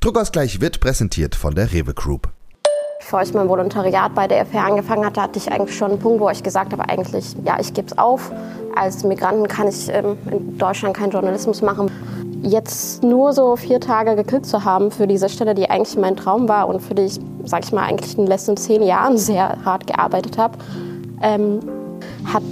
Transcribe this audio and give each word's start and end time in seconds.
Druckausgleich 0.00 0.62
wird 0.62 0.80
präsentiert 0.80 1.34
von 1.34 1.54
der 1.54 1.74
Rewe 1.74 1.92
Group. 1.92 2.30
Bevor 3.00 3.20
ich 3.20 3.34
mein 3.34 3.50
Volontariat 3.50 4.14
bei 4.14 4.26
der 4.26 4.40
FPR 4.40 4.64
angefangen 4.64 5.04
hatte, 5.04 5.20
hatte 5.20 5.38
ich 5.38 5.52
eigentlich 5.52 5.76
schon 5.76 5.90
einen 5.90 6.00
Punkt, 6.00 6.20
wo 6.20 6.30
ich 6.30 6.42
gesagt 6.42 6.72
habe, 6.72 6.88
eigentlich, 6.88 7.36
ja, 7.44 7.58
ich 7.60 7.74
gebe 7.74 7.86
es 7.86 7.98
auf. 7.98 8.32
Als 8.74 9.04
Migranten 9.04 9.46
kann 9.46 9.68
ich 9.68 9.90
ähm, 9.90 10.16
in 10.30 10.56
Deutschland 10.56 10.96
keinen 10.96 11.10
Journalismus 11.10 11.60
machen. 11.60 11.90
Jetzt 12.40 13.02
nur 13.02 13.34
so 13.34 13.56
vier 13.56 13.78
Tage 13.78 14.16
gekriegt 14.16 14.46
zu 14.46 14.64
haben 14.64 14.90
für 14.90 15.06
diese 15.06 15.28
Stelle, 15.28 15.54
die 15.54 15.68
eigentlich 15.68 15.98
mein 15.98 16.16
Traum 16.16 16.48
war 16.48 16.66
und 16.68 16.80
für 16.80 16.94
die 16.94 17.02
ich, 17.02 17.20
sag 17.44 17.62
ich 17.64 17.72
mal, 17.72 17.82
eigentlich 17.82 18.12
in 18.12 18.24
den 18.24 18.28
letzten 18.28 18.56
zehn 18.56 18.82
Jahren 18.82 19.18
sehr 19.18 19.62
hart 19.66 19.86
gearbeitet 19.86 20.38
habe, 20.38 20.56
ähm, 21.20 21.60
hat 22.24 22.42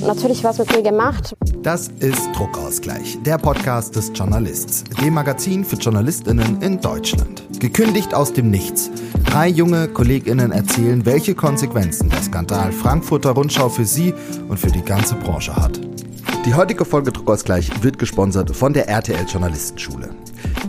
natürlich 0.00 0.44
was 0.44 0.58
mit 0.58 0.74
mir 0.74 0.82
gemacht. 0.82 1.36
Das 1.62 1.88
ist 2.00 2.28
Druckausgleich, 2.34 3.18
der 3.24 3.38
Podcast 3.38 3.96
des 3.96 4.12
Journalists, 4.14 4.84
dem 5.00 5.14
Magazin 5.14 5.64
für 5.64 5.76
JournalistInnen 5.76 6.62
in 6.62 6.80
Deutschland. 6.80 7.42
Gekündigt 7.58 8.14
aus 8.14 8.32
dem 8.32 8.50
Nichts. 8.50 8.90
Drei 9.24 9.48
junge 9.48 9.88
KollegInnen 9.88 10.52
erzählen, 10.52 11.04
welche 11.06 11.34
Konsequenzen 11.34 12.08
der 12.10 12.22
Skandal 12.22 12.72
Frankfurter 12.72 13.30
Rundschau 13.30 13.68
für 13.68 13.84
sie 13.84 14.14
und 14.48 14.58
für 14.58 14.70
die 14.70 14.82
ganze 14.82 15.14
Branche 15.14 15.54
hat. 15.54 15.80
Die 16.44 16.54
heutige 16.54 16.84
Folge 16.84 17.10
Druckausgleich 17.12 17.82
wird 17.82 17.98
gesponsert 17.98 18.54
von 18.54 18.72
der 18.72 18.88
RTL 18.88 19.26
Journalistenschule. 19.26 20.10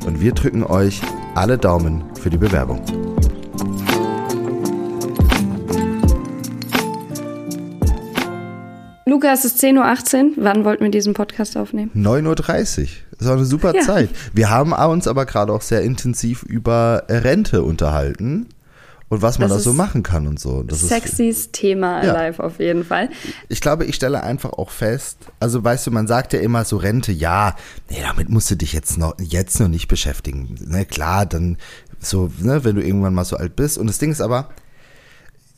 Und 0.07 0.21
wir 0.21 0.31
drücken 0.31 0.63
euch 0.63 1.01
alle 1.35 1.59
Daumen 1.59 2.03
für 2.19 2.31
die 2.31 2.37
Bewerbung. 2.37 3.10
Luca, 9.05 9.33
es 9.33 9.45
ist 9.45 9.63
10.18 9.63 10.23
Uhr. 10.23 10.43
Wann 10.43 10.63
wollten 10.63 10.83
wir 10.83 10.91
diesen 10.91 11.13
Podcast 11.13 11.57
aufnehmen? 11.57 11.91
9.30 11.95 12.27
Uhr. 12.27 12.87
Das 13.11 13.21
ist 13.21 13.27
auch 13.27 13.31
eine 13.33 13.45
super 13.45 13.75
ja. 13.75 13.81
Zeit. 13.81 14.09
Wir 14.33 14.49
haben 14.49 14.73
uns 14.73 15.07
aber 15.07 15.25
gerade 15.25 15.51
auch 15.53 15.61
sehr 15.61 15.81
intensiv 15.81 16.43
über 16.43 17.03
Rente 17.09 17.63
unterhalten 17.63 18.47
und 19.09 19.21
was 19.21 19.39
man 19.39 19.49
das 19.49 19.57
da 19.57 19.63
so 19.63 19.73
machen 19.73 20.03
kann 20.03 20.25
und 20.25 20.39
so. 20.39 20.63
Das 20.63 20.87
sexys 20.87 21.19
ist, 21.19 21.53
Thema 21.53 22.03
ja. 22.03 22.13
live 22.13 22.39
auf 22.39 22.59
jeden 22.59 22.85
Fall. 22.85 23.09
Ich 23.49 23.59
glaube, 23.59 23.85
ich 23.85 23.95
stelle 23.95 24.23
einfach 24.23 24.53
auch 24.53 24.69
fest, 24.69 25.17
also 25.39 25.61
weißt 25.63 25.87
du, 25.87 25.91
man 25.91 26.07
sagt 26.07 26.31
ja 26.31 26.39
immer 26.39 26.63
so 26.63 26.77
Rente, 26.77 27.11
ja, 27.11 27.55
nee, 27.89 27.97
damit 28.01 28.29
musst 28.29 28.49
du 28.51 28.55
dich 28.55 28.71
jetzt 28.71 28.97
noch, 28.97 29.15
jetzt 29.19 29.59
noch 29.59 29.67
nicht 29.67 29.87
beschäftigen. 29.87 30.55
Ne, 30.65 30.85
klar, 30.85 31.25
dann 31.25 31.57
so, 31.99 32.31
ne, 32.39 32.63
wenn 32.63 32.77
du 32.77 32.81
irgendwann 32.81 33.13
mal 33.13 33.25
so 33.25 33.35
alt 33.35 33.55
bist. 33.57 33.77
Und 33.77 33.87
das 33.87 33.97
Ding 33.97 34.11
ist 34.11 34.21
aber, 34.21 34.49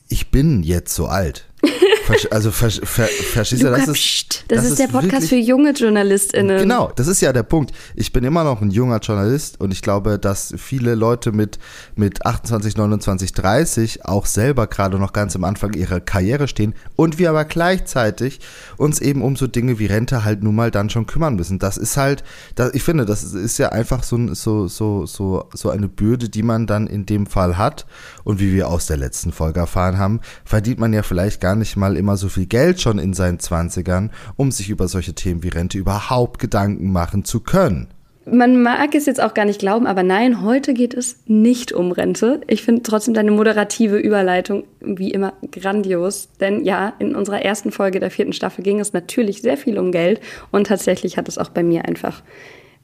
ich 0.07 0.31
bin 0.31 0.63
jetzt 0.63 0.95
so 0.95 1.05
alt. 1.05 1.45
Also 2.31 2.51
ver, 2.51 2.69
ver, 2.69 3.07
verstehst 3.07 3.63
du, 3.63 3.69
das 3.69 3.87
ist, 3.87 4.43
das, 4.47 4.57
das 4.59 4.65
ist 4.65 4.79
der 4.79 4.87
Podcast 4.87 5.13
wirklich, 5.13 5.29
für 5.29 5.35
junge 5.35 5.71
JournalistInnen. 5.71 6.59
Genau, 6.59 6.91
das 6.95 7.07
ist 7.07 7.21
ja 7.21 7.31
der 7.31 7.43
Punkt. 7.43 7.71
Ich 7.95 8.11
bin 8.11 8.23
immer 8.23 8.43
noch 8.43 8.61
ein 8.61 8.71
junger 8.71 8.99
Journalist 8.99 9.59
und 9.59 9.71
ich 9.71 9.81
glaube, 9.81 10.19
dass 10.19 10.53
viele 10.57 10.95
Leute 10.95 11.31
mit, 11.31 11.59
mit 11.95 12.25
28, 12.25 12.75
29, 12.75 13.31
30 13.33 14.05
auch 14.05 14.25
selber 14.25 14.67
gerade 14.67 14.99
noch 14.99 15.13
ganz 15.13 15.35
am 15.35 15.43
Anfang 15.43 15.73
ihrer 15.73 15.99
Karriere 15.99 16.47
stehen 16.47 16.73
und 16.95 17.19
wir 17.19 17.29
aber 17.29 17.45
gleichzeitig 17.45 18.39
uns 18.77 18.99
eben 18.99 19.21
um 19.21 19.35
so 19.35 19.47
Dinge 19.47 19.79
wie 19.79 19.85
Rente 19.85 20.25
halt 20.25 20.43
nun 20.43 20.55
mal 20.55 20.71
dann 20.71 20.89
schon 20.89 21.05
kümmern 21.05 21.35
müssen. 21.35 21.59
Das 21.59 21.77
ist 21.77 21.97
halt, 21.97 22.23
das, 22.55 22.73
ich 22.73 22.83
finde, 22.83 23.05
das 23.05 23.23
ist 23.23 23.57
ja 23.57 23.69
einfach 23.69 24.03
so, 24.03 24.33
so, 24.33 24.67
so, 24.67 25.05
so, 25.05 25.49
so 25.53 25.69
eine 25.69 25.87
Bürde, 25.87 26.29
die 26.29 26.43
man 26.43 26.67
dann 26.67 26.87
in 26.87 27.05
dem 27.05 27.27
Fall 27.27 27.57
hat 27.57 27.85
und 28.23 28.39
wie 28.39 28.53
wir 28.53 28.67
aus 28.67 28.87
der 28.87 28.97
letzten 28.97 29.31
Folge 29.31 29.59
erfahren 29.61 29.97
haben, 29.97 30.19
verdient 30.45 30.79
man 30.79 30.93
ja 30.93 31.03
vielleicht 31.03 31.41
gar 31.41 31.55
nicht 31.55 31.77
mal 31.77 31.92
immer 31.95 32.17
so 32.17 32.29
viel 32.29 32.45
Geld 32.45 32.81
schon 32.81 32.99
in 32.99 33.13
seinen 33.13 33.39
Zwanzigern, 33.39 34.11
um 34.35 34.51
sich 34.51 34.69
über 34.69 34.87
solche 34.87 35.13
Themen 35.13 35.43
wie 35.43 35.49
Rente 35.49 35.77
überhaupt 35.77 36.39
Gedanken 36.39 36.91
machen 36.91 37.25
zu 37.25 37.39
können. 37.39 37.87
Man 38.25 38.61
mag 38.61 38.95
es 38.95 39.05
jetzt 39.05 39.21
auch 39.21 39.33
gar 39.33 39.43
nicht 39.43 39.59
glauben, 39.59 39.85
aber 39.85 40.01
nein, 40.01 40.41
heute 40.41 40.73
geht 40.73 40.93
es 40.93 41.17
nicht 41.25 41.73
um 41.73 41.91
Rente. 41.91 42.39
Ich 42.47 42.63
finde 42.63 42.81
trotzdem 42.81 43.13
deine 43.13 43.31
moderative 43.31 43.97
Überleitung 43.97 44.63
wie 44.79 45.11
immer 45.11 45.33
grandios. 45.51 46.29
Denn 46.39 46.63
ja, 46.63 46.93
in 46.99 47.15
unserer 47.15 47.41
ersten 47.41 47.71
Folge 47.71 47.99
der 47.99 48.11
vierten 48.11 48.31
Staffel 48.31 48.63
ging 48.63 48.79
es 48.79 48.93
natürlich 48.93 49.41
sehr 49.41 49.57
viel 49.57 49.77
um 49.77 49.91
Geld. 49.91 50.21
Und 50.51 50.67
tatsächlich 50.67 51.17
hat 51.17 51.27
es 51.27 51.37
auch 51.37 51.49
bei 51.49 51.63
mir 51.63 51.83
einfach, 51.83 52.23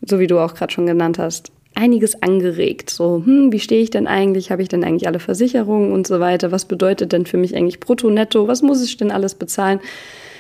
so 0.06 0.20
wie 0.20 0.28
du 0.28 0.40
auch 0.40 0.56
gerade 0.56 0.74
schon 0.74 0.86
genannt 0.86 1.20
hast, 1.20 1.54
einiges 1.80 2.22
angeregt. 2.22 2.90
So, 2.90 3.24
hm, 3.26 3.52
wie 3.52 3.60
stehe 3.60 3.82
ich 3.82 3.90
denn 3.90 4.06
eigentlich? 4.06 4.52
Habe 4.52 4.62
ich 4.62 4.68
denn 4.68 4.84
eigentlich 4.84 5.08
alle 5.08 5.20
Versicherungen 5.20 5.94
und 5.94 6.06
so 6.06 6.20
weiter? 6.20 6.52
Was 6.52 6.66
bedeutet 6.66 7.14
denn 7.14 7.26
für 7.26 7.38
mich 7.38 7.56
eigentlich 7.56 7.80
brutto, 7.80 8.10
netto? 8.10 8.48
Was 8.48 8.62
muss 8.62 8.84
ich 8.84 8.98
denn 8.98 9.12
alles 9.12 9.36
bezahlen? 9.36 9.80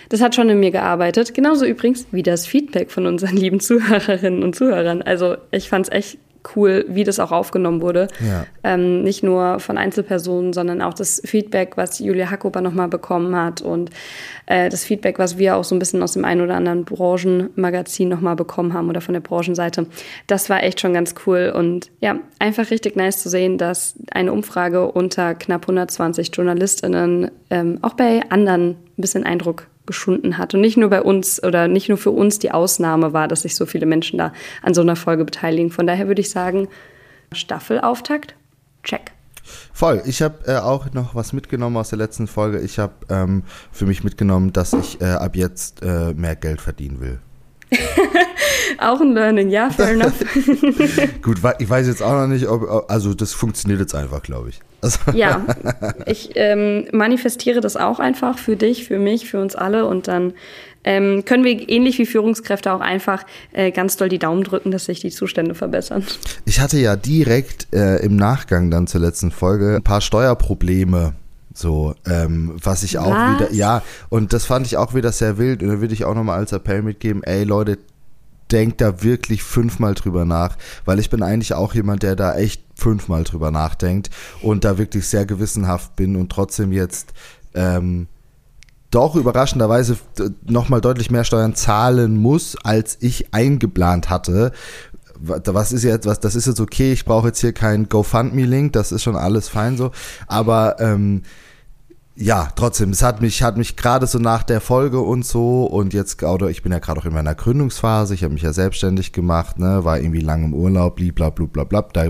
Das 0.09 0.21
hat 0.21 0.35
schon 0.35 0.49
in 0.49 0.59
mir 0.59 0.71
gearbeitet. 0.71 1.33
Genauso 1.33 1.65
übrigens 1.65 2.07
wie 2.11 2.23
das 2.23 2.45
Feedback 2.45 2.91
von 2.91 3.05
unseren 3.05 3.37
lieben 3.37 3.59
Zuhörerinnen 3.59 4.43
und 4.43 4.55
Zuhörern. 4.55 5.01
Also 5.01 5.37
ich 5.51 5.69
fand 5.69 5.87
es 5.87 5.91
echt 5.91 6.17
cool, 6.55 6.85
wie 6.87 7.03
das 7.03 7.19
auch 7.19 7.31
aufgenommen 7.31 7.81
wurde. 7.81 8.07
Ja. 8.19 8.45
Ähm, 8.63 9.03
nicht 9.03 9.23
nur 9.23 9.59
von 9.59 9.77
Einzelpersonen, 9.77 10.53
sondern 10.53 10.81
auch 10.81 10.93
das 10.93 11.21
Feedback, 11.25 11.77
was 11.77 11.99
Julia 11.99 12.29
Hackoper 12.29 12.61
nochmal 12.61 12.87
bekommen 12.87 13.35
hat 13.35 13.61
und 13.61 13.89
äh, 14.45 14.69
das 14.69 14.83
Feedback, 14.83 15.19
was 15.19 15.37
wir 15.37 15.55
auch 15.55 15.63
so 15.63 15.75
ein 15.75 15.79
bisschen 15.79 16.01
aus 16.01 16.13
dem 16.13 16.25
einen 16.25 16.41
oder 16.41 16.55
anderen 16.55 16.85
Branchenmagazin 16.85 18.09
nochmal 18.09 18.35
bekommen 18.35 18.73
haben 18.73 18.89
oder 18.89 19.01
von 19.01 19.13
der 19.13 19.21
Branchenseite. 19.21 19.87
Das 20.27 20.49
war 20.49 20.63
echt 20.63 20.79
schon 20.79 20.93
ganz 20.93 21.15
cool 21.25 21.53
und 21.55 21.91
ja, 21.99 22.19
einfach 22.39 22.71
richtig 22.71 22.95
nice 22.95 23.21
zu 23.21 23.29
sehen, 23.29 23.57
dass 23.57 23.95
eine 24.11 24.31
Umfrage 24.31 24.91
unter 24.91 25.35
knapp 25.35 25.63
120 25.63 26.31
JournalistInnen 26.33 27.31
ähm, 27.49 27.79
auch 27.81 27.93
bei 27.93 28.21
anderen 28.29 28.69
ein 28.71 29.01
bisschen 29.01 29.23
Eindruck 29.23 29.67
geschunden 29.89 30.37
hat. 30.37 30.53
Und 30.53 30.61
nicht 30.61 30.77
nur 30.77 30.89
bei 30.89 31.01
uns 31.01 31.43
oder 31.43 31.67
nicht 31.67 31.89
nur 31.89 31.97
für 31.97 32.11
uns 32.11 32.37
die 32.37 32.51
Ausnahme 32.51 33.11
war, 33.11 33.27
dass 33.27 33.41
sich 33.41 33.55
so 33.55 33.65
viele 33.65 33.87
Menschen 33.87 34.19
da 34.19 34.31
an 34.61 34.73
so 34.73 34.81
einer 34.81 34.95
Folge 34.95 35.25
beteiligen. 35.25 35.71
Von 35.71 35.87
daher 35.87 36.07
würde 36.07 36.21
ich 36.21 36.29
sagen, 36.29 36.67
Staffelauftakt, 37.33 38.35
check. 38.83 39.11
Voll. 39.73 40.03
Ich 40.05 40.21
habe 40.21 40.45
äh, 40.45 40.57
auch 40.57 40.93
noch 40.93 41.15
was 41.15 41.33
mitgenommen 41.33 41.75
aus 41.77 41.89
der 41.89 41.97
letzten 41.97 42.27
Folge. 42.27 42.59
Ich 42.59 42.77
habe 42.77 42.93
ähm, 43.09 43.43
für 43.71 43.87
mich 43.87 44.03
mitgenommen, 44.03 44.53
dass 44.53 44.73
ich 44.73 45.01
äh, 45.01 45.05
ab 45.05 45.35
jetzt 45.35 45.81
äh, 45.81 46.13
mehr 46.13 46.35
Geld 46.35 46.61
verdienen 46.61 46.99
will. 46.99 47.19
auch 48.79 49.01
ein 49.01 49.13
Learning, 49.13 49.49
ja, 49.49 49.69
fair 49.69 49.91
enough. 49.91 50.19
Gut, 51.21 51.37
ich 51.59 51.69
weiß 51.69 51.87
jetzt 51.87 52.01
auch 52.01 52.13
noch 52.13 52.27
nicht, 52.27 52.47
ob, 52.47 52.89
also 52.89 53.13
das 53.13 53.33
funktioniert 53.33 53.79
jetzt 53.79 53.95
einfach, 53.95 54.21
glaube 54.21 54.49
ich. 54.49 54.59
Also 54.81 54.99
ja, 55.13 55.45
ich 56.05 56.31
ähm, 56.35 56.87
manifestiere 56.91 57.61
das 57.61 57.77
auch 57.77 57.99
einfach 57.99 58.37
für 58.37 58.55
dich, 58.55 58.85
für 58.87 58.97
mich, 58.97 59.29
für 59.29 59.39
uns 59.39 59.55
alle 59.55 59.85
und 59.85 60.07
dann 60.07 60.33
ähm, 60.83 61.25
können 61.25 61.43
wir 61.43 61.69
ähnlich 61.69 61.99
wie 61.99 62.05
Führungskräfte 62.05 62.71
auch 62.71 62.79
einfach 62.79 63.25
äh, 63.51 63.71
ganz 63.71 63.97
doll 63.97 64.09
die 64.09 64.19
Daumen 64.19 64.43
drücken, 64.43 64.71
dass 64.71 64.85
sich 64.85 65.01
die 65.01 65.11
Zustände 65.11 65.53
verbessern. 65.53 66.05
Ich 66.45 66.61
hatte 66.61 66.79
ja 66.79 66.95
direkt 66.95 67.67
äh, 67.73 67.97
im 67.97 68.15
Nachgang 68.15 68.71
dann 68.71 68.87
zur 68.87 69.01
letzten 69.01 69.31
Folge 69.31 69.75
ein 69.75 69.83
paar 69.83 70.01
Steuerprobleme. 70.01 71.13
So, 71.53 71.95
ähm, 72.05 72.55
was 72.61 72.83
ich 72.83 72.99
auch 72.99 73.11
was? 73.11 73.39
wieder, 73.39 73.53
ja, 73.53 73.81
und 74.09 74.33
das 74.33 74.45
fand 74.45 74.67
ich 74.67 74.77
auch 74.77 74.93
wieder 74.93 75.11
sehr 75.11 75.37
wild. 75.37 75.63
Und 75.63 75.69
da 75.69 75.81
würde 75.81 75.93
ich 75.93 76.05
auch 76.05 76.15
nochmal 76.15 76.39
als 76.39 76.51
Appell 76.51 76.81
mitgeben, 76.81 77.23
ey 77.23 77.43
Leute, 77.43 77.79
denkt 78.51 78.81
da 78.81 79.03
wirklich 79.03 79.43
fünfmal 79.43 79.93
drüber 79.93 80.25
nach, 80.25 80.57
weil 80.85 80.99
ich 80.99 81.09
bin 81.09 81.21
eigentlich 81.21 81.53
auch 81.53 81.73
jemand, 81.73 82.03
der 82.03 82.15
da 82.15 82.35
echt 82.35 82.63
fünfmal 82.75 83.23
drüber 83.23 83.51
nachdenkt 83.51 84.09
und 84.41 84.63
da 84.63 84.77
wirklich 84.77 85.07
sehr 85.07 85.25
gewissenhaft 85.25 85.95
bin 85.95 86.15
und 86.15 86.31
trotzdem 86.31 86.71
jetzt 86.71 87.13
ähm, 87.53 88.07
doch 88.91 89.15
überraschenderweise 89.15 89.97
nochmal 90.45 90.81
deutlich 90.81 91.11
mehr 91.11 91.23
Steuern 91.23 91.53
zahlen 91.53 92.17
muss, 92.17 92.55
als 92.63 92.97
ich 93.01 93.33
eingeplant 93.33 94.09
hatte. 94.09 94.51
Was 95.21 95.71
ist 95.71 95.83
jetzt, 95.83 96.05
was, 96.05 96.19
das 96.19 96.35
ist 96.35 96.47
jetzt 96.47 96.59
okay, 96.59 96.93
ich 96.93 97.05
brauche 97.05 97.27
jetzt 97.27 97.39
hier 97.39 97.53
keinen 97.53 97.89
GoFundMe-Link, 97.89 98.73
das 98.73 98.91
ist 98.91 99.03
schon 99.03 99.15
alles 99.15 99.49
fein 99.49 99.77
so. 99.77 99.91
Aber 100.27 100.77
ähm, 100.79 101.23
ja, 102.21 102.49
trotzdem, 102.53 102.89
es 102.89 103.01
hat 103.01 103.21
mich, 103.21 103.43
hat 103.43 103.55
mich 103.55 103.77
gerade 103.77 104.05
so 104.05 104.19
nach 104.19 104.43
der 104.43 104.59
Folge 104.59 104.99
und 104.99 105.25
so 105.25 105.63
und 105.63 105.93
jetzt, 105.93 106.21
oder 106.21 106.49
ich 106.49 106.61
bin 106.61 106.71
ja 106.73 106.79
gerade 106.79 106.99
auch 106.99 107.05
in 107.05 107.13
meiner 107.13 107.33
Gründungsphase, 107.33 108.13
ich 108.13 108.25
habe 108.25 108.33
mich 108.33 108.43
ja 108.43 108.51
selbstständig 108.51 109.13
gemacht, 109.13 109.57
ne, 109.57 109.85
war 109.85 109.99
irgendwie 109.99 110.19
lang 110.19 110.43
im 110.43 110.53
Urlaub, 110.53 110.97
blablabla, 110.97 111.81
da 111.93 112.09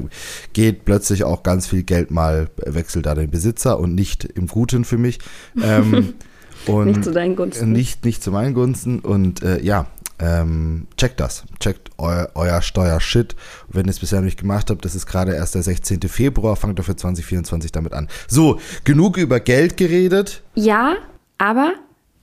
geht 0.54 0.84
plötzlich 0.84 1.24
auch 1.26 1.44
ganz 1.44 1.68
viel 1.68 1.84
Geld 1.84 2.10
mal, 2.10 2.50
wechselt 2.58 3.06
da 3.06 3.14
den 3.14 3.30
Besitzer 3.30 3.80
und 3.80 3.94
nicht 3.94 4.24
im 4.24 4.48
Guten 4.48 4.84
für 4.84 4.98
mich. 4.98 5.20
Ähm, 5.62 6.16
und 6.66 6.88
nicht 6.88 7.04
zu 7.04 7.12
deinen 7.12 7.36
Gunsten. 7.36 7.72
Nicht, 7.72 8.04
nicht 8.04 8.24
zu 8.24 8.32
meinen 8.32 8.56
Gunsten 8.56 9.02
und 9.02 9.44
äh, 9.44 9.62
ja, 9.62 9.86
ähm, 10.20 10.88
checkt 10.98 11.20
das. 11.20 11.44
Checkt 11.60 11.90
eu, 11.98 12.26
euer 12.36 12.62
Steuershit. 12.62 13.36
Wenn 13.70 13.86
ihr 13.86 13.92
es 13.92 14.00
bisher 14.00 14.20
noch 14.20 14.26
nicht 14.26 14.40
gemacht 14.40 14.70
habt, 14.70 14.84
das 14.86 14.96
ist 14.96 15.06
gerade 15.06 15.34
erst 15.34 15.56
der 15.56 15.64
16. 15.64 16.02
Februar, 16.02 16.56
fangt 16.56 16.78
dafür 16.78 16.98
2024 16.98 17.72
damit 17.72 17.94
an. 17.94 18.08
So, 18.28 18.60
genug 18.84 19.18
über 19.18 19.40
Geld 19.40 19.78
geredet. 19.78 20.44
Ja, 20.56 20.96
aber 21.38 21.74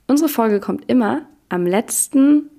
unsere 0.07 0.29
Folge 0.29 0.59
kommt 0.59 0.89
immer 0.89 1.23
am 1.49 1.65
letzten 1.65 2.49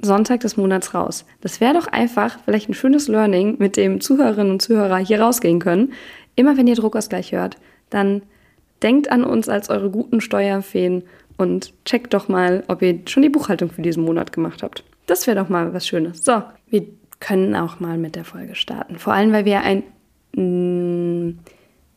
Sonntag 0.00 0.40
des 0.40 0.56
Monats 0.56 0.94
raus. 0.94 1.24
Das 1.40 1.60
wäre 1.60 1.74
doch 1.74 1.86
einfach 1.86 2.38
vielleicht 2.44 2.68
ein 2.68 2.74
schönes 2.74 3.08
Learning, 3.08 3.56
mit 3.58 3.76
dem 3.76 4.00
Zuhörerinnen 4.00 4.52
und 4.52 4.62
Zuhörer 4.62 4.98
hier 4.98 5.20
rausgehen 5.20 5.60
können. 5.60 5.92
Immer 6.34 6.56
wenn 6.56 6.66
ihr 6.66 6.74
Druckausgleich 6.74 7.32
hört, 7.32 7.56
dann 7.90 8.22
denkt 8.82 9.10
an 9.10 9.22
uns 9.22 9.48
als 9.48 9.70
eure 9.70 9.90
guten 9.90 10.20
Steuerfeen 10.20 11.04
und 11.42 11.72
checkt 11.84 12.14
doch 12.14 12.28
mal, 12.28 12.64
ob 12.68 12.80
ihr 12.82 13.00
schon 13.06 13.22
die 13.22 13.28
Buchhaltung 13.28 13.70
für 13.70 13.82
diesen 13.82 14.04
Monat 14.04 14.32
gemacht 14.32 14.62
habt. 14.62 14.84
Das 15.06 15.26
wäre 15.26 15.36
doch 15.36 15.48
mal 15.48 15.74
was 15.74 15.86
Schönes. 15.86 16.24
So, 16.24 16.42
wir 16.70 16.86
können 17.20 17.54
auch 17.54 17.80
mal 17.80 17.98
mit 17.98 18.16
der 18.16 18.24
Folge 18.24 18.54
starten. 18.54 18.98
Vor 18.98 19.12
allem, 19.12 19.32
weil 19.32 19.44
wir 19.44 19.60
ein 19.60 19.82
mm, 20.34 21.38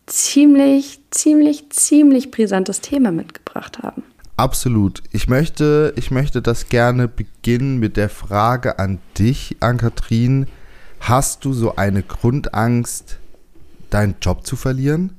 ziemlich, 0.05 0.99
ziemlich, 1.11 1.69
ziemlich 1.69 2.31
brisantes 2.31 2.81
Thema 2.81 3.11
mitgebracht 3.11 3.79
haben. 3.81 4.03
Absolut. 4.37 5.01
Ich 5.11 5.27
möchte, 5.27 5.93
ich 5.95 6.11
möchte 6.11 6.41
das 6.41 6.67
gerne 6.67 7.07
beginnen 7.07 7.79
mit 7.79 7.95
der 7.95 8.09
Frage 8.09 8.79
an 8.79 8.99
dich, 9.17 9.57
Ann-Kathrin. 9.61 10.47
Hast 10.99 11.45
du 11.45 11.53
so 11.53 11.75
eine 11.77 12.03
Grundangst, 12.03 13.19
deinen 13.89 14.15
Job 14.21 14.45
zu 14.45 14.55
verlieren? 14.55 15.13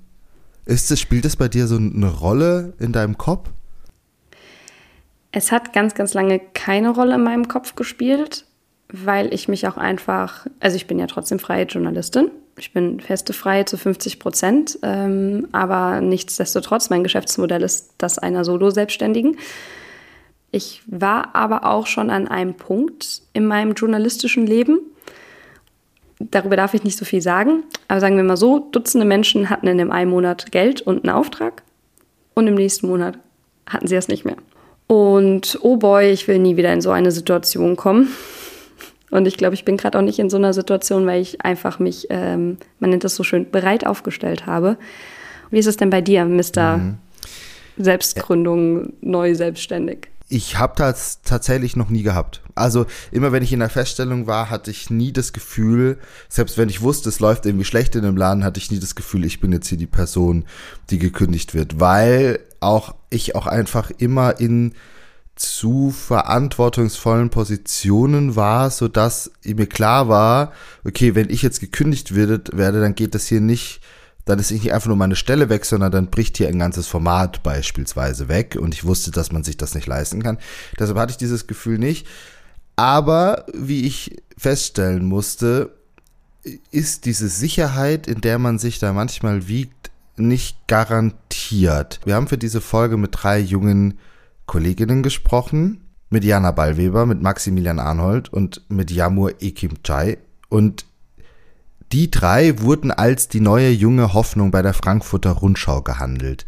Ist 0.67 0.91
es, 0.91 1.01
spielt 1.01 1.25
es 1.25 1.37
bei 1.37 1.49
dir 1.49 1.67
so 1.67 1.77
eine 1.77 2.11
Rolle 2.11 2.75
in 2.79 2.93
deinem 2.93 3.17
Kopf? 3.17 3.49
Es 5.37 5.53
hat 5.53 5.75
ganz, 5.75 5.95
ganz 5.95 6.15
lange 6.15 6.41
keine 6.55 6.89
Rolle 6.89 7.17
in 7.17 7.23
meinem 7.23 7.47
Kopf 7.47 7.75
gespielt, 7.75 8.47
weil 8.89 9.35
ich 9.35 9.49
mich 9.49 9.69
auch 9.69 9.77
einfach, 9.77 10.47
also 10.61 10.77
ich 10.77 10.87
bin 10.87 10.99
ja 10.99 11.07
trotzdem 11.07 11.39
freie 11.39 11.67
Journalistin. 11.67 12.31
Ich 12.57 12.73
bin 12.73 13.01
feste 13.01 13.35
frei 13.35 13.65
zu 13.65 13.77
50 13.77 14.19
Prozent, 14.19 14.79
ähm, 14.81 15.47
aber 15.53 16.01
nichtsdestotrotz, 16.01 16.89
mein 16.89 17.03
Geschäftsmodell 17.03 17.63
ist 17.63 17.93
das 17.99 18.17
einer 18.17 18.47
Solo-Selbstständigen. 18.47 19.37
Ich 20.53 20.81
war 20.87 21.35
aber 21.35 21.67
auch 21.67 21.87
schon 21.87 22.09
an 22.09 22.29
einem 22.29 22.55
Punkt 22.55 23.21
in 23.35 23.45
meinem 23.45 23.75
journalistischen 23.75 24.47
Leben, 24.47 24.79
darüber 26.19 26.57
darf 26.57 26.73
ich 26.73 26.83
nicht 26.83 26.97
so 26.97 27.05
viel 27.05 27.21
sagen, 27.21 27.65
aber 27.89 28.01
sagen 28.01 28.17
wir 28.17 28.25
mal 28.25 28.39
so, 28.39 28.71
Dutzende 28.73 29.07
Menschen 29.07 29.51
hatten 29.51 29.67
in 29.67 29.77
dem 29.77 29.93
einen 29.93 30.11
Monat 30.11 30.51
Geld 30.51 30.81
und 30.81 31.05
einen 31.05 31.15
Auftrag 31.15 31.63
und 32.33 32.47
im 32.47 32.55
nächsten 32.55 32.87
Monat 32.87 33.19
hatten 33.67 33.87
sie 33.87 33.97
es 33.97 34.09
nicht 34.09 34.25
mehr. 34.25 34.37
Und 34.87 35.59
oh 35.63 35.77
boy, 35.77 36.11
ich 36.11 36.29
will 36.29 36.39
nie 36.39 36.57
wieder 36.57 36.73
in 36.73 36.81
so 36.81 36.91
eine 36.91 37.11
Situation 37.11 37.77
kommen. 37.77 38.09
Und 39.11 39.27
ich 39.27 39.37
glaube, 39.37 39.55
ich 39.55 39.65
bin 39.65 39.77
gerade 39.77 39.99
auch 39.99 40.03
nicht 40.03 40.19
in 40.19 40.31
so 40.31 40.37
einer 40.37 40.53
Situation, 40.53 41.07
weil 41.07 41.23
ich 41.23 41.41
einfach 41.43 41.79
mich, 41.79 42.07
ähm, 42.11 42.59
man 42.81 42.91
nennt 42.91 43.05
das 43.05 43.15
so 43.15 43.23
schön, 43.23 43.51
bereit 43.51 43.87
aufgestellt 43.87 44.47
habe. 44.47 44.77
Wie 45.51 45.59
ist 45.59 45.67
es 45.67 45.77
denn 45.77 45.91
bei 45.91 46.01
dir, 46.01 46.25
Mr. 46.25 46.77
Mhm. 46.77 46.99
Selbstgründung, 47.79 48.95
neu 49.01 49.35
selbstständig? 49.35 50.09
Ich 50.29 50.59
habe 50.59 50.73
das 50.77 51.23
tatsächlich 51.23 51.77
noch 51.77 51.89
nie 51.89 52.03
gehabt. 52.03 52.43
Also 52.57 52.87
immer 53.13 53.31
wenn 53.31 53.45
ich 53.45 53.53
in 53.53 53.61
der 53.61 53.69
Feststellung 53.69 54.27
war, 54.27 54.51
hatte 54.51 54.73
ich 54.73 54.91
nie 54.91 55.13
das 55.13 55.33
Gefühl, 55.33 55.99
selbst 56.29 56.59
wenn 56.59 56.69
ich 56.69 56.83
wusste, 56.83 57.11
es 57.11 57.21
läuft 57.21 57.47
irgendwie 57.47 57.65
schlecht 57.65 57.95
in 57.95 58.03
dem 58.03 58.17
Laden, 58.17 58.43
hatte 58.43 58.59
ich 58.59 58.73
nie 58.73 58.81
das 58.81 58.97
Gefühl, 58.97 59.25
ich 59.25 59.41
bin 59.41 59.53
jetzt 59.53 59.69
hier 59.69 59.79
die 59.79 59.87
Person, 59.87 60.45
die 60.91 60.99
gekündigt 60.99 61.55
wird, 61.55 61.79
weil 61.79 62.41
auch 62.61 62.95
ich 63.11 63.35
auch 63.35 63.47
einfach 63.47 63.91
immer 63.91 64.41
in 64.41 64.75
zu 65.35 65.91
verantwortungsvollen 65.91 67.29
Positionen 67.29 68.37
war, 68.37 68.71
so 68.71 68.89
dass 68.89 69.31
mir 69.45 69.67
klar 69.67 70.09
war, 70.09 70.53
okay, 70.85 71.15
wenn 71.15 71.29
ich 71.29 71.43
jetzt 71.43 71.61
gekündigt 71.61 72.15
werde, 72.15 72.81
dann 72.81 72.95
geht 72.95 73.15
das 73.15 73.27
hier 73.27 73.41
nicht 73.41 73.81
dann 74.27 74.41
ist 74.41 74.51
nicht 74.51 74.73
einfach 74.73 74.89
nur 74.89 74.97
meine 74.97 75.15
Stelle 75.15 75.49
weg, 75.49 75.65
sondern 75.65 75.93
dann 75.93 76.11
bricht 76.11 76.37
hier 76.37 76.49
ein 76.49 76.59
ganzes 76.59 76.89
Format 76.89 77.45
beispielsweise 77.45 78.29
weg 78.29 78.59
und 78.61 78.75
ich 78.75 78.85
wusste, 78.85 79.13
dass 79.13 79.31
man 79.31 79.45
sich 79.45 79.57
das 79.57 79.75
nicht 79.75 79.87
leisten 79.87 80.21
kann. 80.21 80.39
Deshalb 80.79 80.99
hatte 80.99 81.13
ich 81.13 81.17
dieses 81.17 81.47
Gefühl 81.47 81.79
nicht. 81.79 82.09
Aber 82.75 83.47
wie 83.55 83.87
ich 83.87 84.21
feststellen 84.37 85.05
musste, 85.05 85.71
ist 86.73 87.05
diese 87.05 87.29
Sicherheit, 87.29 88.09
in 88.09 88.21
der 88.21 88.41
man 88.41 88.59
sich 88.59 88.81
da 88.81 88.93
manchmal 88.93 89.47
wiegt, 89.47 89.93
nicht 90.19 90.67
garantiert. 90.67 92.01
Wir 92.05 92.15
haben 92.15 92.29
für 92.29 92.39
diese 92.39 92.61
Folge 92.61 92.97
mit 92.97 93.11
drei 93.13 93.39
jungen 93.39 93.99
Kolleginnen 94.47 95.03
gesprochen, 95.03 95.83
mit 96.09 96.25
Jana 96.25 96.53
Ballweber, 96.53 97.07
mit 97.07 97.21
Maximilian 97.21 97.79
Arnold 97.79 98.33
und 98.33 98.63
mit 98.69 98.91
Yamur 98.91 99.33
Ekim 99.41 99.83
Chai. 99.83 100.19
Und 100.49 100.87
die 101.93 102.11
drei 102.11 102.61
wurden 102.61 102.91
als 102.91 103.29
die 103.29 103.41
neue 103.41 103.71
junge 103.71 104.15
Hoffnung 104.15 104.51
bei 104.51 104.63
der 104.63 104.75
Frankfurter 104.75 105.33
Rundschau 105.33 105.83
gehandelt. 105.83 106.47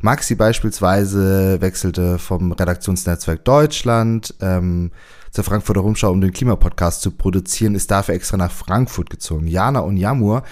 Maxi 0.00 0.34
beispielsweise 0.34 1.60
wechselte 1.60 2.18
vom 2.18 2.52
Redaktionsnetzwerk 2.52 3.44
Deutschland 3.44 4.34
ähm, 4.40 4.92
zur 5.30 5.44
Frankfurter 5.44 5.82
Rundschau, 5.82 6.10
um 6.10 6.20
den 6.20 6.32
Klimapodcast 6.32 7.02
zu 7.02 7.10
produzieren, 7.12 7.74
ist 7.74 7.90
dafür 7.90 8.14
extra 8.14 8.36
nach 8.36 8.50
Frankfurt 8.50 9.10
gezogen. 9.10 9.46
Jana 9.46 9.80
und 9.80 9.96
Jamur 9.96 10.42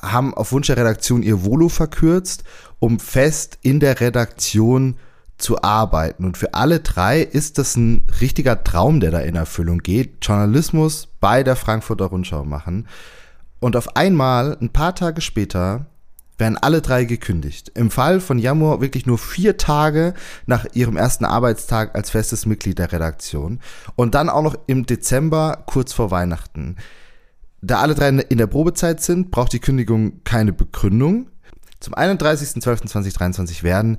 haben 0.00 0.34
auf 0.34 0.52
Wunsch 0.52 0.68
der 0.68 0.76
Redaktion 0.76 1.22
ihr 1.22 1.44
Volo 1.44 1.68
verkürzt, 1.68 2.44
um 2.78 3.00
fest 3.00 3.58
in 3.62 3.80
der 3.80 4.00
Redaktion 4.00 4.96
zu 5.38 5.62
arbeiten. 5.62 6.24
Und 6.24 6.36
für 6.36 6.54
alle 6.54 6.80
drei 6.80 7.20
ist 7.20 7.58
das 7.58 7.76
ein 7.76 8.06
richtiger 8.20 8.64
Traum, 8.64 9.00
der 9.00 9.12
da 9.12 9.20
in 9.20 9.36
Erfüllung 9.36 9.78
geht. 9.78 10.24
Journalismus 10.26 11.08
bei 11.20 11.42
der 11.42 11.56
Frankfurter 11.56 12.06
Rundschau 12.06 12.44
machen. 12.44 12.88
Und 13.60 13.76
auf 13.76 13.96
einmal, 13.96 14.56
ein 14.60 14.70
paar 14.70 14.94
Tage 14.94 15.20
später, 15.20 15.86
werden 16.38 16.56
alle 16.56 16.80
drei 16.80 17.04
gekündigt. 17.04 17.72
Im 17.74 17.90
Fall 17.90 18.20
von 18.20 18.38
Jamur 18.38 18.80
wirklich 18.80 19.06
nur 19.06 19.18
vier 19.18 19.56
Tage 19.56 20.14
nach 20.46 20.66
ihrem 20.72 20.96
ersten 20.96 21.24
Arbeitstag 21.24 21.94
als 21.96 22.10
festes 22.10 22.46
Mitglied 22.46 22.78
der 22.78 22.92
Redaktion. 22.92 23.60
Und 23.96 24.14
dann 24.14 24.28
auch 24.28 24.42
noch 24.42 24.56
im 24.66 24.86
Dezember, 24.86 25.64
kurz 25.66 25.92
vor 25.92 26.10
Weihnachten. 26.10 26.76
Da 27.60 27.80
alle 27.80 27.94
drei 27.94 28.08
in 28.08 28.38
der 28.38 28.46
Probezeit 28.46 29.00
sind, 29.00 29.30
braucht 29.30 29.52
die 29.52 29.60
Kündigung 29.60 30.22
keine 30.24 30.52
Begründung. 30.52 31.28
Zum 31.80 31.94
31.12.2023 31.94 33.62
werden 33.62 33.98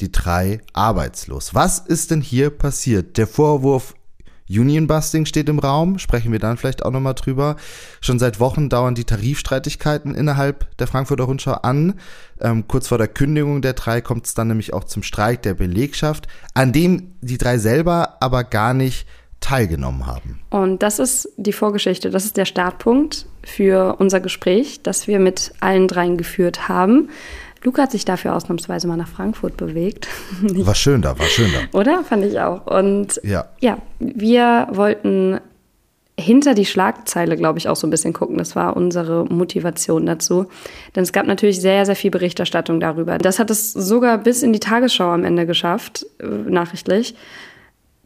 die 0.00 0.12
drei 0.12 0.60
arbeitslos. 0.72 1.54
Was 1.54 1.78
ist 1.78 2.10
denn 2.10 2.20
hier 2.20 2.50
passiert? 2.50 3.16
Der 3.18 3.26
Vorwurf 3.26 3.94
Union 4.50 4.88
Busting 4.88 5.26
steht 5.26 5.48
im 5.48 5.60
Raum, 5.60 6.00
sprechen 6.00 6.32
wir 6.32 6.40
dann 6.40 6.56
vielleicht 6.56 6.84
auch 6.84 6.90
nochmal 6.90 7.14
drüber. 7.14 7.54
Schon 8.00 8.18
seit 8.18 8.40
Wochen 8.40 8.68
dauern 8.68 8.96
die 8.96 9.04
Tarifstreitigkeiten 9.04 10.14
innerhalb 10.16 10.76
der 10.78 10.88
Frankfurter 10.88 11.24
Rundschau 11.24 11.52
an. 11.52 11.94
Ähm, 12.40 12.66
kurz 12.66 12.88
vor 12.88 12.98
der 12.98 13.06
Kündigung 13.06 13.62
der 13.62 13.74
drei 13.74 14.00
kommt 14.00 14.26
es 14.26 14.34
dann 14.34 14.48
nämlich 14.48 14.72
auch 14.72 14.84
zum 14.84 15.04
Streik 15.04 15.42
der 15.42 15.54
Belegschaft, 15.54 16.26
an 16.52 16.72
dem 16.72 17.14
die 17.20 17.38
drei 17.38 17.58
selber 17.58 18.16
aber 18.20 18.42
gar 18.42 18.74
nicht 18.74 19.06
teilgenommen 19.40 20.06
haben. 20.06 20.40
Und 20.50 20.82
das 20.82 20.98
ist 20.98 21.28
die 21.36 21.52
Vorgeschichte, 21.52 22.10
das 22.10 22.24
ist 22.24 22.36
der 22.36 22.44
Startpunkt 22.44 23.26
für 23.42 23.96
unser 23.98 24.20
Gespräch, 24.20 24.82
das 24.82 25.06
wir 25.06 25.18
mit 25.18 25.52
allen 25.60 25.88
dreien 25.88 26.18
geführt 26.18 26.68
haben. 26.68 27.08
Luca 27.62 27.82
hat 27.82 27.90
sich 27.90 28.04
dafür 28.04 28.34
ausnahmsweise 28.34 28.86
mal 28.86 28.96
nach 28.96 29.08
Frankfurt 29.08 29.56
bewegt. 29.56 30.08
War 30.42 30.74
schön 30.74 31.02
da, 31.02 31.18
war 31.18 31.26
schön 31.26 31.50
da. 31.52 31.78
Oder? 31.78 32.04
Fand 32.04 32.24
ich 32.24 32.40
auch. 32.40 32.66
Und 32.66 33.20
ja, 33.22 33.46
ja 33.60 33.78
wir 33.98 34.68
wollten 34.70 35.40
hinter 36.18 36.54
die 36.54 36.66
Schlagzeile, 36.66 37.36
glaube 37.36 37.58
ich, 37.58 37.68
auch 37.68 37.76
so 37.76 37.86
ein 37.86 37.90
bisschen 37.90 38.12
gucken. 38.12 38.38
Das 38.38 38.56
war 38.56 38.76
unsere 38.76 39.24
Motivation 39.26 40.06
dazu. 40.06 40.46
Denn 40.94 41.02
es 41.02 41.12
gab 41.12 41.26
natürlich 41.26 41.60
sehr, 41.60 41.84
sehr 41.86 41.96
viel 41.96 42.10
Berichterstattung 42.10 42.80
darüber. 42.80 43.18
Das 43.18 43.38
hat 43.38 43.50
es 43.50 43.72
sogar 43.72 44.18
bis 44.18 44.42
in 44.42 44.52
die 44.52 44.60
Tagesschau 44.60 45.10
am 45.10 45.24
Ende 45.24 45.46
geschafft, 45.46 46.06
äh, 46.18 46.26
nachrichtlich. 46.26 47.14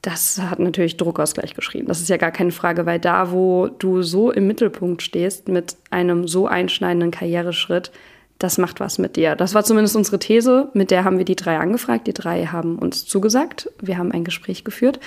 Das 0.04 0.38
hat 0.38 0.58
natürlich 0.58 0.98
Druckausgleich 0.98 1.54
geschrieben. 1.54 1.88
Das 1.88 1.98
ist 1.98 2.10
ja 2.10 2.18
gar 2.18 2.30
keine 2.30 2.50
Frage, 2.50 2.84
weil 2.84 3.00
da, 3.00 3.32
wo 3.32 3.68
du 3.68 4.02
so 4.02 4.30
im 4.30 4.46
Mittelpunkt 4.46 5.00
stehst 5.00 5.48
mit 5.48 5.76
einem 5.90 6.28
so 6.28 6.46
einschneidenden 6.46 7.10
Karriereschritt, 7.10 7.90
das 8.38 8.58
macht 8.58 8.80
was 8.80 8.98
mit 8.98 9.16
dir. 9.16 9.34
Das 9.34 9.54
war 9.54 9.64
zumindest 9.64 9.96
unsere 9.96 10.18
These. 10.18 10.68
Mit 10.74 10.90
der 10.90 11.04
haben 11.04 11.16
wir 11.16 11.24
die 11.24 11.36
drei 11.36 11.56
angefragt. 11.58 12.06
Die 12.06 12.12
drei 12.12 12.44
haben 12.44 12.78
uns 12.78 13.06
zugesagt. 13.06 13.70
Wir 13.80 13.96
haben 13.96 14.12
ein 14.12 14.24
Gespräch 14.24 14.62
geführt. 14.62 15.00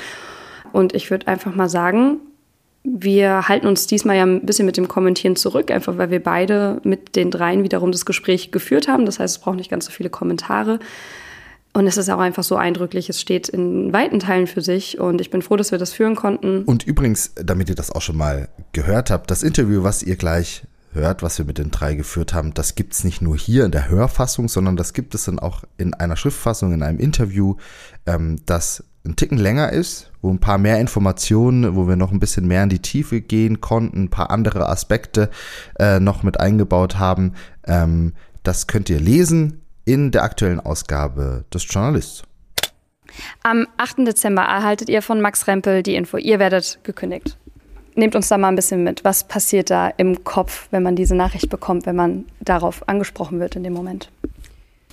Und 0.74 0.96
ich 0.96 1.12
würde 1.12 1.28
einfach 1.28 1.54
mal 1.54 1.70
sagen, 1.70 2.18
wir 2.84 3.48
halten 3.48 3.68
uns 3.68 3.86
diesmal 3.86 4.18
ja 4.18 4.24
ein 4.24 4.48
bisschen 4.48 4.66
mit 4.66 4.78
dem 4.78 4.88
Kommentieren 4.88 5.36
zurück, 5.36 5.70
einfach 5.70 6.00
weil 6.00 6.10
wir 6.10 6.24
beide 6.24 6.82
mit 6.84 7.16
den 7.16 7.30
dreien 7.30 7.64
wiederum 7.64 7.92
das 7.92 8.08
Gespräch 8.08 8.50
geführt 8.50 8.88
haben. 8.88 9.06
Das 9.06 9.20
heißt, 9.20 9.36
es 9.36 9.42
braucht 9.44 9.58
nicht 9.58 9.70
ganz 9.70 9.86
so 9.86 9.92
viele 9.92 10.10
Kommentare. 10.10 10.80
Und 11.78 11.86
es 11.86 11.96
ist 11.96 12.10
auch 12.10 12.18
einfach 12.18 12.44
so 12.44 12.56
eindrücklich. 12.56 13.08
Es 13.08 13.22
steht 13.22 13.50
in 13.50 13.94
weiten 13.94 14.18
Teilen 14.18 14.48
für 14.48 14.62
sich. 14.62 15.00
Und 15.00 15.22
ich 15.22 15.30
bin 15.30 15.44
froh, 15.44 15.58
dass 15.58 15.70
wir 15.70 15.78
das 15.78 15.94
führen 15.94 16.16
konnten. 16.16 16.64
Und 16.64 16.82
übrigens, 16.88 17.34
damit 17.36 17.70
ihr 17.70 17.76
das 17.76 17.92
auch 17.92 18.02
schon 18.02 18.18
mal 18.18 18.50
gehört 18.72 19.12
habt, 19.12 19.30
das 19.30 19.44
Interview, 19.44 19.84
was 19.84 20.02
ihr 20.02 20.16
gleich 20.16 20.64
hört, 20.94 21.22
was 21.22 21.38
wir 21.38 21.46
mit 21.46 21.60
den 21.60 21.70
drei 21.70 21.94
geführt 21.94 22.34
haben, 22.34 22.56
das 22.56 22.74
gibt 22.74 22.96
es 22.96 23.04
nicht 23.04 23.22
nur 23.22 23.38
hier 23.38 23.64
in 23.64 23.70
der 23.70 23.90
Hörfassung, 23.90 24.50
sondern 24.50 24.76
das 24.76 24.94
gibt 24.94 25.14
es 25.14 25.26
dann 25.26 25.38
auch 25.38 25.66
in 25.78 25.94
einer 25.94 26.16
Schriftfassung, 26.16 26.74
in 26.74 26.82
einem 26.82 26.98
Interview, 26.98 27.58
ähm, 28.08 28.38
das 28.48 28.84
ein 29.06 29.16
Ticken 29.16 29.38
länger 29.38 29.72
ist, 29.72 30.12
wo 30.24 30.32
ein 30.32 30.40
paar 30.40 30.58
mehr 30.58 30.80
Informationen, 30.80 31.76
wo 31.76 31.88
wir 31.88 31.96
noch 31.96 32.12
ein 32.12 32.20
bisschen 32.20 32.48
mehr 32.48 32.64
in 32.64 32.70
die 32.70 32.82
Tiefe 32.82 33.22
gehen 33.22 33.62
konnten, 33.62 34.06
ein 34.06 34.10
paar 34.10 34.32
andere 34.32 34.68
Aspekte 34.68 35.30
äh, 35.78 36.00
noch 36.00 36.24
mit 36.24 36.40
eingebaut 36.40 36.98
haben. 36.98 37.34
Ähm, 37.68 38.14
das 38.42 38.66
könnt 38.66 38.90
ihr 38.90 39.00
lesen 39.00 39.62
in 39.88 40.12
der 40.12 40.24
aktuellen 40.24 40.60
Ausgabe 40.60 41.46
des 41.54 41.66
Journalists. 41.70 42.24
Am 43.42 43.66
8. 43.78 44.00
Dezember 44.00 44.42
erhaltet 44.42 44.90
ihr 44.90 45.02
von 45.02 45.22
Max 45.22 45.48
Rempel 45.48 45.82
die 45.82 45.96
Info, 45.96 46.18
ihr 46.18 46.40
werdet 46.40 46.80
gekündigt. 46.84 47.38
Nehmt 47.96 48.14
uns 48.14 48.28
da 48.28 48.38
mal 48.38 48.50
ein 48.50 48.56
bisschen 48.56 48.84
mit. 48.84 49.06
Was 49.06 49.28
passiert 49.28 49.70
da 49.70 49.88
im 49.88 50.24
Kopf, 50.26 50.68
wenn 50.72 50.84
man 50.84 50.96
diese 50.96 51.16
Nachricht 51.16 51.50
bekommt, 51.50 51.86
wenn 51.86 51.96
man 51.96 52.26
darauf 52.42 52.88
angesprochen 52.88 53.40
wird 53.40 53.56
in 53.56 53.64
dem 53.64 53.74
Moment? 53.74 54.12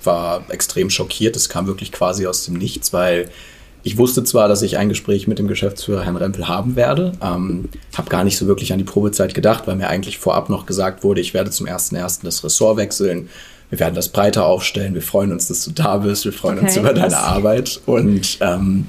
War 0.04 0.44
extrem 0.48 0.88
schockiert. 0.90 1.34
Es 1.34 1.48
kam 1.48 1.66
wirklich 1.66 1.90
quasi 1.90 2.26
aus 2.26 2.44
dem 2.44 2.54
Nichts, 2.54 2.92
weil 2.92 3.28
ich 3.82 3.98
wusste 3.98 4.24
zwar, 4.24 4.48
dass 4.48 4.62
ich 4.62 4.78
ein 4.78 4.88
Gespräch 4.88 5.26
mit 5.26 5.38
dem 5.38 5.48
Geschäftsführer 5.48 6.04
Herrn 6.04 6.16
Rempel 6.16 6.48
haben 6.48 6.76
werde, 6.76 7.12
ähm, 7.20 7.68
habe 7.94 8.08
gar 8.08 8.24
nicht 8.24 8.38
so 8.38 8.46
wirklich 8.46 8.72
an 8.72 8.78
die 8.78 8.84
Probezeit 8.84 9.34
gedacht, 9.34 9.66
weil 9.66 9.76
mir 9.76 9.88
eigentlich 9.88 10.18
vorab 10.18 10.48
noch 10.48 10.64
gesagt 10.64 11.02
wurde, 11.02 11.20
ich 11.20 11.34
werde 11.34 11.50
zum 11.50 11.66
1.1. 11.66 12.20
das 12.22 12.44
Ressort 12.44 12.78
wechseln. 12.78 13.28
Wir 13.74 13.80
werden 13.80 13.96
das 13.96 14.08
breiter 14.08 14.46
aufstellen. 14.46 14.94
Wir 14.94 15.02
freuen 15.02 15.32
uns, 15.32 15.48
dass 15.48 15.64
du 15.64 15.72
da 15.72 15.96
bist. 15.96 16.24
Wir 16.24 16.32
freuen 16.32 16.58
okay, 16.58 16.66
uns 16.66 16.76
über 16.76 16.94
deine 16.94 17.18
Arbeit. 17.18 17.80
Und 17.86 18.38
ähm, 18.40 18.86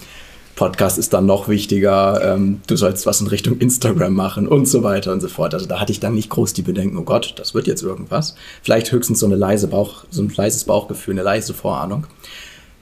Podcast 0.55 0.99
ist 0.99 1.11
dann 1.11 1.25
noch 1.25 1.47
wichtiger, 1.47 2.35
ähm, 2.35 2.61
du 2.67 2.75
sollst 2.75 3.07
was 3.07 3.19
in 3.19 3.25
Richtung 3.25 3.57
Instagram 3.57 4.13
machen 4.13 4.47
und 4.47 4.67
so 4.67 4.83
weiter 4.83 5.11
und 5.11 5.21
so 5.21 5.27
fort. 5.27 5.55
Also 5.55 5.65
da 5.65 5.79
hatte 5.79 5.91
ich 5.91 6.01
dann 6.01 6.13
nicht 6.13 6.29
groß 6.29 6.53
die 6.53 6.61
Bedenken, 6.61 6.99
oh 6.99 7.01
Gott, 7.01 7.33
das 7.37 7.55
wird 7.55 7.65
jetzt 7.65 7.81
irgendwas. 7.81 8.35
Vielleicht 8.61 8.91
höchstens 8.91 9.21
so 9.21 9.25
eine 9.25 9.35
leise 9.35 9.69
Bauch, 9.69 10.03
so 10.11 10.21
ein 10.21 10.31
leises 10.35 10.65
Bauchgefühl, 10.65 11.15
eine 11.15 11.23
leise 11.23 11.55
Vorahnung. 11.55 12.05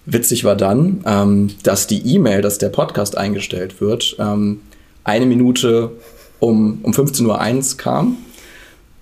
Witzig 0.05 0.43
war 0.43 0.57
dann, 0.57 1.05
ähm, 1.05 1.51
dass 1.63 1.87
die 1.87 2.05
E-Mail, 2.15 2.41
dass 2.41 2.57
der 2.57 2.67
Podcast 2.67 3.17
eingestellt 3.17 3.79
wird, 3.79 4.17
ähm, 4.19 4.59
eine 5.05 5.25
Minute 5.25 5.91
um, 6.41 6.79
um 6.83 6.91
15.01 6.91 7.71
Uhr 7.71 7.77
kam 7.77 8.17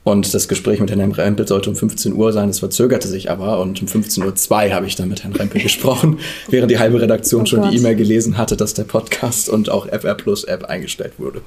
und 0.04 0.34
das 0.34 0.48
Gespräch 0.48 0.80
mit 0.80 0.90
Herrn 0.90 1.12
Rempel 1.12 1.48
sollte 1.48 1.70
um 1.70 1.76
15 1.76 2.14
Uhr 2.14 2.34
sein, 2.34 2.50
es 2.50 2.60
verzögerte 2.60 3.08
sich 3.08 3.30
aber 3.30 3.60
und 3.60 3.82
um 3.82 3.88
15.02 3.88 4.68
Uhr 4.68 4.74
habe 4.74 4.86
ich 4.88 4.96
dann 4.96 5.10
mit 5.10 5.24
Herrn 5.24 5.34
Rempel 5.34 5.62
gesprochen, 5.64 6.20
während 6.50 6.72
die 6.72 6.80
halbe 6.80 7.02
Redaktion 7.02 7.44
oh 7.44 7.46
schon 7.46 7.70
die 7.70 7.78
E-Mail 7.78 7.96
gelesen 7.96 8.38
hatte, 8.38 8.58
dass 8.58 8.74
der 8.74 8.84
Podcast 8.84 9.50
und 9.50 9.70
auch 9.70 9.88
FR 9.88 10.16
Plus 10.16 10.44
App 10.44 10.66
eingestellt 10.66 11.14
wurde. 11.20 11.42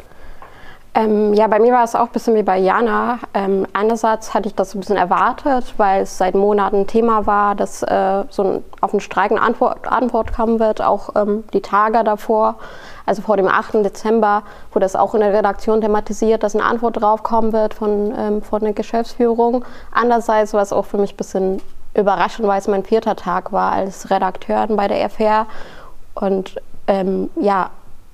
Ähm, 0.96 1.34
ja, 1.34 1.49
bei 1.49 1.58
mir 1.58 1.73
war 1.73 1.82
es 1.82 1.96
auch 1.96 2.06
ein 2.06 2.12
bisschen 2.12 2.37
wie 2.37 2.44
bei 2.44 2.56
Jana. 2.56 3.18
Ähm, 3.34 3.66
einerseits 3.73 4.32
hatte 4.32 4.49
ich 4.49 4.54
das 4.54 4.75
ein 4.75 4.80
bisschen 4.80 4.96
erwartet, 4.96 5.75
weil 5.76 6.02
es 6.02 6.18
seit 6.18 6.37
Monaten 6.37 6.87
Thema 6.87 7.26
war, 7.26 7.56
dass 7.56 7.82
äh, 7.82 8.23
so 8.30 8.44
ein, 8.44 8.64
auf 8.80 8.92
einen 8.92 9.00
Streik 9.00 9.32
eine 9.32 9.42
Antwort, 9.42 9.88
Antwort 9.88 10.32
kommen 10.32 10.61
wird, 10.61 10.80
auch 10.80 11.16
ähm, 11.16 11.42
die 11.52 11.62
Tage 11.62 12.04
davor. 12.04 12.58
Also 13.06 13.23
vor 13.23 13.37
dem 13.37 13.49
8. 13.49 13.84
Dezember 13.84 14.42
wurde 14.73 14.84
das 14.84 14.96
auch 14.96 15.14
in 15.14 15.20
der 15.20 15.32
Redaktion 15.32 15.80
thematisiert, 15.80 16.42
dass 16.42 16.54
eine 16.54 16.64
Antwort 16.64 17.00
drauf 17.00 17.23
kommen 17.23 17.52
wird 17.52 17.75
von, 17.75 18.14
ähm, 18.16 18.42
von 18.42 18.62
der 18.62 18.73
Geschäftsführung. 18.73 19.64
Andererseits 19.92 20.54
war 20.54 20.62
es 20.62 20.73
auch 20.73 20.87
für 20.87 20.99
mich 20.99 21.14
ein 21.14 21.16
bisschen 21.16 21.62
überraschend, 21.94 22.49
weil 22.49 22.58
es 22.58 22.68
mein 22.68 22.84
vierter 22.84 23.16
Tag 23.16 23.52
war 23.52 23.73
als 23.73 24.11
Redakteurin 24.11 24.76
bei 24.76 24.88
der 24.88 25.08
FR. 25.11 25.46
Und 26.14 26.61
ähm, 26.87 27.30
ja, 27.40 27.70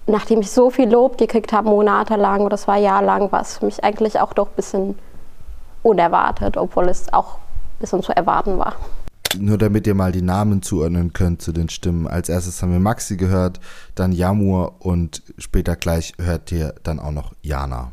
nachdem 0.07 0.41
ich 0.41 0.51
so 0.51 0.71
viel 0.71 0.91
Lob 0.91 1.19
gekriegt 1.19 1.53
habe, 1.53 1.69
monatelang 1.69 2.43
oder 2.43 2.57
zwei 2.57 2.81
Jahre 2.81 3.05
lang, 3.05 3.33
war 3.33 3.43
es 3.43 3.59
für 3.59 3.67
mich 3.67 3.83
eigentlich 3.85 4.21
auch 4.21 4.33
doch 4.33 4.49
ein 4.49 4.57
bisschen 4.57 4.99
unerwartet, 5.83 6.57
obwohl 6.57 6.89
es 6.89 7.13
auch 7.13 7.37
ein 7.37 7.81
bisschen 7.81 8.03
zu 8.03 8.15
erwarten 8.15 8.59
war. 8.59 8.75
Nur 9.39 9.59
damit 9.59 9.87
ihr 9.87 9.95
mal 9.95 10.13
die 10.13 10.23
Namen 10.23 10.63
zuordnen 10.63 11.13
könnt 11.13 11.41
zu 11.41 11.53
den 11.53 11.69
Stimmen. 11.69 12.07
Als 12.07 12.29
erstes 12.29 12.63
haben 12.63 12.73
wir 12.73 12.81
Maxi 12.81 13.17
gehört, 13.17 13.61
dann 13.95 14.13
Jamur 14.13 14.75
und 14.81 15.23
später 15.39 15.77
gleich 15.77 16.15
hört 16.19 16.51
ihr 16.51 16.75
dann 16.83 16.99
auch 16.99 17.13
noch 17.13 17.35
Jana. 17.43 17.93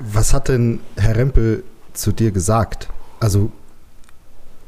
Was 0.00 0.32
hat 0.32 0.48
denn 0.48 0.80
Herr 0.96 1.16
Rempel 1.16 1.64
zu 1.92 2.12
dir 2.12 2.30
gesagt? 2.30 2.88
Also 3.20 3.52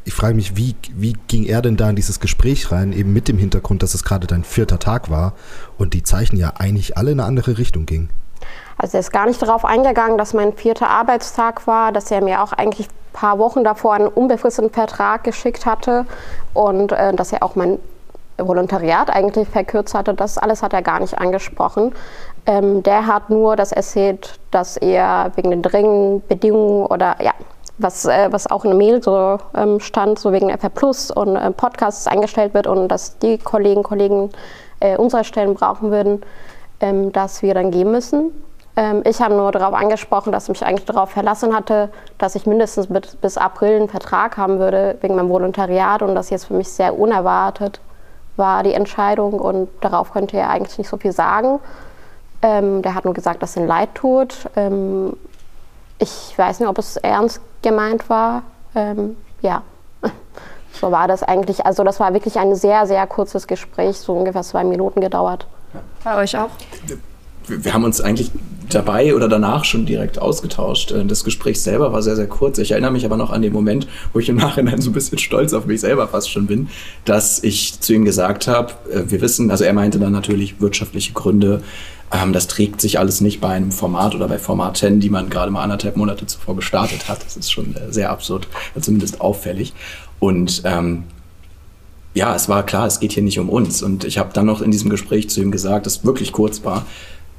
ich 0.04 0.14
frage 0.14 0.34
mich, 0.34 0.56
wie, 0.56 0.74
wie 0.94 1.14
ging 1.28 1.44
er 1.44 1.62
denn 1.62 1.76
da 1.76 1.90
in 1.90 1.96
dieses 1.96 2.20
Gespräch 2.20 2.72
rein, 2.72 2.92
eben 2.92 3.12
mit 3.12 3.28
dem 3.28 3.38
Hintergrund, 3.38 3.82
dass 3.82 3.94
es 3.94 4.02
gerade 4.02 4.26
dein 4.26 4.44
vierter 4.44 4.78
Tag 4.78 5.10
war 5.10 5.34
und 5.78 5.94
die 5.94 6.02
Zeichen 6.02 6.36
ja 6.36 6.54
eigentlich 6.56 6.96
alle 6.96 7.12
in 7.12 7.20
eine 7.20 7.28
andere 7.28 7.58
Richtung 7.58 7.86
gingen? 7.86 8.08
Also 8.80 8.96
er 8.96 9.00
ist 9.00 9.12
gar 9.12 9.26
nicht 9.26 9.42
darauf 9.42 9.66
eingegangen, 9.66 10.16
dass 10.16 10.32
mein 10.32 10.54
vierter 10.54 10.88
Arbeitstag 10.88 11.66
war, 11.66 11.92
dass 11.92 12.10
er 12.10 12.22
mir 12.22 12.42
auch 12.42 12.54
eigentlich 12.54 12.88
ein 12.88 13.12
paar 13.12 13.38
Wochen 13.38 13.62
davor 13.62 13.92
einen 13.92 14.08
unbefristeten 14.08 14.70
Vertrag 14.70 15.22
geschickt 15.22 15.66
hatte 15.66 16.06
und 16.54 16.92
äh, 16.92 17.12
dass 17.12 17.30
er 17.30 17.42
auch 17.42 17.56
mein 17.56 17.78
Volontariat 18.38 19.10
eigentlich 19.10 19.48
verkürzt 19.50 19.92
hatte. 19.92 20.14
Das 20.14 20.38
alles 20.38 20.62
hat 20.62 20.72
er 20.72 20.80
gar 20.80 20.98
nicht 20.98 21.18
angesprochen. 21.18 21.92
Ähm, 22.46 22.82
der 22.82 23.06
hat 23.06 23.28
nur 23.28 23.54
das 23.54 23.70
erzählt, 23.70 24.40
dass 24.50 24.78
er 24.78 25.30
wegen 25.34 25.50
den 25.50 25.60
dringenden 25.60 26.26
Bedingungen 26.26 26.86
oder 26.86 27.16
ja, 27.22 27.32
was, 27.76 28.06
äh, 28.06 28.28
was 28.32 28.50
auch 28.50 28.64
in 28.64 28.70
der 28.70 28.78
Mail 28.78 29.02
so 29.02 29.36
ähm, 29.54 29.80
stand, 29.80 30.18
so 30.18 30.32
wegen 30.32 30.48
FR 30.48 30.70
Plus 30.70 31.10
und 31.10 31.36
äh, 31.36 31.50
Podcasts 31.50 32.06
eingestellt 32.06 32.54
wird 32.54 32.66
und 32.66 32.88
dass 32.88 33.18
die 33.18 33.36
Kollegen 33.36 33.82
Kollegen 33.82 34.30
äh, 34.80 34.96
unsere 34.96 35.24
Stellen 35.24 35.52
brauchen 35.52 35.90
würden, 35.90 36.22
ähm, 36.80 37.12
dass 37.12 37.42
wir 37.42 37.52
dann 37.52 37.70
gehen 37.70 37.90
müssen. 37.90 38.30
Ähm, 38.80 39.02
ich 39.04 39.20
habe 39.20 39.34
nur 39.34 39.52
darauf 39.52 39.74
angesprochen, 39.74 40.32
dass 40.32 40.44
ich 40.44 40.48
mich 40.48 40.64
eigentlich 40.64 40.86
darauf 40.86 41.10
verlassen 41.10 41.54
hatte, 41.54 41.90
dass 42.16 42.34
ich 42.34 42.46
mindestens 42.46 42.88
mit, 42.88 43.20
bis 43.20 43.36
April 43.36 43.76
einen 43.76 43.88
Vertrag 43.90 44.38
haben 44.38 44.58
würde 44.58 44.96
wegen 45.02 45.16
meinem 45.16 45.28
Volontariat 45.28 46.00
und 46.00 46.14
das 46.14 46.30
jetzt 46.30 46.46
für 46.46 46.54
mich 46.54 46.70
sehr 46.70 46.98
unerwartet 46.98 47.80
war 48.36 48.62
die 48.62 48.72
Entscheidung 48.72 49.34
und 49.34 49.68
darauf 49.82 50.12
könnte 50.12 50.38
er 50.38 50.48
eigentlich 50.48 50.78
nicht 50.78 50.88
so 50.88 50.96
viel 50.96 51.12
sagen. 51.12 51.60
Ähm, 52.40 52.80
der 52.80 52.94
hat 52.94 53.04
nur 53.04 53.12
gesagt, 53.12 53.42
dass 53.42 53.50
es 53.50 53.56
ihm 53.56 53.66
leid 53.66 53.90
tut. 53.94 54.48
Ähm, 54.56 55.14
ich 55.98 56.32
weiß 56.38 56.60
nicht, 56.60 56.68
ob 56.70 56.78
es 56.78 56.96
ernst 56.96 57.42
gemeint 57.60 58.08
war. 58.08 58.44
Ähm, 58.74 59.18
ja, 59.42 59.60
so 60.72 60.90
war 60.90 61.06
das 61.06 61.22
eigentlich. 61.22 61.66
Also 61.66 61.84
das 61.84 62.00
war 62.00 62.14
wirklich 62.14 62.38
ein 62.38 62.54
sehr, 62.54 62.86
sehr 62.86 63.06
kurzes 63.06 63.46
Gespräch, 63.46 63.98
so 63.98 64.14
ungefähr 64.14 64.42
zwei 64.42 64.64
Minuten 64.64 65.02
gedauert. 65.02 65.46
Bei 66.02 66.16
euch 66.16 66.38
auch? 66.38 66.48
Wir, 67.50 67.74
haben 67.74 67.84
uns 67.84 68.00
eigentlich 68.00 68.30
dabei 68.68 69.14
oder 69.14 69.28
danach 69.28 69.64
schon 69.64 69.86
direkt 69.86 70.18
ausgetauscht. 70.18 70.92
Äh, 70.92 71.04
das 71.04 71.24
Gespräch 71.24 71.60
selber 71.60 71.92
war 71.92 72.02
sehr, 72.02 72.16
sehr 72.16 72.26
kurz. 72.26 72.58
Ich 72.58 72.70
erinnere 72.70 72.92
mich 72.92 73.04
aber 73.04 73.16
noch 73.16 73.30
an 73.30 73.42
den 73.42 73.52
Moment, 73.52 73.86
wo 74.12 74.18
ich 74.18 74.28
im 74.28 74.36
Nachhinein 74.36 74.80
so 74.80 74.90
ein 74.90 74.92
bisschen 74.92 75.18
stolz 75.18 75.52
auf 75.52 75.66
mich 75.66 75.80
selber 75.80 76.08
fast 76.08 76.30
schon 76.30 76.46
bin, 76.46 76.68
dass 77.04 77.42
ich 77.42 77.80
zu 77.80 77.92
ihm 77.92 78.04
gesagt 78.04 78.46
habe, 78.46 78.72
äh, 78.92 79.10
wir 79.10 79.20
wissen, 79.20 79.50
also 79.50 79.64
er 79.64 79.72
meinte 79.72 79.98
dann 79.98 80.12
natürlich 80.12 80.60
wirtschaftliche 80.60 81.12
Gründe, 81.12 81.62
ähm, 82.12 82.32
das 82.32 82.48
trägt 82.48 82.80
sich 82.80 82.98
alles 82.98 83.20
nicht 83.20 83.40
bei 83.40 83.48
einem 83.48 83.72
Format 83.72 84.14
oder 84.14 84.28
bei 84.28 84.38
Formaten, 84.38 85.00
die 85.00 85.10
man 85.10 85.30
gerade 85.30 85.50
mal 85.50 85.62
anderthalb 85.62 85.96
Monate 85.96 86.26
zuvor 86.26 86.56
gestartet 86.56 87.08
hat. 87.08 87.24
Das 87.24 87.36
ist 87.36 87.52
schon 87.52 87.76
äh, 87.76 87.92
sehr 87.92 88.10
absurd, 88.10 88.48
zumindest 88.80 89.20
auffällig. 89.20 89.72
Und 90.18 90.62
ähm, 90.64 91.04
ja, 92.14 92.34
es 92.34 92.48
war 92.48 92.66
klar, 92.66 92.86
es 92.86 92.98
geht 92.98 93.12
hier 93.12 93.22
nicht 93.22 93.38
um 93.38 93.48
uns. 93.48 93.82
Und 93.82 94.04
ich 94.04 94.18
habe 94.18 94.30
dann 94.32 94.46
noch 94.46 94.60
in 94.60 94.70
diesem 94.70 94.90
Gespräch 94.90 95.30
zu 95.30 95.40
ihm 95.40 95.52
gesagt, 95.52 95.86
das 95.86 96.04
wirklich 96.04 96.32
kurz 96.32 96.64
war, 96.64 96.86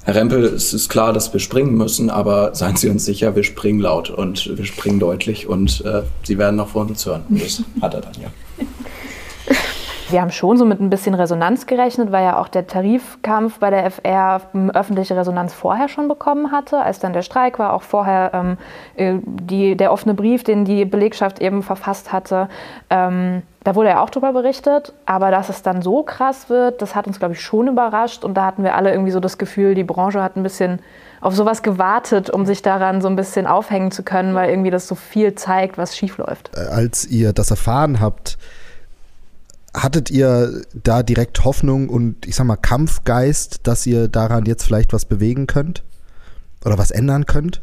Herr 0.04 0.16
Rempel, 0.16 0.44
es 0.46 0.74
ist 0.74 0.90
klar, 0.90 1.14
dass 1.14 1.32
wir 1.32 1.40
springen 1.40 1.76
müssen, 1.76 2.10
aber 2.10 2.56
seien 2.56 2.76
Sie 2.76 2.90
uns 2.90 3.06
sicher, 3.06 3.36
wir 3.36 3.44
springen 3.44 3.80
laut 3.80 4.10
und 4.10 4.58
wir 4.58 4.66
springen 4.66 5.00
deutlich 5.00 5.48
und 5.48 5.86
äh, 5.86 6.02
Sie 6.24 6.40
werden 6.40 6.56
noch 6.56 6.70
von 6.70 6.88
uns 6.88 7.06
hören. 7.06 7.24
Das 7.30 7.64
hat 7.82 7.94
er 7.94 8.02
dann 8.02 8.14
ja. 8.20 8.30
Wir 10.10 10.22
haben 10.22 10.32
schon 10.32 10.58
so 10.58 10.66
mit 10.66 10.82
ein 10.82 10.90
bisschen 10.90 11.14
Resonanz 11.14 11.68
gerechnet, 11.68 12.12
weil 12.12 12.26
ja 12.26 12.38
auch 12.38 12.50
der 12.50 12.68
Tarifkampf 12.68 13.60
bei 13.60 13.70
der 13.70 13.90
FR 13.90 14.42
öffentliche 14.74 15.16
Resonanz 15.16 15.54
vorher 15.54 15.88
schon 15.88 16.10
bekommen 16.10 16.52
hatte, 16.52 16.82
als 16.82 17.00
dann 17.00 17.14
der 17.14 17.22
Streik 17.22 17.60
war, 17.60 17.72
auch 17.72 17.84
vorher 17.84 18.32
ähm, 18.34 18.58
äh, 18.96 19.20
die, 19.24 19.78
der 19.78 19.94
offene 19.94 20.14
Brief, 20.14 20.44
den 20.44 20.66
die 20.66 20.84
Belegschaft 20.84 21.40
eben 21.40 21.64
verfasst 21.64 22.12
hatte. 22.12 22.50
Ähm, 22.90 23.44
da 23.64 23.76
wurde 23.76 23.90
ja 23.90 24.04
auch 24.04 24.10
drüber 24.10 24.34
berichtet, 24.34 24.94
aber 25.06 25.30
dass 25.30 25.50
es 25.50 25.62
dann 25.62 25.84
so 25.84 26.02
krass 26.02 26.50
wird, 26.50 26.82
das 26.82 26.96
hat 26.96 27.06
uns, 27.06 27.20
glaube 27.20 27.36
ich, 27.36 27.42
schon 27.42 27.68
überrascht. 27.68 28.24
Und 28.24 28.34
da 28.34 28.46
hatten 28.46 28.64
wir 28.64 28.76
alle 28.76 28.92
irgendwie 28.92 29.12
so 29.12 29.20
das 29.20 29.38
Gefühl, 29.38 29.76
die 29.76 29.84
Branche 29.84 30.22
hat 30.22 30.36
ein 30.36 30.42
bisschen 30.42 30.80
auf 31.22 31.36
sowas 31.36 31.62
gewartet, 31.62 32.32
um 32.32 32.48
sich 32.48 32.64
daran 32.64 33.02
so 33.02 33.08
ein 33.08 33.16
bisschen 33.16 33.46
aufhängen 33.46 33.92
zu 33.92 34.02
können, 34.02 34.34
weil 34.34 34.50
irgendwie 34.50 34.72
das 34.72 34.88
so 34.88 34.96
viel 34.96 35.36
zeigt, 35.36 35.78
was 35.78 35.96
schiefläuft. 35.96 36.50
Äh, 36.56 36.62
als 36.62 37.06
ihr 37.06 37.34
das 37.34 37.52
erfahren 37.52 38.00
habt, 38.00 38.40
hattet 39.76 40.10
ihr 40.10 40.64
da 40.74 41.04
direkt 41.04 41.46
Hoffnung 41.46 41.90
und 41.90 42.26
ich 42.26 42.36
sag 42.36 42.46
mal 42.46 42.56
Kampfgeist, 42.56 43.68
dass 43.68 43.86
ihr 43.86 44.08
daran 44.08 44.46
jetzt 44.46 44.64
vielleicht 44.64 44.92
was 44.92 45.06
bewegen 45.06 45.46
könnt? 45.46 45.84
Oder 46.66 46.80
was 46.80 46.90
ändern 46.90 47.28
könnt? 47.28 47.62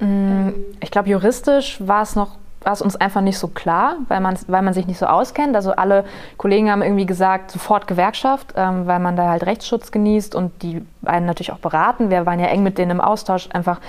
Mm, 0.00 0.48
ich 0.80 0.90
glaube, 0.90 1.10
juristisch 1.10 1.78
war 1.80 2.02
es 2.02 2.14
noch 2.14 2.38
war 2.68 2.74
es 2.74 2.82
uns 2.82 2.96
einfach 2.96 3.22
nicht 3.22 3.38
so 3.38 3.48
klar, 3.48 3.96
weil 4.08 4.20
man, 4.20 4.36
weil 4.46 4.60
man 4.60 4.74
sich 4.74 4.86
nicht 4.86 4.98
so 4.98 5.06
auskennt. 5.06 5.56
Also 5.56 5.72
alle 5.72 6.04
Kollegen 6.36 6.70
haben 6.70 6.82
irgendwie 6.82 7.06
gesagt, 7.06 7.50
sofort 7.50 7.86
Gewerkschaft, 7.86 8.52
ähm, 8.56 8.86
weil 8.86 8.98
man 8.98 9.16
da 9.16 9.30
halt 9.30 9.46
Rechtsschutz 9.46 9.90
genießt 9.90 10.34
und 10.34 10.62
die 10.62 10.84
einen 11.02 11.24
natürlich 11.24 11.50
auch 11.50 11.60
beraten. 11.60 12.10
Wir 12.10 12.26
waren 12.26 12.38
ja 12.38 12.44
eng 12.48 12.62
mit 12.62 12.76
denen 12.76 12.90
im 12.90 13.00
Austausch, 13.00 13.48
einfach 13.54 13.80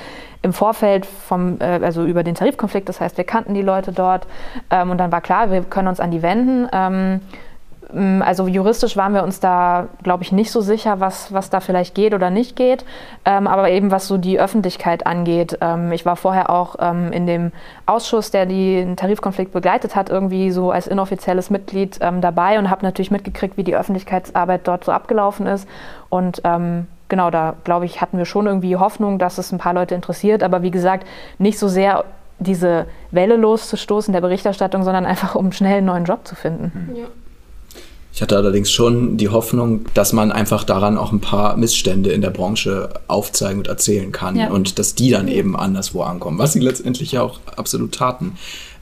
im 0.44 0.54
Vorfeld 0.54 1.06
vom, 1.06 1.60
äh, 1.60 1.82
also 1.84 2.06
über 2.06 2.24
den 2.24 2.36
Tarifkonflikt. 2.36 2.88
Das 2.88 3.02
heißt, 3.02 3.18
wir 3.18 3.26
kannten 3.26 3.54
die 3.54 3.64
Leute 3.64 3.92
dort 3.92 4.28
ähm, 4.70 4.92
und 4.92 4.98
dann 4.98 5.12
war 5.12 5.20
klar, 5.20 5.52
wir 5.52 5.64
können 5.64 5.90
uns 5.90 6.00
an 6.00 6.12
die 6.12 6.22
wenden. 6.22 6.70
Ähm, 6.72 7.20
also 7.92 8.48
juristisch 8.48 8.98
waren 8.98 9.14
wir 9.14 9.24
uns 9.24 9.40
da, 9.40 9.88
glaube 10.04 10.24
ich, 10.24 10.32
nicht 10.32 10.52
so 10.52 10.62
sicher, 10.62 11.00
was, 11.00 11.34
was 11.34 11.50
da 11.50 11.60
vielleicht 11.60 11.96
geht 11.96 12.14
oder 12.14 12.30
nicht 12.30 12.56
geht. 12.56 12.86
Ähm, 13.26 13.48
aber 13.48 13.70
eben 13.72 13.90
was 13.90 14.08
so 14.08 14.18
die 14.18 14.40
Öffentlichkeit 14.40 15.08
angeht. 15.08 15.58
Ähm, 15.62 15.92
ich 15.92 16.06
war 16.06 16.16
vorher 16.16 16.52
auch 16.52 16.76
ähm, 16.80 17.12
in 17.12 17.26
dem 17.26 17.52
Ausschuss, 17.88 18.30
der 18.30 18.46
den 18.46 18.96
Tarifkonflikt 18.96 19.52
begleitet 19.52 19.96
hat, 19.96 20.10
irgendwie 20.10 20.52
so 20.52 20.72
als 20.72 20.86
inoffizielles 20.86 21.50
Mitglied 21.50 21.98
ähm, 22.02 22.22
dabei 22.22 22.60
und 22.60 22.70
habe 22.70 22.86
natürlich 22.86 23.10
mitgekriegt, 23.10 23.58
wie 23.58 23.64
die 23.64 23.76
Öffentlichkeitsarbeit 23.76 24.68
dort 24.68 24.84
so 24.84 24.92
abgelaufen 24.92 25.48
ist. 25.48 25.68
Und 26.10 26.42
ähm, 26.44 26.86
genau, 27.08 27.32
da 27.32 27.56
glaube 27.64 27.86
ich, 27.86 28.02
hatten 28.02 28.20
wir 28.20 28.26
schon 28.26 28.46
irgendwie 28.46 28.76
Hoffnung, 28.76 29.18
dass 29.18 29.40
es 29.40 29.52
ein 29.52 29.58
paar 29.58 29.74
Leute 29.74 29.96
interessiert. 29.96 30.44
Aber 30.44 30.62
wie 30.62 30.72
gesagt, 30.72 31.08
nicht 31.40 31.58
so 31.58 31.68
sehr 31.68 32.06
diese 32.38 32.86
Welle 33.12 33.36
loszustoßen 33.36 34.14
der 34.14 34.22
Berichterstattung, 34.22 34.84
sondern 34.84 35.06
einfach 35.06 35.36
um 35.36 35.52
schnell 35.52 35.78
einen 35.78 35.88
neuen 35.88 36.06
Job 36.06 36.28
zu 36.28 36.36
finden. 36.36 36.96
Ja. 36.96 37.06
Ich 38.20 38.22
hatte 38.22 38.36
allerdings 38.36 38.70
schon 38.70 39.16
die 39.16 39.30
Hoffnung, 39.30 39.86
dass 39.94 40.12
man 40.12 40.34
einfach 40.34 40.66
daran 40.66 40.98
auch 40.98 41.14
ein 41.14 41.22
paar 41.22 41.56
Missstände 41.56 42.10
in 42.10 42.20
der 42.20 42.32
Branche 42.32 42.90
aufzeigen 43.08 43.60
und 43.60 43.68
erzählen 43.68 44.12
kann 44.12 44.36
ja. 44.36 44.50
und 44.50 44.78
dass 44.78 44.94
die 44.94 45.10
dann 45.10 45.30
eben 45.30 45.56
anderswo 45.56 46.02
ankommen, 46.02 46.38
was 46.38 46.52
sie 46.52 46.60
letztendlich 46.60 47.14
ja 47.14 47.22
auch 47.22 47.40
absolut 47.56 47.94
taten. 47.94 48.34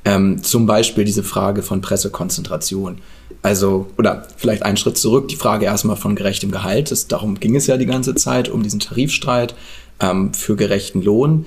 Ähm, 0.06 0.42
zum 0.42 0.66
Beispiel 0.66 1.06
diese 1.06 1.22
Frage 1.22 1.62
von 1.62 1.82
Pressekonzentration. 1.82 2.98
Also, 3.44 3.86
oder 4.00 4.26
vielleicht 4.38 4.64
einen 4.64 4.76
Schritt 4.76 4.98
zurück, 4.98 5.28
die 5.28 5.36
Frage 5.36 5.66
erstmal 5.66 5.98
von 5.98 6.16
gerechtem 6.16 6.50
Gehalt. 6.50 6.90
Das, 6.90 7.08
darum 7.08 7.40
ging 7.40 7.56
es 7.56 7.68
ja 7.68 7.78
die 7.78 7.86
ganze 7.86 8.16
Zeit, 8.16 8.50
um 8.50 8.64
diesen 8.64 8.80
Tarifstreit 8.80 9.54
ähm, 10.00 10.34
für 10.34 10.56
gerechten 10.56 11.04
Lohn. 11.04 11.46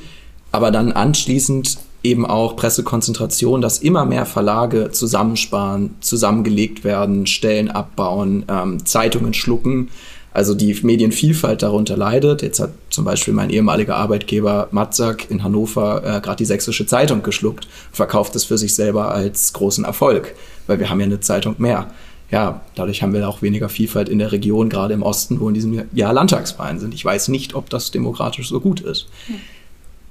Aber 0.53 0.71
dann 0.71 0.93
anschließend 0.93 1.79
eben 2.03 2.25
auch 2.25 2.57
Pressekonzentration, 2.57 3.61
dass 3.61 3.79
immer 3.79 4.05
mehr 4.05 4.27
Verlage 4.27 4.91
zusammensparen, 4.91 5.95
zusammengelegt 6.01 6.85
werden, 6.85 7.27
Stellen 7.27 7.71
abbauen, 7.71 8.45
ähm, 8.49 8.85
Zeitungen 8.87 9.35
schlucken. 9.35 9.89
Also 10.33 10.55
die 10.55 10.79
Medienvielfalt 10.83 11.63
darunter 11.63 11.97
leidet. 11.97 12.43
Jetzt 12.43 12.61
hat 12.61 12.71
zum 12.89 13.05
Beispiel 13.05 13.35
mein 13.35 13.51
ehemaliger 13.51 13.97
Arbeitgeber 13.97 14.69
Matzak 14.71 15.29
in 15.29 15.43
Hannover 15.43 16.03
äh, 16.05 16.21
gerade 16.21 16.37
die 16.37 16.45
Sächsische 16.45 16.87
Zeitung 16.87 17.23
geschluckt 17.23 17.65
und 17.65 17.97
verkauft 17.97 18.37
es 18.37 18.45
für 18.45 18.57
sich 18.57 18.75
selber 18.75 19.13
als 19.13 19.53
großen 19.53 19.85
Erfolg, 19.85 20.35
weil 20.69 20.79
wir 20.79 20.89
haben 20.89 21.01
ja 21.01 21.07
eine 21.07 21.21
Zeitung 21.21 21.57
mehr. 21.59 21.91
Ja, 22.31 22.61
dadurch 22.77 23.03
haben 23.03 23.13
wir 23.13 23.29
auch 23.29 23.43
weniger 23.43 23.69
Vielfalt 23.69 24.09
in 24.09 24.21
der 24.21 24.31
Region, 24.31 24.69
gerade 24.69 24.95
im 24.95 25.03
Osten, 25.03 25.41
wo 25.41 25.49
in 25.49 25.55
diesem 25.55 25.83
Jahr 25.93 26.13
Landtagswahlen 26.13 26.79
sind. 26.79 26.95
Ich 26.95 27.05
weiß 27.05 27.27
nicht, 27.27 27.57
ob 27.57 27.69
das 27.69 27.91
demokratisch 27.91 28.49
so 28.49 28.61
gut 28.61 28.81
ist. 28.81 29.09
Hm. 29.27 29.35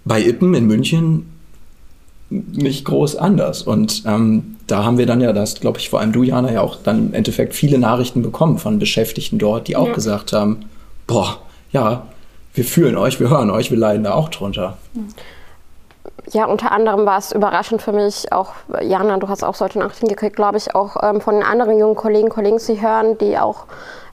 Bei 0.04 0.22
Ippen 0.22 0.54
in 0.54 0.68
München 0.68 1.28
nicht 2.30 2.86
groß 2.86 3.16
anders. 3.16 3.64
Und 3.64 4.04
ähm, 4.06 4.58
da 4.68 4.84
haben 4.84 4.98
wir 4.98 5.06
dann 5.06 5.22
ja, 5.22 5.34
das 5.34 5.60
glaube 5.60 5.80
ich 5.80 5.90
vor 5.90 6.00
allem 6.00 6.12
du, 6.12 6.24
Jana, 6.24 6.52
ja 6.52 6.62
auch 6.62 6.78
dann 6.84 7.08
im 7.08 7.14
Endeffekt 7.14 7.54
viele 7.54 7.78
Nachrichten 7.78 8.22
bekommen 8.22 8.58
von 8.58 8.80
Beschäftigten 8.80 9.40
dort, 9.40 9.68
die 9.68 9.76
auch 9.76 9.88
ja. 9.88 9.94
gesagt 9.94 10.34
haben, 10.34 10.66
boah, 11.08 11.38
ja, 11.72 12.04
wir 12.54 12.64
fühlen 12.64 12.98
euch, 12.98 13.20
wir 13.20 13.30
hören 13.30 13.50
euch, 13.50 13.72
wir 13.72 13.78
leiden 13.78 14.04
da 14.04 14.14
auch 14.14 14.30
drunter. 14.30 14.78
Ja, 16.32 16.46
unter 16.46 16.72
anderem 16.72 17.06
war 17.06 17.18
es 17.18 17.32
überraschend 17.32 17.82
für 17.82 17.92
mich, 17.92 18.32
auch 18.32 18.54
Jana, 18.82 19.18
du 19.18 19.28
hast 19.28 19.44
auch 19.44 19.56
solche 19.56 19.80
Nachrichten 19.80 20.08
gekriegt, 20.08 20.36
glaube 20.36 20.58
ich, 20.58 20.76
auch 20.76 20.98
ähm, 21.02 21.22
von 21.22 21.36
den 21.36 21.44
anderen 21.44 21.80
jungen 21.80 21.96
Kollegen, 21.96 22.30
Kollegen 22.30 22.60
zu 22.60 22.80
hören, 22.80 23.18
die 23.18 23.38
auch 23.38 23.66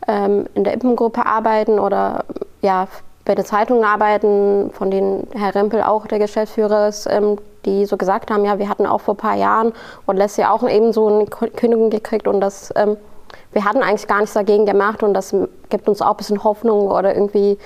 ähm, 0.08 0.46
in 0.54 0.64
der 0.64 0.74
Ippengruppe 0.74 1.26
arbeiten 1.26 1.78
oder 1.78 2.24
ja, 2.62 2.88
bei 3.26 3.34
der 3.34 3.44
Zeitung 3.44 3.84
arbeiten, 3.84 4.70
von 4.72 4.90
denen 4.90 5.26
Herr 5.34 5.54
Rempel 5.54 5.82
auch 5.82 6.06
der 6.06 6.18
Geschäftsführer 6.18 6.88
ist, 6.88 7.06
ähm, 7.10 7.36
die 7.66 7.84
so 7.84 7.96
gesagt 7.96 8.30
haben, 8.30 8.44
ja, 8.44 8.58
wir 8.58 8.68
hatten 8.68 8.86
auch 8.86 9.00
vor 9.02 9.14
ein 9.14 9.18
paar 9.18 9.34
Jahren 9.34 9.72
und 10.06 10.16
Leslie 10.16 10.48
auch 10.48 10.66
eben 10.66 10.92
so 10.92 11.08
eine 11.08 11.26
Kündigung 11.26 11.90
gekriegt 11.90 12.28
und 12.28 12.40
das, 12.40 12.72
ähm, 12.76 12.96
wir 13.52 13.64
hatten 13.64 13.82
eigentlich 13.82 14.06
gar 14.06 14.20
nichts 14.20 14.34
dagegen 14.34 14.64
gemacht 14.64 15.02
und 15.02 15.12
das 15.12 15.34
gibt 15.68 15.88
uns 15.88 16.00
auch 16.00 16.12
ein 16.12 16.16
bisschen 16.16 16.44
Hoffnung 16.44 16.88
oder 16.88 17.14
irgendwie 17.14 17.58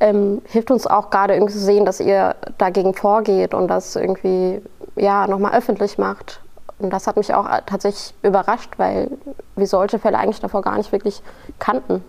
ähm, 0.00 0.40
hilft 0.46 0.70
uns 0.70 0.86
auch 0.86 1.10
gerade 1.10 1.34
irgendwie 1.34 1.52
zu 1.52 1.60
sehen, 1.60 1.84
dass 1.84 2.00
ihr 2.00 2.34
dagegen 2.56 2.94
vorgeht 2.94 3.52
und 3.52 3.68
das 3.68 3.94
irgendwie 3.94 4.62
ja 4.96 5.26
nochmal 5.26 5.54
öffentlich 5.54 5.98
macht. 5.98 6.40
Und 6.78 6.90
das 6.90 7.06
hat 7.06 7.16
mich 7.16 7.32
auch 7.34 7.46
tatsächlich 7.66 8.14
überrascht, 8.22 8.72
weil 8.78 9.10
wir 9.54 9.66
solche 9.66 9.98
Fälle 9.98 10.18
eigentlich 10.18 10.40
davor 10.40 10.62
gar 10.62 10.76
nicht 10.78 10.90
wirklich 10.90 11.22
kannten 11.60 12.02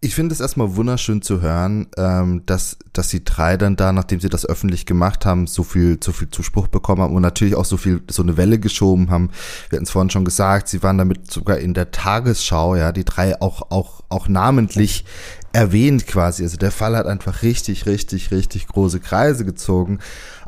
ich 0.00 0.14
finde 0.14 0.32
es 0.32 0.40
erstmal 0.40 0.76
wunderschön 0.76 1.22
zu 1.22 1.40
hören, 1.40 1.88
ähm, 1.96 2.42
dass, 2.46 2.76
dass 2.92 3.08
die 3.08 3.24
drei 3.24 3.56
dann 3.56 3.74
da, 3.74 3.92
nachdem 3.92 4.20
sie 4.20 4.28
das 4.28 4.46
öffentlich 4.46 4.86
gemacht 4.86 5.26
haben, 5.26 5.48
so 5.48 5.64
viel, 5.64 5.98
so 6.02 6.12
viel 6.12 6.30
Zuspruch 6.30 6.68
bekommen 6.68 7.02
haben 7.02 7.14
und 7.16 7.22
natürlich 7.22 7.56
auch 7.56 7.64
so 7.64 7.76
viel, 7.76 8.02
so 8.08 8.22
eine 8.22 8.36
Welle 8.36 8.60
geschoben 8.60 9.10
haben. 9.10 9.30
Wir 9.70 9.76
hatten 9.76 9.84
es 9.84 9.90
vorhin 9.90 10.10
schon 10.10 10.24
gesagt, 10.24 10.68
sie 10.68 10.84
waren 10.84 10.98
damit 10.98 11.32
sogar 11.32 11.58
in 11.58 11.74
der 11.74 11.90
Tagesschau, 11.90 12.76
ja, 12.76 12.92
die 12.92 13.04
drei 13.04 13.40
auch, 13.40 13.72
auch, 13.72 14.04
auch 14.08 14.28
namentlich 14.28 15.04
erwähnt 15.52 16.06
quasi. 16.06 16.44
Also 16.44 16.58
der 16.58 16.70
Fall 16.70 16.96
hat 16.96 17.06
einfach 17.06 17.42
richtig, 17.42 17.86
richtig, 17.86 18.30
richtig 18.30 18.68
große 18.68 19.00
Kreise 19.00 19.44
gezogen, 19.44 19.98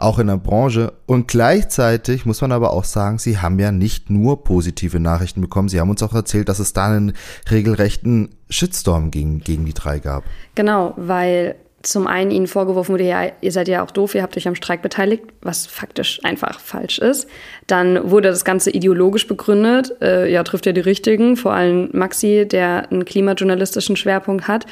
auch 0.00 0.18
in 0.18 0.28
der 0.28 0.36
Branche. 0.36 0.92
Und 1.06 1.28
gleichzeitig 1.28 2.26
muss 2.26 2.40
man 2.40 2.52
aber 2.52 2.72
auch 2.72 2.84
sagen, 2.84 3.18
sie 3.18 3.38
haben 3.38 3.58
ja 3.58 3.72
nicht 3.72 4.10
nur 4.10 4.44
positive 4.44 5.00
Nachrichten 5.00 5.40
bekommen. 5.40 5.68
Sie 5.68 5.80
haben 5.80 5.90
uns 5.90 6.02
auch 6.02 6.14
erzählt, 6.14 6.48
dass 6.48 6.58
es 6.58 6.72
da 6.72 6.86
einen 6.86 7.12
regelrechten 7.50 8.30
Shitstorm 8.48 9.10
gegen, 9.10 9.40
gegen 9.40 9.64
die 9.64 9.74
drei 9.74 9.98
gab. 9.98 10.24
Genau, 10.54 10.94
weil 10.96 11.56
zum 11.82 12.06
einen 12.06 12.30
ihnen 12.30 12.46
vorgeworfen 12.46 12.92
wurde, 12.92 13.04
ja, 13.04 13.32
ihr 13.40 13.52
seid 13.52 13.68
ja 13.68 13.82
auch 13.82 13.90
doof, 13.90 14.14
ihr 14.14 14.22
habt 14.22 14.36
euch 14.36 14.46
am 14.46 14.54
Streik 14.54 14.82
beteiligt, 14.82 15.24
was 15.40 15.66
faktisch 15.66 16.20
einfach 16.24 16.60
falsch 16.60 16.98
ist. 16.98 17.26
Dann 17.66 18.10
wurde 18.10 18.28
das 18.28 18.44
Ganze 18.44 18.70
ideologisch 18.70 19.26
begründet, 19.26 19.96
äh, 20.02 20.30
ja, 20.30 20.42
trifft 20.42 20.66
ja 20.66 20.72
die 20.72 20.80
Richtigen, 20.80 21.36
vor 21.36 21.52
allem 21.52 21.88
Maxi, 21.92 22.46
der 22.46 22.90
einen 22.90 23.06
klimajournalistischen 23.06 23.96
Schwerpunkt 23.96 24.46
hat, 24.46 24.66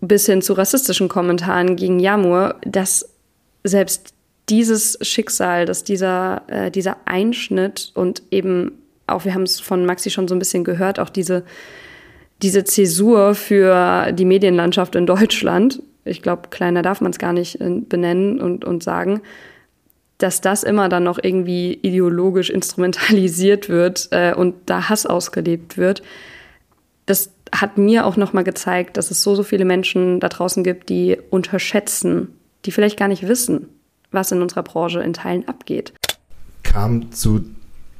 bis 0.00 0.26
hin 0.26 0.42
zu 0.42 0.52
rassistischen 0.52 1.08
Kommentaren 1.08 1.76
gegen 1.76 2.00
Jamur, 2.00 2.56
dass 2.62 3.08
selbst 3.62 4.14
dieses 4.48 4.98
Schicksal, 5.02 5.66
dass 5.66 5.84
dieser, 5.84 6.42
äh, 6.48 6.70
dieser 6.70 6.96
Einschnitt 7.04 7.92
und 7.94 8.22
eben 8.30 8.72
auch, 9.06 9.24
wir 9.24 9.34
haben 9.34 9.42
es 9.42 9.60
von 9.60 9.86
Maxi 9.86 10.10
schon 10.10 10.28
so 10.28 10.34
ein 10.34 10.38
bisschen 10.38 10.64
gehört, 10.64 10.98
auch 10.98 11.08
diese, 11.08 11.44
diese 12.42 12.64
Zäsur 12.64 13.34
für 13.34 14.12
die 14.12 14.24
Medienlandschaft 14.24 14.94
in 14.94 15.06
Deutschland, 15.06 15.82
ich 16.04 16.22
glaube, 16.22 16.48
kleiner 16.50 16.82
darf 16.82 17.00
man 17.00 17.10
es 17.10 17.18
gar 17.18 17.32
nicht 17.32 17.60
äh, 17.60 17.80
benennen 17.80 18.40
und, 18.40 18.64
und 18.64 18.82
sagen, 18.82 19.20
dass 20.18 20.40
das 20.40 20.64
immer 20.64 20.88
dann 20.88 21.04
noch 21.04 21.18
irgendwie 21.22 21.78
ideologisch 21.82 22.50
instrumentalisiert 22.50 23.68
wird 23.68 24.08
äh, 24.10 24.34
und 24.34 24.54
da 24.66 24.88
Hass 24.88 25.06
ausgelebt 25.06 25.76
wird. 25.76 26.02
Das 27.06 27.32
hat 27.52 27.78
mir 27.78 28.04
auch 28.04 28.16
nochmal 28.16 28.44
gezeigt, 28.44 28.96
dass 28.96 29.10
es 29.10 29.22
so, 29.22 29.34
so 29.34 29.42
viele 29.42 29.64
Menschen 29.64 30.20
da 30.20 30.28
draußen 30.28 30.64
gibt, 30.64 30.88
die 30.88 31.16
unterschätzen, 31.30 32.34
die 32.64 32.72
vielleicht 32.72 32.98
gar 32.98 33.08
nicht 33.08 33.26
wissen, 33.26 33.68
was 34.10 34.32
in 34.32 34.42
unserer 34.42 34.62
Branche 34.62 35.00
in 35.00 35.12
Teilen 35.12 35.46
abgeht. 35.48 35.92
Kam 36.62 37.12
zu 37.12 37.44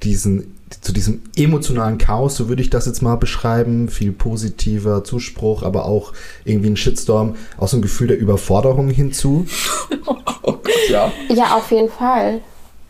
diesen 0.03 0.59
zu 0.83 0.92
diesem 0.92 1.23
emotionalen 1.37 1.99
Chaos, 1.99 2.37
so 2.37 2.49
würde 2.49 2.62
ich 2.62 2.71
das 2.71 2.87
jetzt 2.87 3.01
mal 3.01 3.16
beschreiben, 3.16 3.88
viel 3.88 4.12
positiver 4.12 5.05
Zuspruch, 5.05 5.62
aber 5.62 5.87
auch 5.87 6.12
irgendwie 6.44 6.71
ein 6.71 6.77
Shitstorm, 6.77 7.37
auch 7.57 7.68
so 7.68 7.79
ein 7.79 7.83
Gefühl 7.83 8.09
der 8.09 8.18
Überforderung 8.18 8.88
hinzu. 8.88 9.47
oh 10.07 10.16
Gott, 10.53 10.68
ja. 10.88 11.11
Ja, 11.29 11.57
auf 11.57 11.71
jeden 11.71 11.88
Fall. 11.88 12.40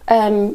Ähm, 0.06 0.54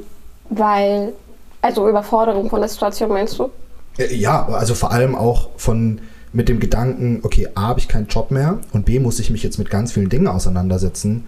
weil, 0.50 1.14
also 1.62 1.88
Überforderung 1.88 2.50
von 2.50 2.60
der 2.60 2.70
Situation 2.70 3.10
meinst 3.10 3.40
du? 3.40 3.50
Äh, 3.98 4.14
ja, 4.16 4.46
also 4.48 4.74
vor 4.76 4.92
allem 4.92 5.16
auch 5.16 5.50
von 5.58 6.02
mit 6.36 6.50
dem 6.50 6.60
Gedanken, 6.60 7.20
okay, 7.22 7.48
A, 7.54 7.68
habe 7.68 7.80
ich 7.80 7.88
keinen 7.88 8.08
Job 8.08 8.32
mehr 8.32 8.60
und 8.74 8.86
B, 8.86 9.00
muss 9.00 9.20
ich 9.20 9.30
mich 9.30 9.44
jetzt 9.44 9.60
mit 9.60 9.70
ganz 9.70 9.92
vielen 9.92 10.10
Dingen 10.10 10.28
auseinandersetzen, 10.28 11.28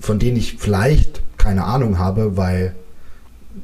von 0.00 0.18
denen 0.18 0.36
ich 0.36 0.58
vielleicht 0.58 1.22
keine 1.38 1.64
Ahnung 1.64 1.98
habe, 1.98 2.36
weil 2.36 2.74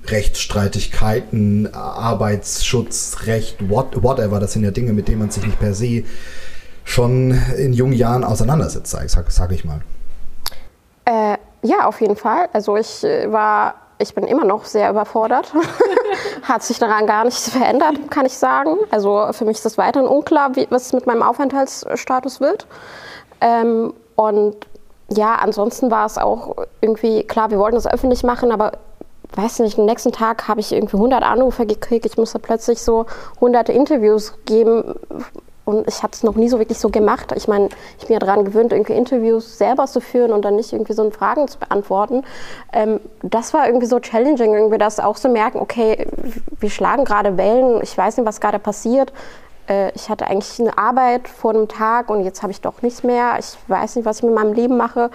Rechtsstreitigkeiten, 0.06 1.72
Arbeitsschutzrecht, 1.74 3.68
what, 3.68 4.02
whatever. 4.02 4.40
Das 4.40 4.52
sind 4.52 4.64
ja 4.64 4.70
Dinge, 4.70 4.92
mit 4.92 5.08
denen 5.08 5.20
man 5.20 5.30
sich 5.30 5.44
nicht 5.44 5.58
per 5.58 5.74
se 5.74 6.04
schon 6.84 7.32
in 7.56 7.72
jungen 7.72 7.92
Jahren 7.92 8.24
auseinandersetzt, 8.24 8.90
sage 8.90 9.08
sag 9.28 9.52
ich 9.52 9.64
mal. 9.64 9.80
Äh, 11.04 11.36
ja, 11.62 11.86
auf 11.86 12.00
jeden 12.00 12.16
Fall. 12.16 12.48
Also 12.52 12.76
ich 12.76 13.02
äh, 13.04 13.30
war, 13.30 13.74
ich 13.98 14.14
bin 14.14 14.24
immer 14.24 14.44
noch 14.44 14.64
sehr 14.64 14.90
überfordert. 14.90 15.52
Hat 16.42 16.62
sich 16.62 16.78
daran 16.78 17.06
gar 17.06 17.24
nichts 17.24 17.50
verändert, 17.50 18.10
kann 18.10 18.26
ich 18.26 18.36
sagen. 18.36 18.76
Also 18.90 19.28
für 19.32 19.44
mich 19.44 19.58
ist 19.58 19.66
es 19.66 19.78
weiterhin 19.78 20.08
unklar, 20.08 20.54
wie, 20.54 20.66
was 20.70 20.92
mit 20.92 21.06
meinem 21.06 21.22
Aufenthaltsstatus 21.22 22.40
wird. 22.40 22.66
Ähm, 23.40 23.92
und 24.14 24.56
ja, 25.08 25.36
ansonsten 25.36 25.90
war 25.90 26.06
es 26.06 26.18
auch 26.18 26.56
irgendwie, 26.80 27.22
klar, 27.24 27.50
wir 27.50 27.58
wollten 27.58 27.76
das 27.76 27.86
öffentlich 27.86 28.24
machen, 28.24 28.50
aber 28.50 28.72
weiß 29.34 29.60
nicht, 29.60 29.78
am 29.78 29.84
nächsten 29.84 30.12
Tag 30.12 30.48
habe 30.48 30.60
ich 30.60 30.72
irgendwie 30.72 30.96
100 30.96 31.22
Anrufe 31.22 31.66
gekriegt. 31.66 32.06
Ich 32.06 32.16
musste 32.16 32.38
plötzlich 32.38 32.82
so 32.82 33.06
hunderte 33.40 33.72
Interviews 33.72 34.34
geben 34.46 34.94
und 35.64 35.88
ich 35.88 36.02
habe 36.02 36.12
es 36.12 36.22
noch 36.22 36.36
nie 36.36 36.48
so 36.48 36.58
wirklich 36.58 36.78
so 36.78 36.90
gemacht. 36.90 37.32
Ich 37.34 37.48
meine, 37.48 37.68
ich 37.98 38.06
bin 38.06 38.14
ja 38.14 38.20
daran 38.20 38.44
gewöhnt, 38.44 38.72
irgendwie 38.72 38.92
Interviews 38.92 39.58
selber 39.58 39.86
zu 39.86 40.00
führen 40.00 40.32
und 40.32 40.44
dann 40.44 40.54
nicht 40.54 40.72
irgendwie 40.72 40.92
so 40.92 41.10
Fragen 41.10 41.48
zu 41.48 41.58
beantworten. 41.58 42.22
Ähm, 42.72 43.00
das 43.22 43.52
war 43.52 43.66
irgendwie 43.66 43.86
so 43.86 43.98
challenging, 43.98 44.54
irgendwie 44.54 44.78
das 44.78 45.00
auch 45.00 45.16
zu 45.16 45.28
merken, 45.28 45.58
okay, 45.58 46.06
wir 46.60 46.70
schlagen 46.70 47.04
gerade 47.04 47.36
Wellen, 47.36 47.80
ich 47.82 47.98
weiß 47.98 48.16
nicht, 48.16 48.26
was 48.26 48.40
gerade 48.40 48.60
passiert. 48.60 49.12
Äh, 49.68 49.92
ich 49.94 50.08
hatte 50.08 50.26
eigentlich 50.26 50.60
eine 50.60 50.76
Arbeit 50.78 51.28
vor 51.28 51.52
einem 51.52 51.68
Tag 51.68 52.10
und 52.10 52.24
jetzt 52.24 52.42
habe 52.42 52.52
ich 52.52 52.60
doch 52.60 52.82
nichts 52.82 53.02
mehr. 53.02 53.36
Ich 53.38 53.56
weiß 53.68 53.96
nicht, 53.96 54.04
was 54.04 54.18
ich 54.18 54.22
mit 54.24 54.34
meinem 54.34 54.52
Leben 54.52 54.76
mache. 54.76 55.10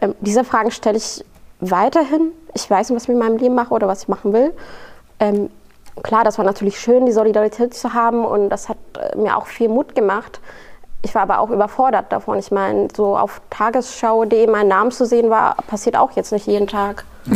Ähm, 0.00 0.14
diese 0.20 0.44
Fragen 0.44 0.70
stelle 0.70 0.98
ich 0.98 1.24
weiterhin. 1.60 2.32
Ich 2.54 2.68
weiß 2.68 2.90
nicht, 2.90 2.96
was 2.96 3.04
ich 3.04 3.08
mit 3.08 3.18
meinem 3.18 3.36
Leben 3.36 3.54
mache 3.54 3.72
oder 3.74 3.88
was 3.88 4.02
ich 4.02 4.08
machen 4.08 4.32
will. 4.32 4.52
Ähm, 5.20 5.50
klar, 6.02 6.24
das 6.24 6.38
war 6.38 6.44
natürlich 6.44 6.78
schön, 6.78 7.06
die 7.06 7.12
Solidarität 7.12 7.74
zu 7.74 7.94
haben 7.94 8.24
und 8.24 8.50
das 8.50 8.68
hat 8.68 8.78
äh, 8.98 9.16
mir 9.16 9.36
auch 9.36 9.46
viel 9.46 9.68
Mut 9.68 9.94
gemacht. 9.94 10.40
Ich 11.06 11.14
war 11.14 11.22
aber 11.22 11.38
auch 11.38 11.50
überfordert 11.50 12.10
davon. 12.10 12.36
Ich 12.40 12.50
meine, 12.50 12.88
so 12.94 13.16
auf 13.16 13.40
Tagesschau.de 13.50 14.48
meinen 14.48 14.66
Namen 14.66 14.90
zu 14.90 15.06
sehen, 15.06 15.30
war, 15.30 15.54
passiert 15.68 15.96
auch 15.96 16.10
jetzt 16.16 16.32
nicht 16.32 16.46
jeden 16.46 16.66
Tag. 16.66 17.04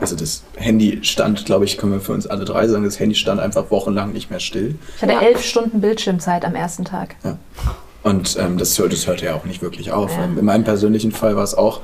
Also 0.00 0.14
das 0.14 0.44
Handy 0.54 1.00
stand, 1.02 1.44
glaube 1.44 1.64
ich, 1.64 1.76
können 1.76 1.90
wir 1.90 2.00
für 2.00 2.12
uns 2.12 2.28
alle 2.28 2.44
drei 2.44 2.68
sagen, 2.68 2.84
das 2.84 3.00
Handy 3.00 3.16
stand 3.16 3.40
einfach 3.40 3.72
wochenlang 3.72 4.12
nicht 4.12 4.30
mehr 4.30 4.38
still. 4.38 4.76
Ich 4.94 5.02
hatte 5.02 5.14
ja. 5.14 5.20
elf 5.20 5.42
Stunden 5.42 5.80
Bildschirmzeit 5.80 6.44
am 6.44 6.54
ersten 6.54 6.84
Tag. 6.84 7.16
Ja. 7.24 7.36
Und 8.04 8.36
ähm, 8.38 8.58
das, 8.58 8.76
das 8.76 9.06
hörte 9.08 9.24
ja 9.24 9.34
auch 9.34 9.44
nicht 9.44 9.60
wirklich 9.60 9.90
auf. 9.90 10.12
Ja. 10.16 10.22
In 10.22 10.44
meinem 10.44 10.62
persönlichen 10.62 11.10
Fall 11.10 11.34
war 11.34 11.42
es 11.42 11.56
auch 11.56 11.80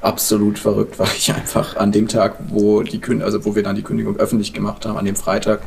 absolut 0.00 0.58
verrückt, 0.58 0.98
weil 0.98 1.08
ich 1.18 1.30
einfach 1.34 1.76
an 1.76 1.92
dem 1.92 2.08
Tag, 2.08 2.36
wo, 2.48 2.82
die 2.82 3.02
also 3.22 3.44
wo 3.44 3.54
wir 3.54 3.62
dann 3.62 3.76
die 3.76 3.82
Kündigung 3.82 4.16
öffentlich 4.16 4.54
gemacht 4.54 4.86
haben, 4.86 4.96
an 4.96 5.04
dem 5.04 5.16
Freitag, 5.16 5.60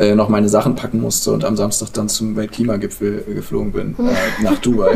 äh, 0.00 0.14
noch 0.14 0.30
meine 0.30 0.48
Sachen 0.48 0.76
packen 0.76 1.00
musste 1.00 1.30
und 1.30 1.44
am 1.44 1.56
Samstag 1.56 1.92
dann 1.92 2.08
zum 2.08 2.34
Weltklimagipfel 2.34 3.22
geflogen 3.34 3.72
bin, 3.72 3.94
äh, 3.98 4.42
nach 4.42 4.58
Dubai. 4.58 4.94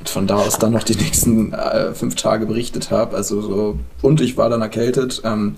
Und 0.00 0.08
von 0.08 0.26
da 0.26 0.34
aus 0.34 0.58
dann 0.58 0.72
noch 0.72 0.82
die 0.82 0.96
nächsten 0.96 1.52
äh, 1.52 1.94
fünf 1.94 2.16
Tage 2.16 2.44
berichtet 2.46 2.90
habe. 2.90 3.16
Also 3.16 3.40
so, 3.40 3.78
und 4.02 4.20
ich 4.20 4.36
war 4.36 4.50
dann 4.50 4.60
erkältet. 4.60 5.22
Ähm, 5.24 5.54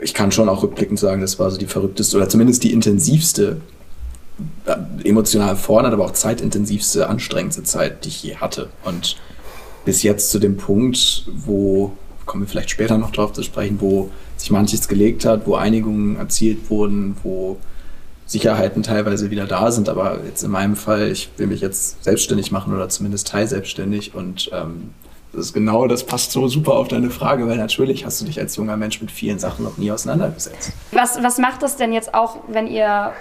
ich 0.00 0.14
kann 0.14 0.30
schon 0.30 0.48
auch 0.48 0.62
rückblickend 0.62 1.00
sagen, 1.00 1.22
das 1.22 1.40
war 1.40 1.50
so 1.50 1.58
die 1.58 1.66
verrückteste 1.66 2.16
oder 2.16 2.28
zumindest 2.28 2.62
die 2.62 2.72
intensivste, 2.72 3.60
äh, 4.66 5.08
emotional 5.08 5.56
fordernde, 5.56 5.96
aber 5.96 6.04
auch 6.04 6.12
zeitintensivste, 6.12 7.08
anstrengendste 7.08 7.64
Zeit, 7.64 8.04
die 8.04 8.10
ich 8.10 8.22
je 8.22 8.36
hatte. 8.36 8.68
Und 8.84 9.16
bis 9.84 10.04
jetzt 10.04 10.30
zu 10.30 10.38
dem 10.38 10.56
Punkt, 10.56 11.26
wo, 11.34 11.90
kommen 12.26 12.44
wir 12.44 12.48
vielleicht 12.48 12.70
später 12.70 12.96
noch 12.96 13.10
drauf 13.10 13.32
zu 13.32 13.42
sprechen, 13.42 13.78
wo 13.80 14.10
sich 14.36 14.52
manches 14.52 14.86
gelegt 14.86 15.24
hat, 15.24 15.48
wo 15.48 15.56
Einigungen 15.56 16.14
erzielt 16.14 16.70
wurden, 16.70 17.16
wo 17.24 17.58
Sicherheiten 18.26 18.82
teilweise 18.82 19.30
wieder 19.30 19.46
da 19.46 19.70
sind. 19.70 19.88
Aber 19.88 20.20
jetzt 20.24 20.42
in 20.42 20.50
meinem 20.50 20.76
Fall, 20.76 21.10
ich 21.10 21.30
will 21.36 21.46
mich 21.46 21.60
jetzt 21.60 22.02
selbstständig 22.04 22.50
machen 22.50 22.74
oder 22.74 22.88
zumindest 22.88 23.28
teilselbstständig 23.28 24.14
und 24.14 24.50
ähm, 24.52 24.90
das 25.32 25.46
ist 25.46 25.52
genau, 25.52 25.88
das 25.88 26.06
passt 26.06 26.30
so 26.30 26.46
super 26.46 26.74
auf 26.74 26.86
deine 26.86 27.10
Frage, 27.10 27.48
weil 27.48 27.56
natürlich 27.56 28.06
hast 28.06 28.20
du 28.20 28.24
dich 28.24 28.38
als 28.38 28.54
junger 28.54 28.76
Mensch 28.76 29.00
mit 29.00 29.10
vielen 29.10 29.40
Sachen 29.40 29.64
noch 29.64 29.78
nie 29.78 29.90
auseinandergesetzt. 29.90 30.72
Was, 30.92 31.20
was 31.22 31.38
macht 31.38 31.62
das 31.62 31.76
denn 31.76 31.92
jetzt 31.92 32.14
auch, 32.14 32.36
wenn 32.46 32.68
ihr 32.68 33.12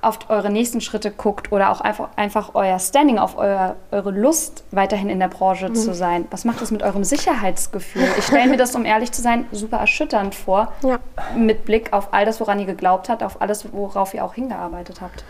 auf 0.00 0.18
eure 0.28 0.50
nächsten 0.50 0.80
Schritte 0.80 1.10
guckt 1.10 1.50
oder 1.50 1.70
auch 1.70 1.80
einfach, 1.80 2.08
einfach 2.16 2.50
euer 2.54 2.78
Standing, 2.78 3.18
auf 3.18 3.36
euer, 3.36 3.74
eure 3.90 4.10
Lust, 4.12 4.64
weiterhin 4.70 5.08
in 5.08 5.18
der 5.18 5.28
Branche 5.28 5.68
mhm. 5.68 5.74
zu 5.74 5.92
sein. 5.92 6.26
Was 6.30 6.44
macht 6.44 6.60
das 6.60 6.70
mit 6.70 6.82
eurem 6.82 7.02
Sicherheitsgefühl? 7.02 8.06
Ich 8.16 8.26
stelle 8.26 8.48
mir 8.48 8.56
das, 8.56 8.74
um 8.76 8.84
ehrlich 8.84 9.10
zu 9.10 9.22
sein, 9.22 9.46
super 9.50 9.78
erschütternd 9.78 10.34
vor, 10.34 10.72
ja. 10.82 10.98
mit 11.36 11.64
Blick 11.64 11.92
auf 11.92 12.08
all 12.12 12.24
das, 12.24 12.40
woran 12.40 12.60
ihr 12.60 12.66
geglaubt 12.66 13.08
habt, 13.08 13.22
auf 13.22 13.40
alles, 13.42 13.72
worauf 13.72 14.14
ihr 14.14 14.24
auch 14.24 14.34
hingearbeitet 14.34 15.00
habt. 15.00 15.24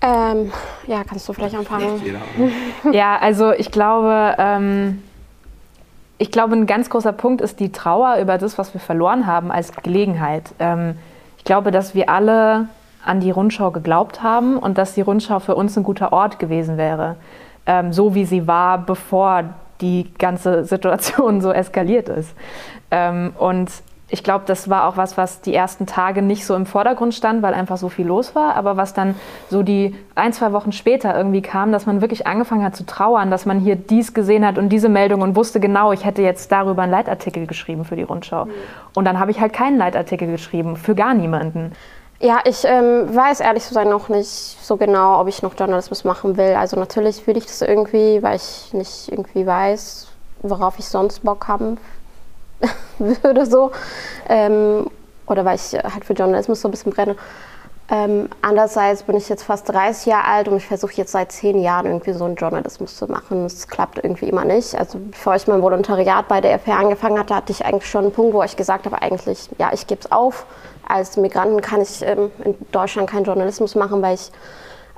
Ähm, 0.00 0.52
ja, 0.86 1.02
kannst 1.04 1.28
du 1.28 1.32
vielleicht 1.32 1.56
anfangen? 1.56 2.00
ja, 2.92 3.18
also 3.18 3.52
ich 3.52 3.70
glaube, 3.70 4.34
ähm, 4.38 5.02
ich 6.18 6.30
glaube, 6.30 6.54
ein 6.54 6.66
ganz 6.66 6.88
großer 6.88 7.12
Punkt 7.12 7.40
ist 7.40 7.60
die 7.60 7.70
Trauer 7.72 8.16
über 8.16 8.38
das, 8.38 8.56
was 8.58 8.72
wir 8.72 8.80
verloren 8.80 9.26
haben 9.26 9.50
als 9.50 9.72
Gelegenheit. 9.72 10.44
Ähm, 10.58 10.96
ich 11.36 11.44
glaube, 11.44 11.70
dass 11.70 11.94
wir 11.94 12.08
alle 12.08 12.68
an 13.08 13.20
die 13.20 13.30
Rundschau 13.30 13.70
geglaubt 13.70 14.22
haben 14.22 14.58
und 14.58 14.76
dass 14.78 14.94
die 14.94 15.00
Rundschau 15.00 15.38
für 15.40 15.54
uns 15.54 15.76
ein 15.76 15.82
guter 15.82 16.12
Ort 16.12 16.38
gewesen 16.38 16.76
wäre, 16.76 17.16
ähm, 17.66 17.92
so 17.92 18.14
wie 18.14 18.26
sie 18.26 18.46
war, 18.46 18.78
bevor 18.78 19.44
die 19.80 20.12
ganze 20.18 20.64
Situation 20.72 21.40
so 21.40 21.50
eskaliert 21.50 22.08
ist. 22.08 22.34
Ähm, 22.90 23.32
und 23.38 23.70
ich 24.10 24.24
glaube, 24.24 24.44
das 24.46 24.70
war 24.70 24.86
auch 24.86 24.96
was, 24.96 25.18
was 25.18 25.42
die 25.42 25.54
ersten 25.54 25.84
Tage 25.84 26.22
nicht 26.22 26.46
so 26.46 26.54
im 26.54 26.64
Vordergrund 26.64 27.14
stand, 27.14 27.42
weil 27.42 27.52
einfach 27.52 27.76
so 27.76 27.90
viel 27.90 28.06
los 28.06 28.34
war, 28.34 28.56
aber 28.56 28.78
was 28.78 28.94
dann 28.94 29.14
so 29.50 29.62
die 29.62 29.94
ein, 30.14 30.32
zwei 30.32 30.52
Wochen 30.52 30.72
später 30.72 31.14
irgendwie 31.14 31.42
kam, 31.42 31.72
dass 31.72 31.84
man 31.84 32.00
wirklich 32.00 32.26
angefangen 32.26 32.64
hat 32.64 32.74
zu 32.74 32.86
trauern, 32.86 33.30
dass 33.30 33.44
man 33.44 33.60
hier 33.60 33.76
dies 33.76 34.14
gesehen 34.14 34.46
hat 34.46 34.56
und 34.56 34.70
diese 34.70 34.88
Meldung 34.88 35.20
und 35.20 35.36
wusste 35.36 35.60
genau, 35.60 35.92
ich 35.92 36.06
hätte 36.06 36.22
jetzt 36.22 36.50
darüber 36.52 36.82
einen 36.82 36.92
Leitartikel 36.92 37.46
geschrieben 37.46 37.84
für 37.84 37.96
die 37.96 38.02
Rundschau. 38.02 38.46
Mhm. 38.46 38.50
Und 38.94 39.04
dann 39.04 39.18
habe 39.18 39.30
ich 39.30 39.40
halt 39.40 39.52
keinen 39.52 39.76
Leitartikel 39.76 40.30
geschrieben, 40.30 40.76
für 40.76 40.94
gar 40.94 41.12
niemanden. 41.12 41.72
Ja, 42.20 42.40
ich 42.44 42.64
ähm, 42.64 43.14
weiß 43.14 43.38
ehrlich 43.40 43.62
zu 43.62 43.74
sein 43.74 43.88
noch 43.88 44.08
nicht 44.08 44.28
so 44.28 44.76
genau, 44.76 45.20
ob 45.20 45.28
ich 45.28 45.42
noch 45.42 45.54
Journalismus 45.56 46.02
machen 46.02 46.36
will. 46.36 46.54
Also 46.54 46.76
natürlich 46.76 47.24
will 47.28 47.36
ich 47.36 47.46
das 47.46 47.62
irgendwie, 47.62 48.20
weil 48.22 48.36
ich 48.36 48.72
nicht 48.72 49.08
irgendwie 49.12 49.46
weiß, 49.46 50.08
worauf 50.42 50.78
ich 50.80 50.86
sonst 50.88 51.22
Bock 51.22 51.46
haben 51.46 51.78
würde 52.98 53.46
so. 53.46 53.70
Ähm, 54.28 54.90
oder 55.26 55.44
weil 55.44 55.56
ich 55.56 55.72
halt 55.74 56.04
für 56.04 56.14
Journalismus 56.14 56.60
so 56.60 56.66
ein 56.68 56.72
bisschen 56.72 56.92
brenne. 56.92 57.14
Ähm, 57.90 58.28
andererseits 58.42 59.04
bin 59.04 59.16
ich 59.16 59.30
jetzt 59.30 59.44
fast 59.44 59.68
30 59.70 60.06
Jahre 60.06 60.28
alt 60.28 60.48
und 60.48 60.58
ich 60.58 60.66
versuche 60.66 60.92
jetzt 60.94 61.12
seit 61.12 61.32
10 61.32 61.58
Jahren 61.62 61.86
irgendwie 61.86 62.12
so 62.12 62.24
einen 62.26 62.34
Journalismus 62.34 62.96
zu 62.96 63.06
machen. 63.06 63.46
Es 63.46 63.66
klappt 63.66 63.96
irgendwie 63.96 64.28
immer 64.28 64.44
nicht. 64.44 64.74
Also 64.74 64.98
bevor 64.98 65.36
ich 65.36 65.46
mein 65.46 65.62
Volontariat 65.62 66.28
bei 66.28 66.42
der 66.42 66.58
FR 66.58 66.78
angefangen 66.78 67.18
hatte, 67.18 67.34
hatte 67.34 67.50
ich 67.52 67.64
eigentlich 67.64 67.90
schon 67.90 68.04
einen 68.04 68.12
Punkt, 68.12 68.34
wo 68.34 68.42
ich 68.42 68.56
gesagt 68.56 68.84
habe, 68.84 69.00
eigentlich, 69.00 69.48
ja, 69.58 69.70
ich 69.72 69.86
gebe 69.86 70.00
es 70.00 70.12
auf 70.12 70.44
als 70.88 71.16
Migranten 71.16 71.60
kann 71.60 71.82
ich 71.82 72.02
ähm, 72.02 72.30
in 72.44 72.56
Deutschland 72.72 73.10
keinen 73.10 73.24
Journalismus 73.24 73.74
machen, 73.74 74.02
weil 74.02 74.14
ich 74.14 74.32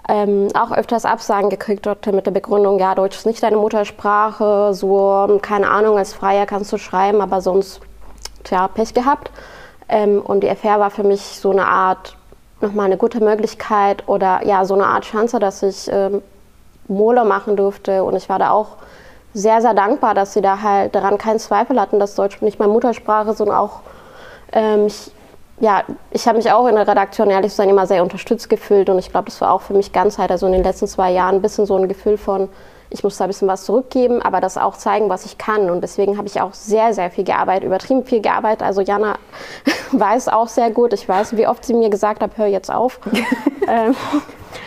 ähm, 0.09 0.49
auch 0.55 0.73
öfters 0.73 1.05
Absagen 1.05 1.51
gekriegt 1.51 1.87
hatte 1.87 2.13
mit 2.13 2.27
der 2.27 2.31
Begründung, 2.31 2.79
ja, 2.79 2.95
Deutsch 2.95 3.19
ist 3.19 3.27
nicht 3.27 3.43
deine 3.43 3.57
Muttersprache, 3.57 4.73
so, 4.73 5.39
keine 5.43 5.69
Ahnung, 5.69 5.99
als 5.99 6.15
Freier 6.15 6.47
kannst 6.47 6.73
du 6.73 6.79
schreiben, 6.79 7.21
aber 7.21 7.41
sonst, 7.41 7.81
tja, 8.45 8.69
Pech 8.69 8.95
gehabt. 8.95 9.31
Ähm, 9.89 10.23
und 10.23 10.43
die 10.43 10.49
FR 10.49 10.79
war 10.81 10.91
für 10.91 11.03
mich 11.03 11.21
so 11.21 11.51
eine 11.51 11.67
Art, 11.67 12.17
nochmal 12.61 12.87
eine 12.87 12.97
gute 12.97 13.21
Möglichkeit 13.23 14.09
oder 14.09 14.45
ja, 14.45 14.65
so 14.65 14.75
eine 14.75 14.87
Art 14.87 15.05
Chance, 15.05 15.39
dass 15.39 15.63
ich 15.63 15.91
ähm, 15.93 16.23
Mole 16.89 17.25
machen 17.25 17.57
durfte. 17.57 18.05
Und 18.05 18.17
ich 18.17 18.29
war 18.29 18.39
da 18.39 18.51
auch 18.51 18.77
sehr, 19.33 19.61
sehr 19.61 19.75
dankbar, 19.75 20.15
dass 20.15 20.35
sie 20.35 20.43
da 20.43 20.61
halt 20.63 20.95
daran 20.95 21.19
keinen 21.19 21.39
Zweifel 21.39 21.81
hatten, 21.81 21.99
dass 21.99 22.15
Deutsch 22.15 22.43
nicht 22.43 22.59
meine 22.59 22.73
Muttersprache, 22.73 23.33
sondern 23.33 23.57
auch 23.57 23.81
ähm, 24.53 24.87
ich 24.87 25.13
ja, 25.61 25.85
ich 26.11 26.27
habe 26.27 26.39
mich 26.39 26.51
auch 26.51 26.67
in 26.67 26.75
der 26.75 26.89
Redaktion, 26.89 27.29
ehrlich 27.29 27.53
gesagt, 27.53 27.69
immer 27.69 27.87
sehr 27.87 28.03
unterstützt 28.03 28.49
gefühlt. 28.49 28.89
Und 28.89 28.99
ich 28.99 29.11
glaube, 29.11 29.27
das 29.27 29.41
war 29.43 29.53
auch 29.53 29.61
für 29.61 29.75
mich 29.75 29.93
Ganzheit, 29.93 30.31
also 30.31 30.47
in 30.47 30.53
den 30.53 30.65
letzten 30.65 30.87
zwei 30.87 31.13
Jahren 31.13 31.37
ein 31.37 31.43
bisschen 31.43 31.67
so 31.67 31.77
ein 31.77 31.87
Gefühl 31.87 32.17
von, 32.17 32.49
ich 32.91 33.05
muss 33.05 33.17
da 33.17 33.25
ein 33.25 33.29
bisschen 33.29 33.49
was 33.49 33.65
zurückgeben, 33.65 34.21
aber 34.21 34.41
das 34.41 34.59
auch 34.59 34.77
zeigen, 34.77 35.09
was 35.09 35.25
ich 35.25 35.39
kann. 35.39 35.71
Und 35.71 35.81
deswegen 35.81 36.19
habe 36.19 36.27
ich 36.27 36.41
auch 36.41 36.53
sehr, 36.53 36.93
sehr 36.93 37.11
viel 37.11 37.25
gearbeitet, 37.25 37.65
übertrieben 37.65 38.05
viel 38.05 38.21
gearbeitet. 38.21 38.63
Also 38.63 38.81
Jana 38.81 39.19
weiß 39.93 40.29
auch 40.29 40.49
sehr 40.49 40.71
gut. 40.71 40.93
Ich 40.93 41.09
weiß, 41.09 41.37
wie 41.37 41.47
oft 41.47 41.65
sie 41.65 41.75
mir 41.75 41.89
gesagt 41.89 42.23
hat, 42.23 42.37
hör 42.37 42.47
jetzt 42.47 42.71
auf. 42.71 43.01
ähm, 43.69 43.95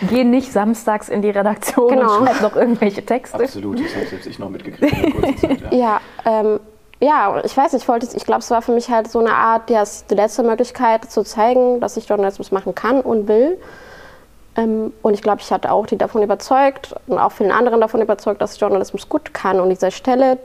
Geh 0.09 0.23
nicht 0.23 0.51
samstags 0.51 1.09
in 1.09 1.21
die 1.21 1.29
Redaktion 1.29 1.89
genau. 1.89 2.19
und 2.19 2.27
schreib 2.27 2.41
noch 2.41 2.55
irgendwelche 2.55 3.05
Texte. 3.05 3.43
Absolut, 3.43 3.79
das 3.79 3.95
habe 3.95 4.05
selbst 4.05 4.27
ich 4.27 4.39
noch 4.39 4.49
mitgekriegt 4.49 5.39
Zeit. 5.39 5.62
Ja, 5.71 5.77
ja 5.77 6.01
ähm, 6.25 6.59
ja, 7.01 7.41
ich 7.43 7.55
weiß 7.55 7.73
nicht, 7.73 7.83
ich 7.83 7.88
wollte, 7.89 8.07
ich 8.15 8.25
glaube, 8.25 8.39
es 8.39 8.49
war 8.49 8.62
für 8.62 8.71
mich 8.71 8.89
halt 8.89 9.12
so 9.12 9.19
eine 9.19 9.33
Art, 9.33 9.69
ja, 9.69 9.83
die 10.09 10.15
letzte 10.15 10.41
Möglichkeit 10.41 11.12
zu 11.12 11.23
zeigen, 11.23 11.81
dass 11.81 11.97
ich 11.97 12.07
Journalismus 12.07 12.51
machen 12.51 12.75
kann 12.75 13.01
und 13.01 13.27
will. 13.27 13.57
Ähm, 14.55 14.93
und 15.01 15.13
ich 15.13 15.21
glaube, 15.21 15.41
ich 15.41 15.51
hatte 15.51 15.71
auch 15.71 15.85
die 15.85 15.97
davon 15.97 16.21
überzeugt 16.21 16.95
und 17.07 17.17
auch 17.17 17.31
vielen 17.31 17.51
anderen 17.51 17.81
davon 17.81 18.01
überzeugt, 18.01 18.41
dass 18.41 18.55
ich 18.55 18.61
Journalismus 18.61 19.09
gut 19.09 19.33
kann. 19.33 19.59
Und 19.59 19.69
diese 19.69 19.91
Stelle, 19.91 20.37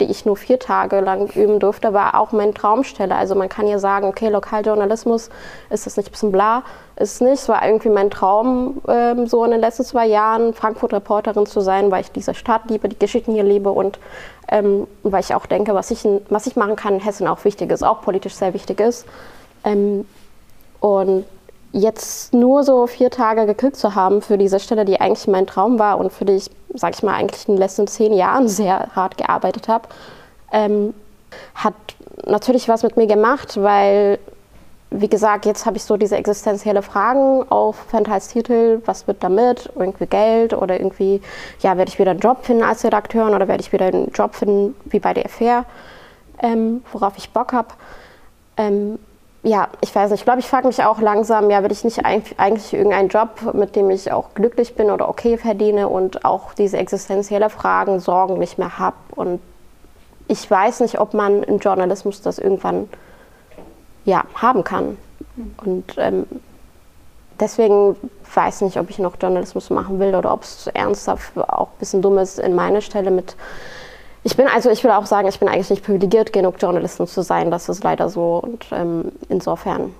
die 0.00 0.10
ich 0.10 0.26
nur 0.26 0.36
vier 0.36 0.58
Tage 0.58 1.00
lang 1.00 1.28
üben 1.28 1.60
durfte, 1.60 1.92
war 1.92 2.18
auch 2.18 2.32
meine 2.32 2.54
Traumstelle. 2.54 3.14
Also 3.14 3.34
man 3.34 3.48
kann 3.48 3.68
ja 3.68 3.78
sagen, 3.78 4.08
okay, 4.08 4.28
Lokaljournalismus, 4.30 5.30
ist 5.70 5.86
das 5.86 5.96
nicht 5.96 6.08
ein 6.08 6.12
bisschen 6.12 6.32
bla? 6.32 6.64
Ist 6.96 7.14
es 7.14 7.20
nicht. 7.20 7.34
Es 7.34 7.48
war 7.48 7.64
irgendwie 7.64 7.90
mein 7.90 8.10
Traum, 8.10 8.80
ähm, 8.88 9.26
so 9.28 9.44
in 9.44 9.52
den 9.52 9.60
letzten 9.60 9.84
zwei 9.84 10.06
Jahren 10.06 10.54
Frankfurt-Reporterin 10.54 11.46
zu 11.46 11.60
sein, 11.60 11.90
weil 11.90 12.00
ich 12.00 12.10
diese 12.10 12.34
Stadt 12.34 12.62
liebe, 12.68 12.88
die 12.88 12.98
Geschichten 12.98 13.32
hier 13.32 13.44
liebe 13.44 13.70
und 13.70 14.00
ähm, 14.48 14.88
weil 15.04 15.20
ich 15.20 15.34
auch 15.34 15.46
denke, 15.46 15.74
was 15.74 15.90
ich, 15.90 16.06
was 16.28 16.46
ich 16.46 16.56
machen 16.56 16.74
kann 16.74 16.94
in 16.94 17.00
Hessen 17.00 17.28
auch 17.28 17.44
wichtig 17.44 17.70
ist, 17.70 17.84
auch 17.84 18.02
politisch 18.02 18.34
sehr 18.34 18.54
wichtig 18.54 18.80
ist. 18.80 19.06
Ähm, 19.64 20.04
und 20.80 21.24
jetzt 21.72 22.34
nur 22.34 22.62
so 22.64 22.86
vier 22.86 23.10
Tage 23.10 23.46
gekriegt 23.46 23.76
zu 23.76 23.94
haben 23.94 24.20
für 24.20 24.36
diese 24.36 24.60
Stelle, 24.60 24.84
die 24.84 25.00
eigentlich 25.00 25.26
mein 25.26 25.46
Traum 25.46 25.78
war 25.78 25.98
und 25.98 26.12
für 26.12 26.24
die 26.24 26.34
ich, 26.34 26.50
sag 26.74 26.94
ich 26.94 27.02
mal, 27.02 27.14
eigentlich 27.14 27.48
in 27.48 27.54
den 27.54 27.60
letzten 27.60 27.86
zehn 27.86 28.12
Jahren 28.12 28.46
sehr 28.46 28.88
hart 28.94 29.16
gearbeitet 29.16 29.68
habe, 29.68 29.88
ähm, 30.52 30.94
hat 31.54 31.74
natürlich 32.26 32.68
was 32.68 32.82
mit 32.82 32.98
mir 32.98 33.06
gemacht, 33.06 33.56
weil, 33.60 34.18
wie 34.90 35.08
gesagt, 35.08 35.46
jetzt 35.46 35.64
habe 35.64 35.78
ich 35.78 35.84
so 35.84 35.96
diese 35.96 36.16
existenzielle 36.16 36.82
Fragen 36.82 37.50
auf 37.50 37.86
Titel, 38.30 38.82
was 38.84 39.06
wird 39.06 39.24
damit, 39.24 39.70
irgendwie 39.74 40.06
Geld 40.06 40.52
oder 40.52 40.78
irgendwie, 40.78 41.22
ja, 41.60 41.78
werde 41.78 41.88
ich 41.88 41.98
wieder 41.98 42.10
einen 42.10 42.20
Job 42.20 42.44
finden 42.44 42.64
als 42.64 42.84
Redakteur 42.84 43.26
oder 43.34 43.48
werde 43.48 43.62
ich 43.62 43.72
wieder 43.72 43.86
einen 43.86 44.10
Job 44.12 44.34
finden 44.34 44.74
wie 44.84 45.00
bei 45.00 45.14
der 45.14 45.24
FR, 45.24 45.64
ähm, 46.42 46.84
worauf 46.92 47.16
ich 47.16 47.30
Bock 47.30 47.54
habe. 47.54 47.68
Ähm, 48.58 48.98
ja, 49.44 49.68
ich 49.80 49.92
weiß 49.92 50.10
nicht, 50.10 50.20
ich 50.20 50.24
glaube, 50.24 50.38
ich 50.38 50.46
frage 50.46 50.68
mich 50.68 50.84
auch 50.84 51.00
langsam, 51.00 51.50
ja, 51.50 51.62
will 51.64 51.72
ich 51.72 51.82
nicht 51.82 52.04
eigentlich 52.04 52.72
irgendeinen 52.72 53.08
Job, 53.08 53.54
mit 53.54 53.74
dem 53.74 53.90
ich 53.90 54.12
auch 54.12 54.34
glücklich 54.34 54.76
bin 54.76 54.90
oder 54.90 55.08
okay 55.08 55.36
verdiene 55.36 55.88
und 55.88 56.24
auch 56.24 56.54
diese 56.54 56.76
existenzielle 56.78 57.50
Fragen, 57.50 57.98
Sorgen 57.98 58.38
nicht 58.38 58.58
mehr 58.58 58.78
habe. 58.78 58.96
Und 59.16 59.40
ich 60.28 60.48
weiß 60.48 60.80
nicht, 60.80 61.00
ob 61.00 61.12
man 61.12 61.42
im 61.42 61.58
Journalismus 61.58 62.22
das 62.22 62.38
irgendwann 62.38 62.88
ja, 64.04 64.22
haben 64.34 64.62
kann. 64.62 64.96
Und 65.64 65.94
ähm, 65.96 66.26
deswegen 67.40 67.96
weiß 68.32 68.56
ich 68.56 68.62
nicht, 68.62 68.78
ob 68.78 68.90
ich 68.90 69.00
noch 69.00 69.16
Journalismus 69.20 69.70
machen 69.70 69.98
will 69.98 70.14
oder 70.14 70.32
ob 70.32 70.44
es 70.44 70.68
ernsthaft 70.68 71.36
auch 71.36 71.68
ein 71.68 71.78
bisschen 71.80 72.00
dumm 72.00 72.18
ist, 72.18 72.38
in 72.38 72.54
meine 72.54 72.80
Stelle 72.80 73.10
mit 73.10 73.36
ich 74.24 74.36
bin 74.36 74.46
also, 74.46 74.70
ich 74.70 74.84
will 74.84 74.92
auch 74.92 75.06
sagen, 75.06 75.28
ich 75.28 75.38
bin 75.40 75.48
eigentlich 75.48 75.70
nicht 75.70 75.84
privilegiert 75.84 76.32
genug, 76.32 76.54
Journalistin 76.60 77.06
zu 77.06 77.22
sein. 77.22 77.50
Das 77.50 77.68
ist 77.68 77.82
leider 77.82 78.08
so. 78.08 78.40
Und 78.42 78.66
ähm, 78.70 79.10
insofern, 79.28 79.94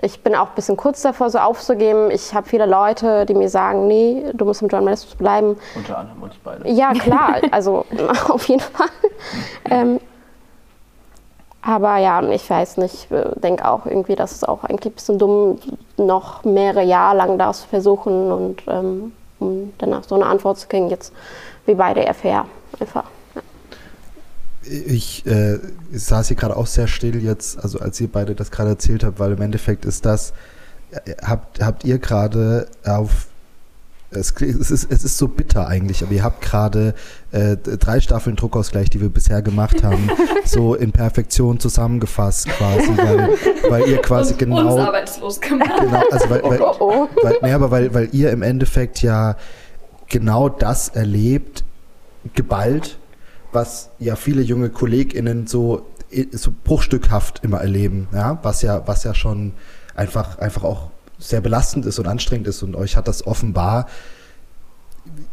ich 0.00 0.22
bin 0.22 0.36
auch 0.36 0.50
ein 0.50 0.54
bisschen 0.54 0.76
kurz 0.76 1.02
davor, 1.02 1.28
so 1.28 1.38
aufzugeben. 1.38 2.12
Ich 2.12 2.32
habe 2.32 2.48
viele 2.48 2.66
Leute, 2.66 3.26
die 3.26 3.34
mir 3.34 3.48
sagen, 3.48 3.88
nee, 3.88 4.24
du 4.34 4.44
musst 4.44 4.62
im 4.62 4.68
Journalismus 4.68 5.16
bleiben. 5.16 5.56
Unter 5.74 5.98
anderem 5.98 6.22
uns 6.22 6.34
beide. 6.44 6.68
Ja, 6.70 6.92
klar, 6.92 7.40
also 7.50 7.84
auf 8.28 8.48
jeden 8.48 8.60
Fall. 8.60 8.88
ähm, 9.68 10.00
aber 11.60 11.96
ja, 11.96 12.22
ich 12.22 12.48
weiß 12.48 12.76
nicht, 12.76 13.08
ich 13.10 13.40
denke 13.40 13.68
auch 13.68 13.84
irgendwie, 13.84 14.14
dass 14.14 14.30
es 14.30 14.44
auch 14.44 14.62
eigentlich 14.62 14.92
ein 14.92 14.94
bisschen 14.94 15.18
dumm, 15.18 15.58
noch 15.96 16.44
mehrere 16.44 16.84
Jahre 16.84 17.16
lang 17.16 17.36
das 17.36 17.62
zu 17.62 17.68
versuchen 17.68 18.30
und 18.30 18.62
ähm, 18.68 19.12
um 19.40 19.72
danach 19.78 20.04
so 20.04 20.14
eine 20.14 20.26
Antwort 20.26 20.58
zu 20.58 20.68
kriegen, 20.68 20.88
jetzt 20.88 21.12
wie 21.66 21.74
bei 21.74 21.94
der 21.94 22.14
FR 22.14 22.46
einfach. 22.80 23.04
Ich, 24.62 25.24
äh, 25.26 25.58
saß 25.92 26.28
hier 26.28 26.36
gerade 26.36 26.56
auch 26.56 26.66
sehr 26.66 26.88
still 26.88 27.22
jetzt, 27.22 27.58
also 27.58 27.78
als 27.78 28.00
ihr 28.00 28.08
beide 28.08 28.34
das 28.34 28.50
gerade 28.50 28.70
erzählt 28.70 29.02
habt, 29.02 29.18
weil 29.18 29.32
im 29.32 29.40
Endeffekt 29.40 29.84
ist 29.84 30.04
das, 30.04 30.32
äh, 30.90 31.14
habt, 31.22 31.62
habt 31.62 31.84
ihr 31.84 31.98
gerade 31.98 32.68
auf 32.84 33.28
es, 34.10 34.32
es, 34.40 34.70
ist, 34.70 34.90
es 34.90 35.04
ist 35.04 35.18
so 35.18 35.28
bitter 35.28 35.66
eigentlich, 35.66 36.02
aber 36.02 36.12
ihr 36.12 36.24
habt 36.24 36.40
gerade 36.40 36.94
äh, 37.30 37.56
drei 37.56 38.00
Staffeln 38.00 38.36
Druckausgleich, 38.36 38.88
die 38.88 39.00
wir 39.02 39.10
bisher 39.10 39.42
gemacht 39.42 39.82
haben, 39.84 40.08
so 40.46 40.74
in 40.74 40.92
Perfektion 40.92 41.60
zusammengefasst 41.60 42.48
quasi, 42.48 42.96
weil, 42.96 43.28
weil 43.68 43.88
ihr 43.88 44.00
quasi 44.00 44.32
uns, 44.32 44.38
genau. 44.38 44.76
Uns 44.76 44.86
arbeitslos 44.86 45.40
gemacht. 45.40 45.72
Genau, 45.78 46.02
also 46.10 46.30
weil, 46.30 46.42
weil, 46.42 46.60
oh, 46.60 46.76
oh. 46.80 47.08
weil, 47.22 47.36
nee, 47.42 47.52
aber 47.52 47.70
weil, 47.70 47.92
weil 47.92 48.08
ihr 48.12 48.30
im 48.30 48.40
Endeffekt 48.40 49.02
ja 49.02 49.36
genau 50.08 50.48
das 50.48 50.88
erlebt, 50.88 51.64
geballt, 52.34 52.98
was 53.52 53.90
ja 53.98 54.16
viele 54.16 54.42
junge 54.42 54.70
KollegInnen 54.70 55.46
so, 55.46 55.86
so 56.32 56.52
bruchstückhaft 56.64 57.44
immer 57.44 57.60
erleben, 57.60 58.08
ja, 58.12 58.38
was 58.42 58.62
ja, 58.62 58.86
was 58.86 59.04
ja 59.04 59.14
schon 59.14 59.54
einfach, 59.94 60.38
einfach 60.38 60.64
auch 60.64 60.90
sehr 61.18 61.40
belastend 61.40 61.86
ist 61.86 61.98
und 61.98 62.06
anstrengend 62.06 62.46
ist 62.46 62.62
und 62.62 62.76
euch 62.76 62.96
hat 62.96 63.08
das 63.08 63.26
offenbar 63.26 63.86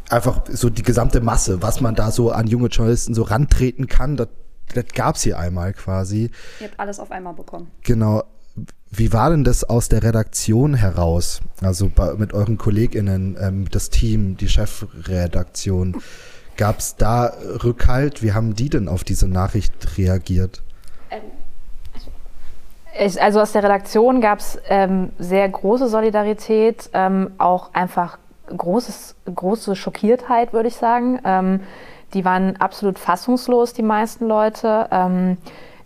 einfach 0.09 0.41
so 0.49 0.69
die 0.69 0.83
gesamte 0.83 1.21
Masse, 1.21 1.61
was 1.61 1.81
man 1.81 1.95
da 1.95 2.11
so 2.11 2.31
an 2.31 2.47
junge 2.47 2.67
Journalisten 2.67 3.13
so 3.13 3.23
rantreten 3.23 3.87
kann, 3.87 4.17
das, 4.17 4.29
das 4.73 4.85
gab 4.93 5.15
es 5.15 5.23
hier 5.23 5.39
einmal 5.39 5.73
quasi. 5.73 6.31
Ihr 6.59 6.67
habt 6.67 6.79
alles 6.79 6.99
auf 6.99 7.11
einmal 7.11 7.33
bekommen. 7.33 7.71
Genau. 7.83 8.23
Wie 8.89 9.11
war 9.11 9.29
denn 9.29 9.43
das 9.43 9.63
aus 9.65 9.89
der 9.89 10.03
Redaktion 10.03 10.73
heraus? 10.73 11.41
Also 11.61 11.91
bei, 11.93 12.13
mit 12.13 12.33
euren 12.33 12.57
KollegInnen, 12.57 13.37
ähm, 13.39 13.69
das 13.69 13.89
Team, 13.89 14.37
die 14.37 14.47
Chefredaktion. 14.47 15.97
Gab 16.57 16.79
es 16.79 16.95
da 16.95 17.33
Rückhalt? 17.63 18.23
Wie 18.23 18.33
haben 18.33 18.55
die 18.55 18.69
denn 18.69 18.87
auf 18.87 19.03
diese 19.03 19.27
Nachricht 19.27 19.97
reagiert? 19.97 20.61
Ähm, 21.11 21.21
also 23.19 23.41
aus 23.41 23.51
der 23.51 23.63
Redaktion 23.63 24.21
gab 24.21 24.39
es 24.39 24.57
ähm, 24.69 25.11
sehr 25.19 25.47
große 25.49 25.89
Solidarität, 25.89 26.89
ähm, 26.93 27.31
auch 27.37 27.73
einfach 27.73 28.17
großes, 28.55 29.15
große 29.33 29.75
Schockiertheit, 29.75 30.53
würde 30.53 30.69
ich 30.69 30.75
sagen. 30.75 31.19
Ähm, 31.25 31.59
die 32.13 32.23
waren 32.23 32.55
absolut 32.57 32.97
fassungslos, 32.99 33.73
die 33.73 33.83
meisten 33.83 34.27
Leute. 34.27 34.87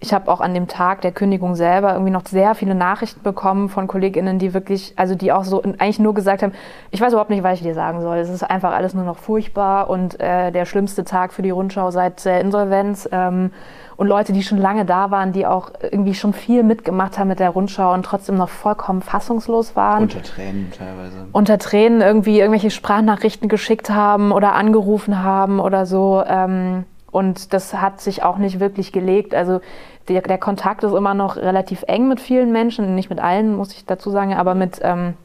Ich 0.02 0.14
habe 0.14 0.32
auch 0.32 0.40
an 0.40 0.54
dem 0.54 0.68
Tag 0.68 1.02
der 1.02 1.12
Kündigung 1.12 1.56
selber 1.56 1.92
irgendwie 1.92 2.12
noch 2.12 2.26
sehr 2.26 2.56
viele 2.56 2.74
Nachrichten 2.74 3.22
bekommen 3.22 3.68
von 3.68 3.88
KollegInnen, 3.88 4.40
die 4.40 4.54
wirklich, 4.54 4.94
also 4.96 5.14
die 5.14 5.34
auch 5.34 5.44
so 5.44 5.62
eigentlich 5.62 6.00
nur 6.00 6.14
gesagt 6.14 6.42
haben, 6.42 6.54
ich 6.90 7.02
weiß 7.02 7.12
überhaupt 7.12 7.30
nicht, 7.30 7.44
was 7.44 7.56
ich 7.56 7.64
dir 7.64 7.74
sagen 7.74 8.02
soll. 8.02 8.18
Es 8.18 8.30
ist 8.30 8.44
einfach 8.44 8.74
alles 8.74 8.94
nur 8.94 9.04
noch 9.04 9.18
furchtbar 9.18 9.90
und 9.90 10.20
äh, 10.20 10.52
der 10.52 10.66
schlimmste 10.66 11.04
Tag 11.04 11.34
für 11.34 11.42
die 11.42 11.50
Rundschau 11.50 11.92
seit 11.92 12.24
der 12.24 12.40
Insolvenz. 12.40 13.10
Ähm, 13.12 13.52
und 14.00 14.08
Leute, 14.08 14.32
die 14.32 14.44
schon 14.44 14.60
lange 14.60 14.86
da 14.86 15.12
waren, 15.12 15.34
die 15.34 15.46
auch 15.46 15.72
irgendwie 15.82 16.14
schon 16.14 16.32
viel 16.32 16.64
mitgemacht 16.64 17.20
haben 17.20 17.28
mit 17.28 17.42
der 17.42 17.50
Rundschau 17.50 17.94
und 17.94 18.04
trotzdem 18.04 18.38
noch 18.38 18.48
vollkommen 18.48 19.02
fassungslos 19.02 19.76
waren. 19.76 20.04
Unter 20.04 20.24
Tränen 20.24 20.72
teilweise. 20.72 21.26
Unter 21.34 21.58
Tränen 21.58 22.00
irgendwie 22.00 22.40
irgendwelche 22.40 22.72
Sprachnachrichten 22.72 23.50
geschickt 23.50 23.90
haben 23.90 24.32
oder 24.32 24.54
angerufen 24.54 25.22
haben 25.22 25.60
oder 25.60 25.86
so. 25.86 26.24
Ähm, 26.26 26.86
und 27.12 27.54
das 27.54 27.74
hat 27.74 28.02
sich 28.02 28.24
auch 28.24 28.38
nicht 28.38 28.60
wirklich 28.60 28.92
gelegt. 28.92 29.34
Also 29.34 29.62
der, 30.08 30.22
der, 30.22 30.38
Kontakt 30.38 30.84
ist 30.84 30.94
immer 30.94 31.14
noch 31.14 31.38
relativ 31.38 31.84
eng 31.88 32.08
mit 32.08 32.20
vielen 32.20 32.52
Menschen, 32.52 32.96
nicht 32.96 33.10
mit 33.10 33.20
allen, 33.20 33.56
muss 33.56 33.74
ich 33.74 33.86
dazu 33.86 34.10
sagen, 34.10 34.34
aber 34.34 34.56
mit 34.56 34.80
ähm, 34.82 35.16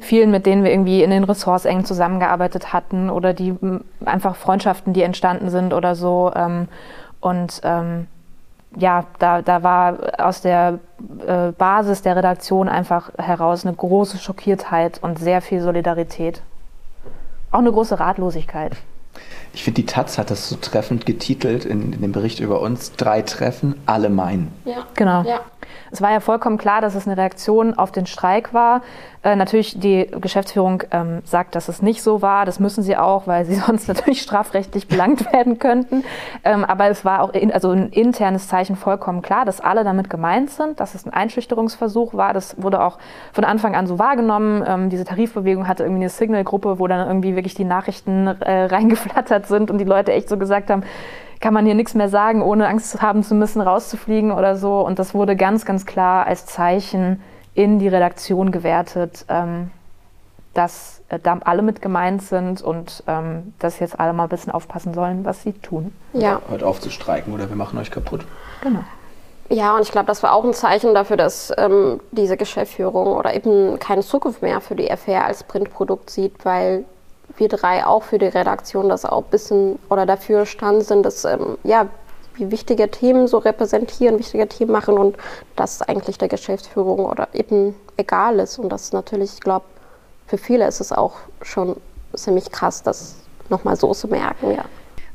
vielen, 0.00 0.30
mit 0.30 0.46
denen 0.46 0.64
wir 0.64 0.70
irgendwie 0.70 1.02
in 1.02 1.10
den 1.10 1.24
Ressorts 1.24 1.64
eng 1.64 1.84
zusammengearbeitet 1.84 2.72
hatten 2.72 3.10
oder 3.10 3.34
die 3.34 3.54
einfach 4.04 4.36
Freundschaften, 4.36 4.92
die 4.92 5.02
entstanden 5.02 5.50
sind 5.50 5.72
oder 5.72 5.94
so. 5.94 6.32
Ähm, 6.34 6.68
und 7.20 7.60
ähm, 7.64 8.06
ja, 8.76 9.04
da, 9.18 9.42
da 9.42 9.62
war 9.62 9.98
aus 10.18 10.40
der 10.40 10.78
äh, 11.26 11.52
Basis 11.52 12.02
der 12.02 12.16
Redaktion 12.16 12.68
einfach 12.68 13.10
heraus 13.18 13.66
eine 13.66 13.74
große 13.74 14.18
Schockiertheit 14.18 14.98
und 15.02 15.18
sehr 15.18 15.42
viel 15.42 15.60
Solidarität. 15.60 16.42
Auch 17.50 17.58
eine 17.58 17.70
große 17.70 18.00
Ratlosigkeit. 18.00 18.72
Ich 19.54 19.64
finde, 19.64 19.82
die 19.82 19.86
Taz 19.86 20.18
hat 20.18 20.30
das 20.30 20.48
so 20.48 20.56
treffend 20.56 21.04
getitelt 21.06 21.64
in, 21.64 21.92
in, 21.92 22.00
dem 22.00 22.12
Bericht 22.12 22.40
über 22.40 22.60
uns. 22.60 22.92
Drei 22.92 23.22
Treffen, 23.22 23.74
alle 23.86 24.08
meinen. 24.08 24.52
Ja, 24.64 24.86
genau. 24.94 25.22
Ja. 25.22 25.40
Es 25.90 26.00
war 26.00 26.10
ja 26.10 26.20
vollkommen 26.20 26.58
klar, 26.58 26.80
dass 26.80 26.94
es 26.94 27.06
eine 27.06 27.16
Reaktion 27.16 27.74
auf 27.74 27.92
den 27.92 28.06
Streik 28.06 28.54
war. 28.54 28.82
Äh, 29.24 29.36
natürlich, 29.36 29.78
die 29.78 30.08
Geschäftsführung 30.20 30.82
ähm, 30.90 31.20
sagt, 31.24 31.54
dass 31.54 31.68
es 31.68 31.80
nicht 31.80 32.02
so 32.02 32.22
war. 32.22 32.44
Das 32.44 32.58
müssen 32.58 32.82
sie 32.82 32.96
auch, 32.96 33.26
weil 33.26 33.44
sie 33.44 33.54
sonst 33.66 33.88
natürlich 33.88 34.22
strafrechtlich 34.22 34.88
belangt 34.88 35.32
werden 35.32 35.58
könnten. 35.58 36.04
Ähm, 36.44 36.64
aber 36.64 36.88
es 36.88 37.04
war 37.04 37.22
auch 37.22 37.32
in, 37.32 37.52
also 37.52 37.70
ein 37.70 37.90
internes 37.90 38.48
Zeichen 38.48 38.74
vollkommen 38.74 39.22
klar, 39.22 39.44
dass 39.44 39.60
alle 39.60 39.84
damit 39.84 40.10
gemeint 40.10 40.50
sind, 40.50 40.80
dass 40.80 40.94
es 40.94 41.06
ein 41.06 41.12
Einschüchterungsversuch 41.12 42.14
war. 42.14 42.32
Das 42.32 42.60
wurde 42.60 42.82
auch 42.82 42.98
von 43.32 43.44
Anfang 43.44 43.76
an 43.76 43.86
so 43.86 43.98
wahrgenommen. 43.98 44.64
Ähm, 44.66 44.90
diese 44.90 45.04
Tarifbewegung 45.04 45.68
hatte 45.68 45.84
irgendwie 45.84 46.02
eine 46.02 46.10
Signalgruppe, 46.10 46.78
wo 46.78 46.86
dann 46.88 47.06
irgendwie 47.06 47.36
wirklich 47.36 47.54
die 47.54 47.64
Nachrichten 47.64 48.26
äh, 48.26 48.64
reingeflattert 48.64 49.46
sind 49.46 49.70
und 49.70 49.78
die 49.78 49.84
Leute 49.84 50.12
echt 50.12 50.28
so 50.28 50.36
gesagt 50.36 50.70
haben, 50.70 50.82
kann 51.42 51.52
man 51.52 51.66
hier 51.66 51.74
nichts 51.74 51.94
mehr 51.94 52.08
sagen, 52.08 52.40
ohne 52.40 52.68
Angst 52.68 53.02
haben 53.02 53.22
zu 53.22 53.34
müssen, 53.34 53.60
rauszufliegen 53.60 54.32
oder 54.32 54.56
so. 54.56 54.80
Und 54.80 54.98
das 54.98 55.12
wurde 55.12 55.36
ganz, 55.36 55.66
ganz 55.66 55.84
klar 55.84 56.26
als 56.26 56.46
Zeichen 56.46 57.20
in 57.54 57.78
die 57.78 57.88
Redaktion 57.88 58.52
gewertet, 58.52 59.26
ähm, 59.28 59.70
dass 60.54 61.02
äh, 61.08 61.18
da 61.18 61.38
alle 61.44 61.62
mit 61.62 61.82
gemeint 61.82 62.22
sind 62.22 62.62
und 62.62 63.02
ähm, 63.08 63.52
dass 63.58 63.80
jetzt 63.80 63.98
alle 63.98 64.12
mal 64.12 64.24
ein 64.24 64.28
bisschen 64.28 64.52
aufpassen 64.52 64.94
sollen, 64.94 65.24
was 65.24 65.42
sie 65.42 65.52
tun. 65.52 65.92
Ja. 66.12 66.40
Hört 66.48 66.62
auf 66.62 66.80
zu 66.80 66.90
streiken 66.90 67.34
oder 67.34 67.48
wir 67.48 67.56
machen 67.56 67.78
euch 67.78 67.90
kaputt. 67.90 68.24
Genau. 68.62 68.84
Ja, 69.48 69.74
und 69.74 69.82
ich 69.82 69.90
glaube, 69.90 70.06
das 70.06 70.22
war 70.22 70.32
auch 70.32 70.44
ein 70.44 70.54
Zeichen 70.54 70.94
dafür, 70.94 71.16
dass 71.16 71.52
ähm, 71.58 72.00
diese 72.12 72.36
Geschäftsführung 72.36 73.08
oder 73.08 73.34
eben 73.34 73.78
keine 73.78 74.02
Zukunft 74.02 74.40
mehr 74.40 74.60
für 74.60 74.76
die 74.76 74.88
FR 74.88 75.26
als 75.26 75.44
Printprodukt 75.44 76.08
sieht, 76.08 76.44
weil 76.44 76.84
wir 77.36 77.48
drei 77.48 77.86
auch 77.86 78.02
für 78.02 78.18
die 78.18 78.26
Redaktion 78.26 78.88
das 78.88 79.04
auch 79.04 79.24
ein 79.24 79.30
bisschen 79.30 79.78
oder 79.88 80.06
dafür 80.06 80.46
standen 80.46 80.82
sind, 80.82 81.04
dass 81.04 81.24
ähm, 81.24 81.58
ja, 81.64 81.86
wie 82.34 82.50
wichtige 82.50 82.90
Themen 82.90 83.28
so 83.28 83.38
repräsentieren, 83.38 84.18
wichtige 84.18 84.48
Themen 84.48 84.72
machen 84.72 84.96
und 84.96 85.16
das 85.56 85.82
eigentlich 85.82 86.18
der 86.18 86.28
Geschäftsführung 86.28 87.04
oder 87.04 87.28
eben 87.32 87.74
egal 87.96 88.38
ist. 88.38 88.58
Und 88.58 88.70
das 88.70 88.92
natürlich, 88.92 89.34
ich 89.34 89.40
glaube, 89.40 89.66
für 90.26 90.38
viele 90.38 90.66
ist 90.66 90.80
es 90.80 90.92
auch 90.92 91.14
schon 91.42 91.76
ziemlich 92.14 92.50
krass, 92.50 92.82
das 92.82 93.16
nochmal 93.48 93.76
so 93.76 93.92
zu 93.92 94.08
merken, 94.08 94.52
ja. 94.52 94.64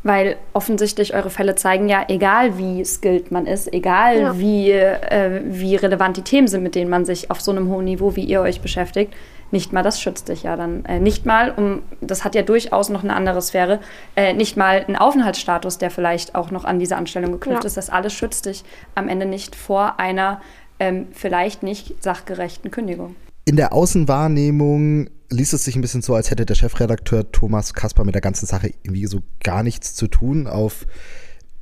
Weil 0.03 0.37
offensichtlich 0.53 1.15
eure 1.15 1.29
Fälle 1.29 1.55
zeigen 1.55 1.89
ja, 1.89 2.05
egal 2.07 2.57
wie 2.57 2.85
skilled 2.85 3.31
man 3.31 3.45
ist, 3.45 3.73
egal 3.73 4.19
ja. 4.19 4.39
wie, 4.39 4.71
äh, 4.71 5.41
wie 5.43 5.75
relevant 5.75 6.17
die 6.17 6.21
Themen 6.21 6.47
sind, 6.47 6.63
mit 6.63 6.75
denen 6.75 6.89
man 6.89 7.03
sich 7.03 7.29
auf 7.31 7.41
so 7.41 7.51
einem 7.51 7.67
hohen 7.69 7.85
Niveau, 7.85 8.15
wie 8.15 8.23
ihr 8.23 8.41
euch 8.41 8.61
beschäftigt, 8.61 9.13
nicht 9.51 9.73
mal 9.73 9.83
das 9.83 10.01
schützt 10.01 10.29
dich 10.29 10.43
ja 10.43 10.55
dann. 10.55 10.85
Äh, 10.85 10.99
nicht 10.99 11.25
mal, 11.25 11.51
um, 11.51 11.81
das 12.01 12.23
hat 12.23 12.35
ja 12.35 12.41
durchaus 12.41 12.89
noch 12.89 13.03
eine 13.03 13.15
andere 13.15 13.41
Sphäre, 13.41 13.79
äh, 14.15 14.33
nicht 14.33 14.57
mal 14.57 14.85
ein 14.87 14.95
Aufenthaltsstatus, 14.95 15.77
der 15.77 15.91
vielleicht 15.91 16.35
auch 16.35 16.51
noch 16.51 16.65
an 16.65 16.79
diese 16.79 16.95
Anstellung 16.95 17.31
geknüpft 17.31 17.63
ja. 17.63 17.67
ist. 17.67 17.77
Das 17.77 17.89
alles 17.89 18.13
schützt 18.13 18.45
dich 18.45 18.63
am 18.95 19.07
Ende 19.09 19.25
nicht 19.25 19.55
vor 19.55 19.99
einer 19.99 20.41
ähm, 20.79 21.07
vielleicht 21.13 21.63
nicht 21.63 22.03
sachgerechten 22.03 22.71
Kündigung. 22.71 23.15
In 23.45 23.55
der 23.55 23.73
Außenwahrnehmung 23.73 25.09
liest 25.29 25.53
es 25.53 25.63
sich 25.63 25.75
ein 25.75 25.81
bisschen 25.81 26.01
so, 26.01 26.15
als 26.15 26.31
hätte 26.31 26.45
der 26.45 26.55
Chefredakteur 26.55 27.31
Thomas 27.31 27.73
Kasper 27.73 28.03
mit 28.03 28.15
der 28.15 28.21
ganzen 28.21 28.45
Sache 28.45 28.71
irgendwie 28.83 29.07
so 29.07 29.21
gar 29.43 29.63
nichts 29.63 29.95
zu 29.95 30.07
tun. 30.07 30.47
Auf 30.47 30.85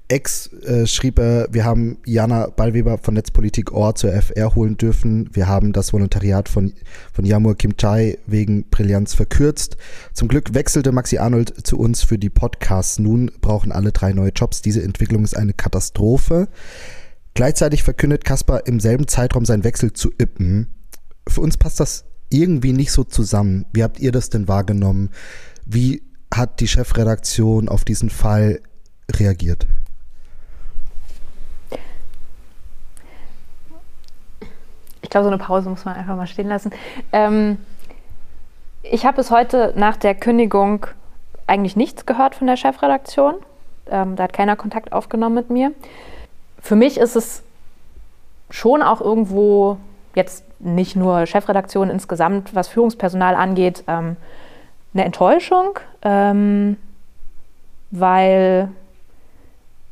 Ex 0.07 0.53
äh, 0.53 0.85
schrieb 0.85 1.17
er, 1.17 1.47
wir 1.51 1.65
haben 1.65 1.97
Jana 2.05 2.47
Ballweber 2.47 2.99
von 2.99 3.15
Netzpolitik 3.15 3.71
Ohr 3.71 3.95
zur 3.95 4.13
FR 4.13 4.53
holen 4.53 4.77
dürfen. 4.77 5.29
Wir 5.33 5.47
haben 5.47 5.73
das 5.73 5.93
Volontariat 5.93 6.47
von, 6.47 6.73
von 7.11 7.25
Yamur 7.25 7.55
Kimchai 7.55 8.19
wegen 8.27 8.69
Brillanz 8.69 9.15
verkürzt. 9.15 9.77
Zum 10.13 10.27
Glück 10.27 10.53
wechselte 10.53 10.91
Maxi 10.91 11.17
Arnold 11.17 11.65
zu 11.65 11.79
uns 11.79 12.03
für 12.03 12.19
die 12.19 12.29
Podcasts. 12.29 12.99
Nun 12.99 13.31
brauchen 13.41 13.71
alle 13.71 13.91
drei 13.91 14.13
neue 14.13 14.29
Jobs. 14.29 14.61
Diese 14.61 14.83
Entwicklung 14.83 15.23
ist 15.23 15.35
eine 15.35 15.53
Katastrophe. 15.53 16.49
Gleichzeitig 17.33 17.81
verkündet 17.81 18.25
Kasper 18.25 18.67
im 18.67 18.79
selben 18.79 19.07
Zeitraum 19.07 19.43
seinen 19.43 19.63
Wechsel 19.63 19.93
zu 19.93 20.11
Ippen. 20.19 20.67
Für 21.27 21.41
uns 21.41 21.57
passt 21.57 21.79
das 21.79 22.05
irgendwie 22.29 22.73
nicht 22.73 22.91
so 22.91 23.03
zusammen. 23.03 23.65
Wie 23.73 23.81
habt 23.81 23.99
ihr 23.99 24.11
das 24.11 24.29
denn 24.29 24.47
wahrgenommen? 24.47 25.09
Wie 25.65 26.03
hat 26.31 26.59
die 26.59 26.67
Chefredaktion 26.67 27.69
auf 27.69 27.85
diesen 27.85 28.11
Fall 28.11 28.61
reagiert? 29.11 29.67
Ich 35.05 35.11
glaube, 35.11 35.25
so 35.25 35.29
eine 35.29 35.37
Pause 35.37 35.69
muss 35.69 35.85
man 35.85 35.95
einfach 35.95 36.15
mal 36.15 36.25
stehen 36.25 36.47
lassen. 36.47 36.71
Ähm, 37.13 37.59
ich 38.81 39.05
habe 39.05 39.17
bis 39.17 39.29
heute 39.29 39.71
nach 39.75 39.97
der 39.97 40.15
Kündigung 40.15 40.87
eigentlich 41.45 41.75
nichts 41.75 42.07
gehört 42.07 42.33
von 42.33 42.47
der 42.47 42.57
Chefredaktion. 42.57 43.35
Ähm, 43.91 44.15
da 44.15 44.23
hat 44.23 44.33
keiner 44.33 44.55
Kontakt 44.55 44.93
aufgenommen 44.93 45.35
mit 45.35 45.51
mir. 45.51 45.73
Für 46.59 46.75
mich 46.75 46.97
ist 46.97 47.15
es 47.15 47.43
schon 48.49 48.81
auch 48.81 48.99
irgendwo 48.99 49.77
jetzt 50.15 50.43
nicht 50.59 50.95
nur 50.95 51.27
Chefredaktion 51.27 51.91
insgesamt, 51.91 52.55
was 52.55 52.67
Führungspersonal 52.67 53.35
angeht, 53.35 53.83
ähm, 53.85 54.15
eine 54.95 55.05
Enttäuschung, 55.05 55.77
ähm, 56.01 56.77
weil 57.91 58.69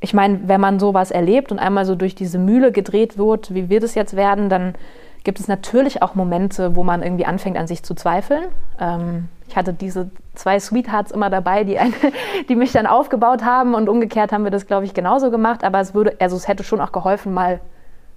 ich 0.04 0.14
meine, 0.14 0.50
wenn 0.50 0.60
man 0.60 0.82
sowas 0.82 1.12
erlebt 1.12 1.54
und 1.54 1.60
einmal 1.60 1.86
so 1.86 1.96
durch 1.96 2.14
diese 2.14 2.38
Mühle 2.38 2.74
gedreht 2.74 3.18
wird, 3.18 3.54
wie 3.54 3.70
wir 3.70 3.80
das 3.80 3.96
jetzt 3.96 4.18
werden, 4.18 4.50
dann 4.50 4.76
gibt 5.24 5.40
es 5.40 5.48
natürlich 5.48 6.02
auch 6.02 6.14
Momente, 6.14 6.76
wo 6.76 6.84
man 6.84 7.02
irgendwie 7.02 7.26
anfängt, 7.26 7.58
an 7.58 7.68
sich 7.68 7.84
zu 7.84 7.96
zweifeln. 7.96 8.44
Ähm, 8.82 9.30
ich 9.48 9.56
hatte 9.56 9.72
diese 9.72 10.12
zwei 10.36 10.60
Sweethearts 10.60 11.12
immer 11.12 11.30
dabei, 11.30 11.64
die, 11.64 11.80
eine, 11.80 11.94
die 12.50 12.56
mich 12.58 12.74
dann 12.74 12.86
aufgebaut 12.86 13.46
haben 13.46 13.76
und 13.76 13.88
umgekehrt 13.88 14.34
haben 14.34 14.44
wir 14.44 14.52
das, 14.52 14.68
glaube 14.68 14.84
ich, 14.84 14.94
genauso 14.94 15.32
gemacht. 15.32 15.64
Aber 15.64 15.80
es 15.80 15.94
würde, 15.94 16.18
also 16.20 16.36
es 16.36 16.50
hätte 16.50 16.66
schon 16.66 16.82
auch 16.82 16.92
geholfen, 16.92 17.34
mal 17.34 17.62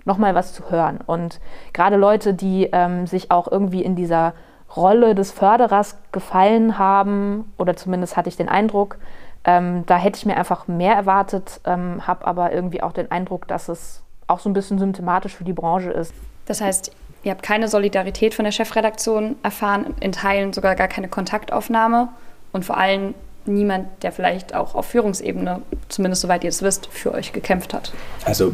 nochmal 0.04 0.34
was 0.34 0.54
zu 0.54 0.68
hören. 0.68 0.98
Und 1.06 1.38
gerade 1.72 1.94
Leute, 1.94 2.34
die 2.34 2.68
ähm, 2.72 3.06
sich 3.06 3.30
auch 3.30 3.46
irgendwie 3.48 3.84
in 3.84 3.94
dieser 3.94 4.34
Rolle 4.74 5.14
des 5.14 5.30
Förderers 5.30 5.98
gefallen 6.10 6.78
haben, 6.78 7.52
oder 7.58 7.76
zumindest 7.76 8.16
hatte 8.16 8.28
ich 8.28 8.36
den 8.36 8.48
Eindruck, 8.48 8.98
ähm, 9.46 9.84
da 9.86 9.96
hätte 9.96 10.18
ich 10.18 10.26
mir 10.26 10.36
einfach 10.36 10.66
mehr 10.66 10.94
erwartet, 10.94 11.60
ähm, 11.64 12.06
habe 12.06 12.26
aber 12.26 12.52
irgendwie 12.52 12.82
auch 12.82 12.92
den 12.92 13.10
Eindruck, 13.10 13.46
dass 13.46 13.68
es 13.68 14.02
auch 14.26 14.40
so 14.40 14.50
ein 14.50 14.52
bisschen 14.52 14.78
symptomatisch 14.78 15.36
für 15.36 15.44
die 15.44 15.52
Branche 15.52 15.90
ist. 15.90 16.12
Das 16.46 16.60
heißt, 16.60 16.90
ihr 17.22 17.30
habt 17.30 17.44
keine 17.44 17.68
Solidarität 17.68 18.34
von 18.34 18.44
der 18.44 18.52
Chefredaktion 18.52 19.36
erfahren, 19.44 19.94
in 20.00 20.10
Teilen 20.10 20.52
sogar 20.52 20.74
gar 20.74 20.88
keine 20.88 21.08
Kontaktaufnahme 21.08 22.08
und 22.52 22.64
vor 22.64 22.76
allem 22.76 23.14
niemand, 23.46 23.86
der 24.02 24.10
vielleicht 24.10 24.52
auch 24.52 24.74
auf 24.74 24.86
Führungsebene, 24.86 25.62
zumindest 25.88 26.22
soweit 26.22 26.42
ihr 26.42 26.50
es 26.50 26.62
wisst, 26.62 26.86
für 26.86 27.12
euch 27.12 27.32
gekämpft 27.32 27.72
hat. 27.72 27.92
Also 28.24 28.52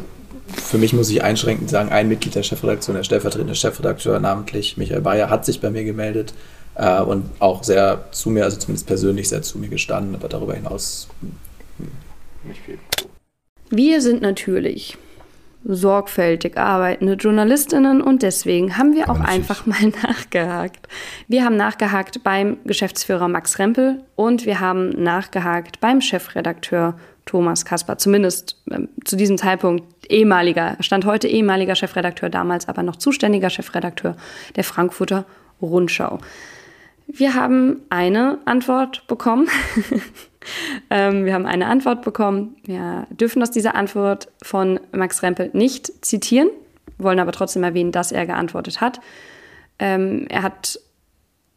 für 0.55 0.77
mich 0.77 0.93
muss 0.93 1.09
ich 1.09 1.23
einschränkend 1.23 1.71
sagen, 1.71 1.89
ein 1.91 2.07
Mitglied 2.07 2.35
der 2.35 2.43
Chefredaktion, 2.43 2.95
der 2.95 3.03
stellvertretende 3.03 3.55
Chefredakteur, 3.55 4.19
namentlich 4.19 4.77
Michael 4.77 5.01
Bayer, 5.01 5.31
hat 5.31 5.45
sich 5.45 5.59
bei 5.59 5.71
mir 5.71 5.83
gemeldet 5.83 6.35
äh, 6.75 7.01
und 7.01 7.29
auch 7.39 7.63
sehr 7.63 8.05
zu 8.11 8.29
mir, 8.29 8.43
also 8.43 8.57
zumindest 8.57 8.87
persönlich 8.87 9.29
sehr 9.29 9.41
zu 9.41 9.57
mir 9.57 9.69
gestanden, 9.69 10.15
aber 10.15 10.29
darüber 10.29 10.53
hinaus 10.53 11.07
nicht 12.43 12.61
viel. 12.61 12.77
Wir 13.69 14.01
sind 14.01 14.21
natürlich 14.21 14.97
sorgfältig 15.65 16.57
arbeitende 16.57 17.13
Journalistinnen 17.13 18.01
und 18.01 18.21
deswegen 18.21 18.77
haben 18.77 18.93
wir 18.93 19.09
auch 19.09 19.19
einfach 19.21 19.65
mal 19.65 19.93
nachgehakt. 20.03 20.87
Wir 21.27 21.45
haben 21.45 21.55
nachgehakt 21.55 22.23
beim 22.23 22.57
Geschäftsführer 22.65 23.27
Max 23.27 23.59
Rempel 23.59 24.03
und 24.15 24.45
wir 24.45 24.59
haben 24.59 24.89
nachgehakt 24.89 25.79
beim 25.79 26.01
Chefredakteur 26.01 26.99
Thomas 27.25 27.63
Kasper, 27.63 27.97
zumindest 27.97 28.61
ähm, 28.69 28.89
zu 29.05 29.15
diesem 29.15 29.37
Zeitpunkt 29.37 29.85
ehemaliger, 30.11 30.75
stand 30.81 31.05
heute 31.05 31.29
ehemaliger 31.29 31.75
Chefredakteur, 31.75 32.29
damals 32.29 32.67
aber 32.67 32.83
noch 32.83 32.97
zuständiger 32.97 33.49
Chefredakteur 33.49 34.17
der 34.57 34.65
Frankfurter 34.65 35.25
Rundschau. 35.61 36.19
Wir 37.07 37.33
haben 37.33 37.81
eine 37.89 38.39
Antwort 38.45 39.05
bekommen. 39.07 39.47
ähm, 40.89 41.25
wir 41.25 41.33
haben 41.33 41.45
eine 41.45 41.67
Antwort 41.67 42.01
bekommen. 42.03 42.55
Wir 42.63 43.07
dürfen 43.11 43.41
aus 43.41 43.51
dieser 43.51 43.75
Antwort 43.75 44.29
von 44.41 44.79
Max 44.91 45.21
Rempel 45.21 45.49
nicht 45.53 46.05
zitieren, 46.05 46.49
wollen 46.97 47.19
aber 47.19 47.31
trotzdem 47.31 47.63
erwähnen, 47.63 47.91
dass 47.91 48.11
er 48.11 48.25
geantwortet 48.25 48.81
hat. 48.81 48.99
Ähm, 49.79 50.27
er 50.29 50.43
hat 50.43 50.79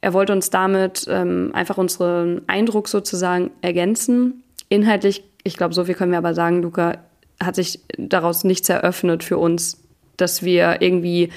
er 0.02 0.12
wollte 0.12 0.32
uns 0.32 0.50
damit 0.50 1.06
ähm, 1.08 1.50
einfach 1.52 1.78
unseren 1.78 2.42
Eindruck 2.46 2.86
sozusagen 2.86 3.50
ergänzen. 3.62 4.44
Inhaltlich 4.68 5.24
ich 5.46 5.56
glaube, 5.56 5.74
so 5.74 5.84
viel 5.84 5.94
können 5.94 6.10
wir 6.10 6.18
aber 6.18 6.34
sagen, 6.34 6.60
Luca, 6.60 6.98
hat 7.40 7.54
sich 7.54 7.80
daraus 7.96 8.42
nichts 8.42 8.68
eröffnet 8.68 9.22
für 9.22 9.38
uns, 9.38 9.80
dass 10.16 10.42
wir 10.42 10.82
irgendwie 10.82 11.30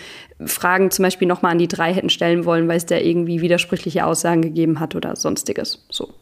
Fragen 0.46 0.92
zum 0.92 1.04
Beispiel 1.04 1.28
nochmal 1.28 1.52
an 1.52 1.58
die 1.58 1.68
drei 1.68 1.94
hätten 1.94 2.10
stellen 2.10 2.46
wollen, 2.46 2.68
weil 2.68 2.78
es 2.78 2.86
da 2.86 2.98
irgendwie 2.98 3.42
widersprüchliche 3.42 4.06
Aussagen 4.06 4.42
gegeben 4.42 4.80
hat 4.80 4.96
oder 4.96 5.16
sonstiges. 5.16 5.86
So. 5.90 6.14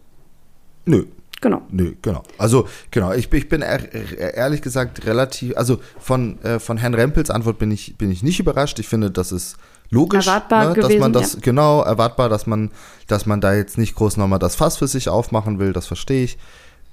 Nö. 0.86 1.06
Genau. 1.40 1.62
Nö, 1.70 1.94
genau. 2.02 2.24
Also, 2.40 2.68
genau, 2.90 3.14
ich, 3.14 3.32
ich 3.32 3.48
bin 3.48 3.62
ehrlich 3.62 4.62
gesagt 4.62 5.06
relativ, 5.06 5.56
also 5.56 5.80
von, 6.00 6.42
äh, 6.42 6.60
von 6.60 6.78
Herrn 6.78 6.96
Rempels 6.96 7.30
Antwort 7.30 7.60
bin 7.60 7.70
ich, 7.70 7.96
bin 7.96 8.10
ich 8.10 8.24
nicht 8.24 8.40
überrascht. 8.40 8.80
Ich 8.80 8.88
finde, 8.88 9.12
das 9.12 9.32
ist 9.32 9.56
logisch, 9.92 10.26
erwartbar 10.26 10.70
ne, 10.70 10.74
gewesen, 10.74 10.90
dass 10.90 11.00
man 11.00 11.14
das, 11.14 11.34
ja. 11.34 11.40
genau, 11.44 11.84
erwartbar, 11.84 12.30
dass 12.30 12.48
man, 12.48 12.72
dass 13.06 13.28
man 13.28 13.40
da 13.40 13.54
jetzt 13.54 13.78
nicht 13.78 13.94
groß 13.94 14.18
nochmal 14.18 14.40
das 14.40 14.56
Fass 14.56 14.78
für 14.78 14.88
sich 14.88 15.10
aufmachen 15.10 15.60
will, 15.60 15.74
das 15.74 15.86
verstehe 15.86 16.24
ich. 16.24 16.38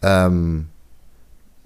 Ähm, 0.02 0.68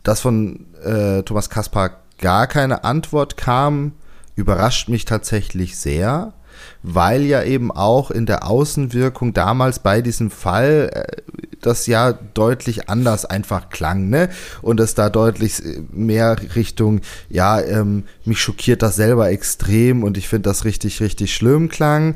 dass 0.05 0.21
von 0.21 0.67
äh, 0.85 1.23
Thomas 1.25 1.51
Kaspar 1.51 2.01
gar 2.19 2.47
keine 2.47 2.85
Antwort 2.85 3.37
kam, 3.37 3.93
überrascht 4.37 4.89
mich 4.89 5.05
tatsächlich 5.05 5.77
sehr, 5.77 6.35
weil 6.83 7.23
ja 7.23 7.43
eben 7.43 7.71
auch 7.71 8.11
in 8.11 8.27
der 8.27 8.47
Außenwirkung 8.47 9.35
damals 9.35 9.81
bei 9.81 10.03
diesem 10.03 10.31
Fall 10.31 10.91
äh, 10.93 11.23
das 11.61 11.87
ja 11.87 12.13
deutlich 12.13 12.89
anders 12.89 13.25
einfach 13.25 13.69
klang, 13.69 14.09
ne? 14.09 14.29
Und 14.63 14.81
es 14.81 14.95
da 14.95 15.11
deutlich 15.11 15.61
mehr 15.91 16.37
Richtung, 16.55 17.01
ja, 17.29 17.61
ähm, 17.61 18.05
mich 18.25 18.41
schockiert 18.41 18.83
das 18.83 18.97
selber 18.97 19.31
extrem 19.31 20.05
und 20.05 20.17
ich 20.17 20.29
finde 20.29 20.49
das 20.49 20.65
richtig, 20.65 21.01
richtig 21.01 21.35
schlimm 21.35 21.69
klang. 21.69 22.15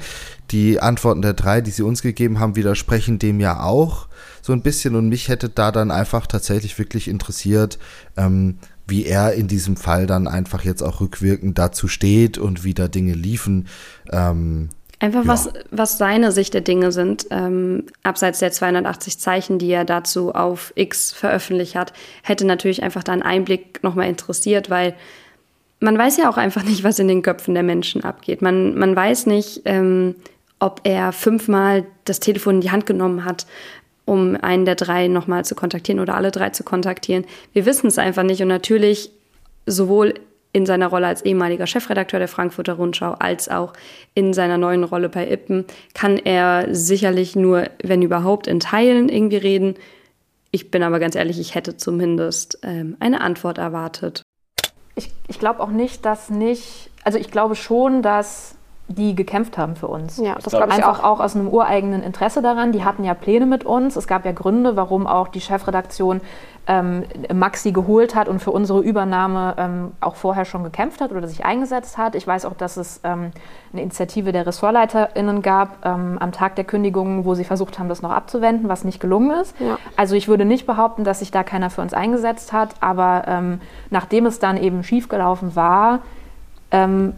Die 0.51 0.81
Antworten 0.81 1.23
der 1.23 1.35
drei, 1.35 1.61
die 1.61 1.71
sie 1.71 1.83
uns 1.83 2.03
gegeben 2.03 2.38
haben, 2.38 2.57
widersprechen 2.57 3.19
dem 3.19 3.41
ja 3.41 3.62
auch 3.62 4.09
so 4.43 4.53
ein 4.53 4.62
bisschen 4.62 4.97
und 4.97 5.09
mich 5.09 5.29
hätte 5.29 5.49
da 5.49 5.71
dann 5.73 5.91
einfach 5.91 6.27
tatsächlich 6.27 6.79
wirklich 6.79 7.09
interessiert, 7.09 7.79
ähm, 8.17 8.59
wie 8.87 9.05
er 9.07 9.33
in 9.35 9.49
diesem 9.49 9.77
Fall 9.77 10.07
dann 10.07 10.27
einfach 10.27 10.64
jetzt 10.64 10.83
auch 10.83 11.01
rückwirkend 11.01 11.59
dazu 11.59 11.88
steht 11.88 12.38
und 12.38 12.64
wie 12.64 12.75
da 12.75 12.88
Dinge 12.88 13.14
liefen. 13.14 13.68
Ähm, 14.11 14.68
Einfach 15.03 15.25
ja. 15.25 15.29
was, 15.29 15.51
was 15.73 15.99
seine 15.99 16.31
Sicht 16.31 16.55
der 16.55 16.61
Dinge 16.61 16.92
sind, 16.92 17.27
ähm, 17.31 17.87
abseits 18.05 18.38
der 18.38 18.52
280 18.52 19.19
Zeichen, 19.19 19.59
die 19.59 19.71
er 19.71 19.85
dazu 19.85 20.33
auf 20.33 20.73
X 20.77 21.11
veröffentlicht 21.11 21.75
hat, 21.75 21.92
hätte 22.23 22.46
natürlich 22.46 22.85
einfach 22.85 23.02
da 23.02 23.13
einen 23.13 23.23
Einblick 23.23 23.83
nochmal 23.83 24.09
interessiert, 24.09 24.71
weil 24.71 24.94
man 25.81 25.98
weiß 25.98 26.19
ja 26.19 26.31
auch 26.31 26.37
einfach 26.37 26.63
nicht, 26.63 26.85
was 26.85 27.00
in 27.00 27.09
den 27.09 27.23
Köpfen 27.23 27.54
der 27.54 27.65
Menschen 27.65 28.04
abgeht. 28.04 28.42
Man, 28.42 28.79
man 28.79 28.94
weiß 28.94 29.27
nicht, 29.27 29.63
ähm, 29.65 30.15
ob 30.61 30.83
er 30.85 31.11
fünfmal 31.11 31.85
das 32.04 32.21
Telefon 32.21 32.57
in 32.57 32.61
die 32.61 32.71
Hand 32.71 32.87
genommen 32.87 33.25
hat, 33.25 33.46
um 34.05 34.37
einen 34.40 34.65
der 34.65 34.75
drei 34.75 35.09
nochmal 35.09 35.44
zu 35.44 35.55
kontaktieren 35.55 36.00
oder 36.00 36.15
alle 36.15 36.31
drei 36.31 36.50
zu 36.50 36.65
kontaktieren. 36.65 37.25
Wir 37.53 37.67
wissen 37.67 37.87
es 37.87 37.98
einfach 37.98 38.23
nicht. 38.23 38.42
Und 38.42 38.48
natürlich 38.48 39.11
sowohl 39.67 40.15
in 40.53 40.67
seiner 40.67 40.88
Rolle 40.88 41.07
als 41.07 41.23
ehemaliger 41.23 41.67
Chefredakteur 41.67 42.19
der 42.19 42.29
Frankfurter 42.29 42.75
Rundschau 42.75 43.13
als 43.19 43.48
auch 43.48 43.73
in 44.15 44.35
seiner 44.35 44.59
neuen 44.59 44.85
Rolle 44.85 45.09
bei 45.09 45.31
Ippen 45.31 45.65
kann 45.94 46.19
er 46.19 46.75
sicherlich 46.75 47.35
nur, 47.37 47.71
wenn 47.83 48.03
überhaupt, 48.03 48.46
in 48.46 48.61
Teilen 48.61 49.09
irgendwie 49.09 49.38
reden. 49.38 49.77
Ich 50.50 50.71
bin 50.71 50.83
aber 50.83 50.98
ganz 50.98 51.15
ehrlich, 51.15 51.40
ich 51.40 51.55
hätte 51.55 51.79
zumindest 51.79 52.59
ähm, 52.63 52.96
eine 53.00 53.23
Antwort 53.23 53.57
erwartet. 53.57 54.23
Ich, 54.94 55.11
ich 55.27 55.38
glaube 55.38 55.61
auch 55.61 55.71
nicht, 55.71 56.05
dass 56.05 56.29
nicht, 56.29 56.90
also 57.03 57.19
ich 57.19 57.31
glaube 57.31 57.57
schon, 57.57 58.03
dass 58.03 58.57
die 58.95 59.15
gekämpft 59.15 59.59
haben 59.59 59.77
für 59.77 59.88
uns. 59.88 60.19
Ja, 60.19 60.35
das 60.35 60.53
glaube 60.53 60.69
ich 60.69 60.75
Einfach 60.75 61.03
auch. 61.03 61.19
auch 61.19 61.21
aus 61.21 61.35
einem 61.35 61.49
ureigenen 61.49 62.03
Interesse 62.03 62.43
daran. 62.43 62.73
Die 62.73 62.85
hatten 62.85 63.05
ja 63.05 63.15
Pläne 63.15 63.47
mit 63.47 63.65
uns. 63.65 63.97
Es 63.97 64.07
gab 64.07 64.25
ja 64.25 64.33
Gründe, 64.33 64.77
warum 64.77 65.07
auch 65.07 65.29
die 65.29 65.40
Chefredaktion 65.40 66.21
ähm, 66.67 67.05
Maxi 67.33 67.73
geholt 67.73 68.15
hat 68.15 68.29
und 68.29 68.40
für 68.40 68.53
unsere 68.53 68.81
Übernahme 68.81 69.55
ähm, 69.59 69.93
auch 70.01 70.15
vorher 70.15 70.45
schon 70.45 70.63
gekämpft 70.63 71.01
hat 71.01 71.11
oder 71.11 71.27
sich 71.27 71.45
eingesetzt 71.45 71.99
hat. 71.99 72.15
Ich 72.15 72.27
weiß 72.27 72.45
auch, 72.45 72.55
dass 72.55 72.77
es 72.77 73.01
ähm, 73.03 73.33
eine 73.73 73.83
Initiative 73.83 74.31
der 74.31 74.47
RessortleiterInnen 74.47 75.43
gab 75.43 75.85
ähm, 75.85 76.19
am 76.21 76.31
Tag 76.31 76.55
der 76.55 76.65
Kündigung, 76.65 77.25
wo 77.25 77.35
sie 77.35 77.45
versucht 77.45 77.79
haben, 77.79 77.88
das 77.88 78.03
noch 78.03 78.13
abzuwenden, 78.13 78.69
was 78.69 78.85
nicht 78.85 79.01
gelungen 79.01 79.40
ist. 79.40 79.59
Ja. 79.59 79.77
Also 79.97 80.15
ich 80.15 80.29
würde 80.29 80.45
nicht 80.45 80.67
behaupten, 80.67 81.03
dass 81.03 81.19
sich 81.19 81.33
da 81.33 81.43
keiner 81.43 81.69
für 81.69 81.81
uns 81.81 81.95
eingesetzt 81.95 82.53
hat, 82.53 82.77
aber 82.81 83.25
ähm, 83.27 83.61
nachdem 83.90 84.27
es 84.27 84.38
dann 84.38 84.57
eben 84.57 84.85
schiefgelaufen 84.85 85.57
war, 85.57 86.01
ähm, 86.71 87.15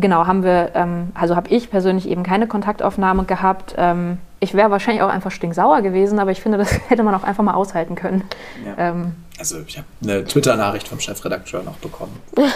genau, 0.00 0.26
haben 0.26 0.42
wir, 0.42 0.70
ähm, 0.74 1.12
also 1.14 1.36
habe 1.36 1.48
ich 1.50 1.70
persönlich 1.70 2.08
eben 2.08 2.22
keine 2.22 2.46
Kontaktaufnahme 2.46 3.24
gehabt. 3.24 3.74
Ähm, 3.76 4.18
ich 4.40 4.54
wäre 4.54 4.70
wahrscheinlich 4.70 5.02
auch 5.02 5.08
einfach 5.08 5.30
stinksauer 5.30 5.82
gewesen, 5.82 6.18
aber 6.18 6.30
ich 6.30 6.40
finde, 6.40 6.58
das 6.58 6.70
hätte 6.88 7.02
man 7.02 7.14
auch 7.14 7.24
einfach 7.24 7.42
mal 7.42 7.54
aushalten 7.54 7.94
können. 7.94 8.24
Ja. 8.64 8.90
Ähm, 8.90 9.14
Also 9.38 9.58
ich 9.66 9.76
habe 9.78 9.86
eine 10.02 10.24
Twitter-Nachricht 10.24 10.88
vom 10.88 11.00
Chefredakteur 11.00 11.62
noch 11.62 11.76
bekommen. 11.76 12.20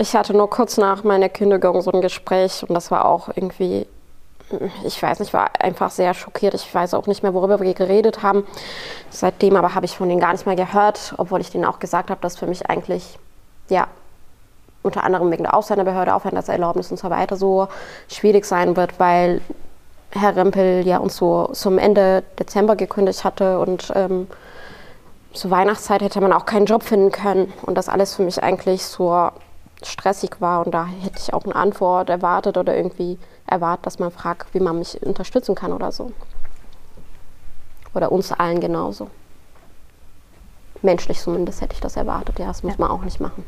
Ich 0.00 0.14
hatte 0.14 0.32
nur 0.32 0.48
kurz 0.48 0.76
nach 0.76 1.02
meiner 1.02 1.28
Kündigung 1.28 1.82
so 1.82 1.90
ein 1.90 2.00
Gespräch 2.00 2.62
und 2.68 2.72
das 2.72 2.92
war 2.92 3.04
auch 3.04 3.30
irgendwie, 3.34 3.84
ich 4.84 5.02
weiß 5.02 5.18
nicht, 5.18 5.32
war 5.32 5.50
einfach 5.60 5.90
sehr 5.90 6.14
schockiert. 6.14 6.54
Ich 6.54 6.72
weiß 6.72 6.94
auch 6.94 7.08
nicht 7.08 7.24
mehr, 7.24 7.34
worüber 7.34 7.58
wir 7.58 7.74
geredet 7.74 8.22
haben. 8.22 8.44
Seitdem 9.10 9.56
aber 9.56 9.74
habe 9.74 9.86
ich 9.86 9.96
von 9.96 10.08
denen 10.08 10.20
gar 10.20 10.30
nicht 10.30 10.46
mehr 10.46 10.54
gehört, 10.54 11.14
obwohl 11.16 11.40
ich 11.40 11.50
denen 11.50 11.64
auch 11.64 11.80
gesagt 11.80 12.10
habe, 12.10 12.20
dass 12.20 12.36
für 12.38 12.46
mich 12.46 12.70
eigentlich, 12.70 13.18
ja, 13.70 13.88
unter 14.82 15.04
anderem 15.04 15.30
wegen 15.30 15.44
der 15.44 15.54
Ausländerbehörde, 15.54 16.14
Aufenthaltserlaubnis 16.14 16.90
und 16.90 16.98
so 16.98 17.10
weiter 17.10 17.36
so 17.36 17.68
schwierig 18.08 18.44
sein 18.44 18.76
wird, 18.76 18.98
weil 18.98 19.40
Herr 20.10 20.36
Rempel 20.36 20.86
ja 20.86 20.98
uns 20.98 21.16
so 21.16 21.50
zum 21.52 21.78
Ende 21.78 22.22
Dezember 22.38 22.76
gekündigt 22.76 23.24
hatte 23.24 23.58
und 23.58 23.92
ähm, 23.94 24.28
zur 25.34 25.50
Weihnachtszeit 25.50 26.00
hätte 26.00 26.20
man 26.20 26.32
auch 26.32 26.46
keinen 26.46 26.66
Job 26.66 26.82
finden 26.82 27.12
können 27.12 27.52
und 27.62 27.76
das 27.76 27.88
alles 27.88 28.14
für 28.14 28.22
mich 28.22 28.42
eigentlich 28.42 28.84
so 28.84 29.30
stressig 29.82 30.40
war 30.40 30.64
und 30.64 30.72
da 30.72 30.86
hätte 30.86 31.18
ich 31.18 31.34
auch 31.34 31.44
eine 31.44 31.54
Antwort 31.54 32.08
erwartet 32.08 32.56
oder 32.56 32.76
irgendwie 32.76 33.18
erwartet, 33.46 33.86
dass 33.86 33.98
man 33.98 34.10
fragt, 34.10 34.52
wie 34.54 34.60
man 34.60 34.78
mich 34.78 35.00
unterstützen 35.02 35.54
kann 35.54 35.72
oder 35.72 35.92
so. 35.92 36.12
Oder 37.94 38.10
uns 38.10 38.32
allen 38.32 38.60
genauso. 38.60 39.08
Menschlich 40.82 41.20
zumindest 41.20 41.60
hätte 41.60 41.74
ich 41.74 41.80
das 41.80 41.96
erwartet, 41.96 42.38
ja, 42.38 42.46
das 42.46 42.62
muss 42.62 42.78
man 42.78 42.90
auch 42.90 43.02
nicht 43.02 43.20
machen. 43.20 43.44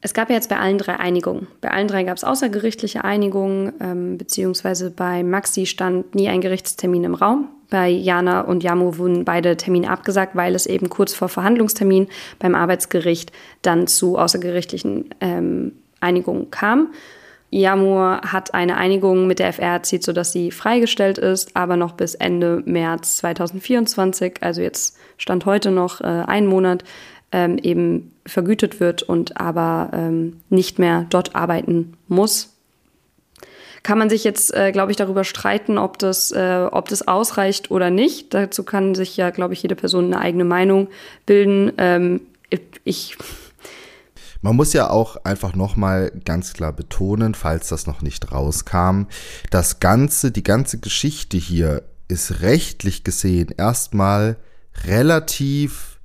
Es 0.00 0.14
gab 0.14 0.28
ja 0.28 0.36
jetzt 0.36 0.48
bei 0.48 0.58
allen 0.58 0.78
drei 0.78 0.96
Einigungen. 0.96 1.48
Bei 1.60 1.70
allen 1.70 1.88
drei 1.88 2.04
gab 2.04 2.16
es 2.16 2.24
außergerichtliche 2.24 3.02
Einigungen, 3.04 3.72
ähm, 3.80 4.18
beziehungsweise 4.18 4.90
bei 4.90 5.24
Maxi 5.24 5.66
stand 5.66 6.14
nie 6.14 6.28
ein 6.28 6.40
Gerichtstermin 6.40 7.04
im 7.04 7.14
Raum. 7.14 7.48
Bei 7.68 7.88
Jana 7.88 8.42
und 8.42 8.62
Jamo 8.62 8.96
wurden 8.96 9.24
beide 9.24 9.56
Termine 9.56 9.90
abgesagt, 9.90 10.36
weil 10.36 10.54
es 10.54 10.66
eben 10.66 10.88
kurz 10.88 11.12
vor 11.12 11.28
Verhandlungstermin 11.28 12.06
beim 12.38 12.54
Arbeitsgericht 12.54 13.32
dann 13.62 13.86
zu 13.86 14.16
außergerichtlichen 14.16 15.10
ähm, 15.20 15.72
Einigungen 16.00 16.50
kam. 16.50 16.92
Jamur 17.50 18.20
hat 18.26 18.52
eine 18.52 18.76
Einigung 18.76 19.26
mit 19.26 19.38
der 19.38 19.52
FR 19.54 19.72
erzielt, 19.72 20.02
sodass 20.02 20.32
sie 20.32 20.50
freigestellt 20.50 21.16
ist, 21.16 21.56
aber 21.56 21.76
noch 21.76 21.92
bis 21.92 22.14
Ende 22.14 22.62
März 22.66 23.16
2024, 23.18 24.42
also 24.42 24.60
jetzt 24.60 24.98
stand 25.16 25.46
heute 25.46 25.70
noch 25.70 26.02
äh, 26.02 26.04
ein 26.04 26.46
Monat, 26.46 26.84
ähm, 27.32 27.58
eben 27.58 28.12
vergütet 28.26 28.80
wird 28.80 29.02
und 29.02 29.40
aber 29.40 29.90
ähm, 29.92 30.40
nicht 30.48 30.78
mehr 30.78 31.06
dort 31.10 31.34
arbeiten 31.34 31.94
muss. 32.08 32.54
Kann 33.82 33.98
man 33.98 34.10
sich 34.10 34.24
jetzt, 34.24 34.52
äh, 34.54 34.72
glaube 34.72 34.90
ich, 34.90 34.96
darüber 34.96 35.24
streiten, 35.24 35.78
ob 35.78 35.98
das, 35.98 36.32
äh, 36.32 36.66
ob 36.70 36.88
das 36.88 37.06
ausreicht 37.06 37.70
oder 37.70 37.90
nicht. 37.90 38.34
Dazu 38.34 38.64
kann 38.64 38.94
sich 38.94 39.16
ja, 39.16 39.30
glaube 39.30 39.54
ich, 39.54 39.62
jede 39.62 39.76
Person 39.76 40.06
eine 40.06 40.20
eigene 40.20 40.44
Meinung 40.44 40.88
bilden. 41.26 41.72
Ähm, 41.78 42.20
ich 42.84 43.16
Man 44.40 44.56
muss 44.56 44.72
ja 44.72 44.90
auch 44.90 45.16
einfach 45.24 45.54
nochmal 45.54 46.12
ganz 46.24 46.52
klar 46.52 46.72
betonen, 46.72 47.34
falls 47.34 47.68
das 47.68 47.86
noch 47.86 48.02
nicht 48.02 48.32
rauskam, 48.32 49.04
das 49.50 49.80
Ganze, 49.80 50.30
die 50.30 50.44
ganze 50.44 50.78
Geschichte 50.78 51.36
hier 51.36 51.82
ist 52.08 52.40
rechtlich 52.40 53.04
gesehen 53.04 53.54
erstmal 53.56 54.36
relativ 54.86 55.97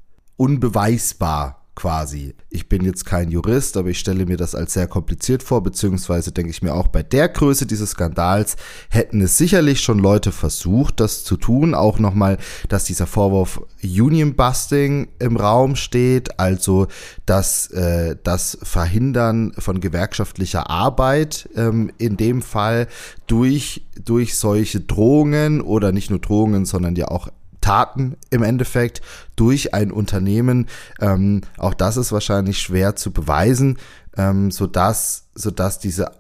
unbeweisbar 0.44 1.64
quasi. 1.74 2.36
Ich 2.50 2.68
bin 2.68 2.84
jetzt 2.84 3.06
kein 3.06 3.32
Jurist, 3.32 3.78
aber 3.78 3.90
ich 3.90 3.98
stelle 3.98 4.26
mir 4.26 4.36
das 4.36 4.56
als 4.56 4.74
sehr 4.74 4.88
kompliziert 4.88 5.42
vor, 5.42 5.64
beziehungsweise 5.64 6.34
denke 6.34 6.52
ich 6.52 6.62
mir 6.62 6.74
auch 6.74 6.88
bei 6.88 7.02
der 7.02 7.30
Größe 7.30 7.66
dieses 7.66 7.92
Skandals 7.92 8.58
hätten 8.90 9.22
es 9.22 9.38
sicherlich 9.38 9.82
schon 9.82 10.00
Leute 10.00 10.34
versucht, 10.34 11.00
das 11.00 11.24
zu 11.24 11.38
tun. 11.38 11.74
Auch 11.74 11.98
nochmal, 11.98 12.38
dass 12.68 12.84
dieser 12.84 13.08
Vorwurf 13.08 13.62
Union 13.82 14.36
Busting 14.36 15.08
im 15.20 15.38
Raum 15.38 15.78
steht, 15.78 16.40
also 16.40 16.88
dass 17.26 17.68
äh, 17.72 18.18
das 18.22 18.58
Verhindern 18.62 19.54
von 19.58 19.80
gewerkschaftlicher 19.80 20.70
Arbeit 20.70 21.50
ähm, 21.56 21.90
in 21.98 22.18
dem 22.18 22.42
Fall 22.42 22.88
durch, 23.28 23.88
durch 24.04 24.38
solche 24.38 24.82
Drohungen 24.82 25.62
oder 25.62 25.94
nicht 25.94 26.10
nur 26.10 26.20
Drohungen, 26.20 26.66
sondern 26.66 26.98
ja 26.98 27.08
auch 27.08 27.30
Taten 27.64 28.18
im 28.30 28.44
Endeffekt 28.44 29.02
durch 29.36 29.74
ein 29.74 29.92
Unternehmen. 29.92 30.68
Ähm, 31.00 31.42
auch 31.58 31.74
das 31.74 31.98
ist 31.98 32.12
wahrscheinlich 32.12 32.60
schwer 32.60 32.96
zu 32.96 33.12
beweisen, 33.12 33.78
ähm, 34.18 34.52
sodass, 34.52 35.26
sodass 35.34 35.80
diese 35.80 36.12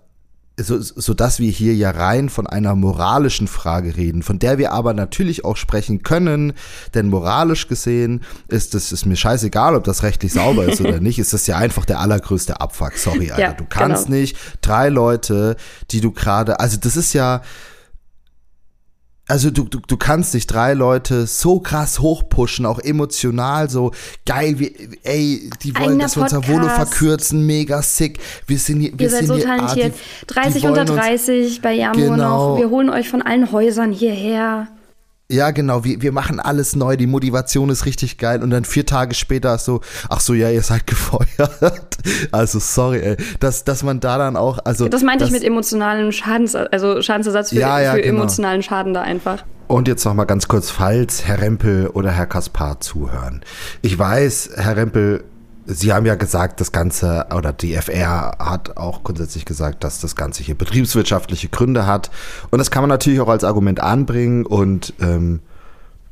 so, 0.55 0.79
so 0.79 1.15
dass 1.15 1.39
wir 1.39 1.49
hier 1.49 1.73
ja 1.73 1.89
rein 1.89 2.29
von 2.29 2.45
einer 2.45 2.75
moralischen 2.75 3.47
Frage 3.47 3.97
reden, 3.97 4.21
von 4.21 4.37
der 4.37 4.59
wir 4.59 4.71
aber 4.71 4.93
natürlich 4.93 5.45
auch 5.45 5.57
sprechen 5.57 6.03
können, 6.03 6.53
denn 6.93 7.09
moralisch 7.09 7.67
gesehen 7.67 8.21
ist 8.49 8.75
es 8.75 8.91
ist 8.91 9.05
mir 9.05 9.15
scheißegal, 9.15 9.75
ob 9.75 9.83
das 9.83 10.03
rechtlich 10.03 10.31
sauber 10.31 10.65
ist 10.65 10.79
oder 10.79 10.99
nicht, 11.01 11.17
ist 11.17 11.33
das 11.33 11.47
ja 11.47 11.57
einfach 11.57 11.85
der 11.85 11.99
allergrößte 11.99 12.61
Abfuck. 12.61 12.93
Sorry, 12.97 13.31
Alter, 13.31 13.41
Ja, 13.41 13.53
du 13.53 13.65
kannst 13.67 14.05
genau. 14.05 14.17
nicht 14.19 14.37
drei 14.61 14.89
Leute, 14.89 15.55
die 15.89 16.01
du 16.01 16.11
gerade, 16.11 16.59
also 16.59 16.77
das 16.77 16.97
ist 16.97 17.13
ja 17.13 17.41
also 19.33 19.49
du, 19.49 19.63
du, 19.63 19.79
du 19.79 19.97
kannst 19.97 20.35
nicht 20.35 20.45
drei 20.45 20.75
Leute 20.75 21.25
so 21.25 21.59
krass 21.59 21.97
hochpushen, 21.99 22.67
auch 22.67 22.77
emotional 22.77 23.67
so 23.67 23.91
geil, 24.27 24.59
wie, 24.59 24.75
ey, 25.01 25.49
die 25.63 25.73
wollen, 25.75 25.85
Eigener 25.85 26.03
dass 26.03 26.15
wir 26.17 26.21
unser 26.21 26.47
Volo 26.47 26.67
Podcast. 26.67 26.93
verkürzen, 26.93 27.43
mega 27.47 27.81
sick. 27.81 28.19
Wir 28.45 28.59
sind 28.59 28.81
hier, 28.81 28.91
wir 28.93 29.01
Ihr 29.01 29.09
seid 29.09 29.19
sind 29.21 29.27
so 29.29 29.35
hier, 29.37 29.49
ah, 29.51 29.57
talentiert. 29.57 29.93
die- 29.95 30.25
die 30.27 30.33
30 30.35 30.63
wollen 30.65 30.77
unter 30.77 30.93
uns- 30.93 31.01
30 31.01 31.61
bei 31.63 31.73
Jamur 31.73 32.09
Genau. 32.15 32.51
noch. 32.51 32.57
Wir 32.59 32.69
holen 32.69 32.91
euch 32.91 33.09
von 33.09 33.23
allen 33.23 33.51
Häusern 33.51 33.91
hierher. 33.91 34.67
Ja, 35.33 35.49
genau, 35.49 35.83
wir, 35.83 35.99
wir 36.03 36.11
machen 36.11 36.39
alles 36.39 36.75
neu, 36.75 36.95
die 36.95 37.07
Motivation 37.07 37.69
ist 37.69 37.87
richtig 37.87 38.19
geil 38.19 38.43
und 38.43 38.51
dann 38.51 38.65
vier 38.65 38.85
Tage 38.85 39.15
später 39.15 39.57
so, 39.57 39.81
ach 40.07 40.19
so, 40.19 40.35
ja, 40.35 40.51
ihr 40.51 40.61
seid 40.61 40.85
gefeuert. 40.93 41.97
Also 42.31 42.59
sorry, 42.59 42.99
ey, 42.99 43.17
dass, 43.39 43.63
dass 43.63 43.81
man 43.81 43.99
da 43.99 44.19
dann 44.19 44.37
auch, 44.37 44.59
also. 44.63 44.87
Das 44.87 45.01
meinte 45.01 45.25
ich 45.25 45.31
mit 45.31 45.43
emotionalen 45.43 46.11
Schadens, 46.11 46.55
also 46.55 47.01
Schadensersatz 47.01 47.49
für, 47.49 47.55
Ja, 47.55 47.79
ja, 47.79 47.93
für 47.93 48.01
genau. 48.01 48.21
emotionalen 48.21 48.61
Schaden 48.61 48.93
da 48.93 49.01
einfach. 49.01 49.43
Und 49.65 49.87
jetzt 49.87 50.05
noch 50.05 50.13
mal 50.13 50.25
ganz 50.25 50.47
kurz, 50.47 50.69
falls 50.69 51.25
Herr 51.25 51.41
Rempel 51.41 51.87
oder 51.87 52.11
Herr 52.11 52.27
Kaspar 52.27 52.79
zuhören. 52.79 53.41
Ich 53.81 53.97
weiß, 53.97 54.51
Herr 54.55 54.77
Rempel, 54.77 55.23
Sie 55.65 55.93
haben 55.93 56.05
ja 56.05 56.15
gesagt, 56.15 56.59
das 56.59 56.71
Ganze, 56.71 57.27
oder 57.35 57.53
die 57.53 57.73
FR 57.73 58.37
hat 58.39 58.77
auch 58.77 59.03
grundsätzlich 59.03 59.45
gesagt, 59.45 59.83
dass 59.83 59.99
das 59.99 60.15
Ganze 60.15 60.43
hier 60.43 60.55
betriebswirtschaftliche 60.55 61.49
Gründe 61.49 61.85
hat. 61.85 62.11
Und 62.51 62.59
das 62.59 62.71
kann 62.71 62.83
man 62.83 62.89
natürlich 62.89 63.21
auch 63.21 63.29
als 63.29 63.43
Argument 63.43 63.79
anbringen 63.79 64.45
und 64.45 64.93
ähm, 64.99 65.41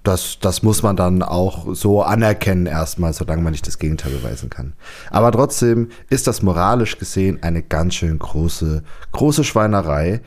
das, 0.04 0.40
das 0.42 0.64
muss 0.64 0.82
man 0.82 0.96
dann 0.96 1.22
auch 1.22 1.76
so 1.76 2.02
anerkennen 2.02 2.66
erstmal, 2.66 3.14
solange 3.14 3.44
man 3.44 3.52
nicht 3.52 3.68
das 3.68 3.78
Gegenteil 3.78 4.12
beweisen 4.12 4.50
kann. 4.50 4.74
Aber 5.12 5.32
trotzdem 5.32 5.90
ist 6.10 6.28
das 6.28 6.42
moralisch 6.42 6.98
gesehen 6.98 7.44
eine 7.44 7.62
ganz 7.62 7.96
schön 7.96 8.18
große, 8.18 8.84
große 9.12 9.44
Schweinerei. 9.44 10.22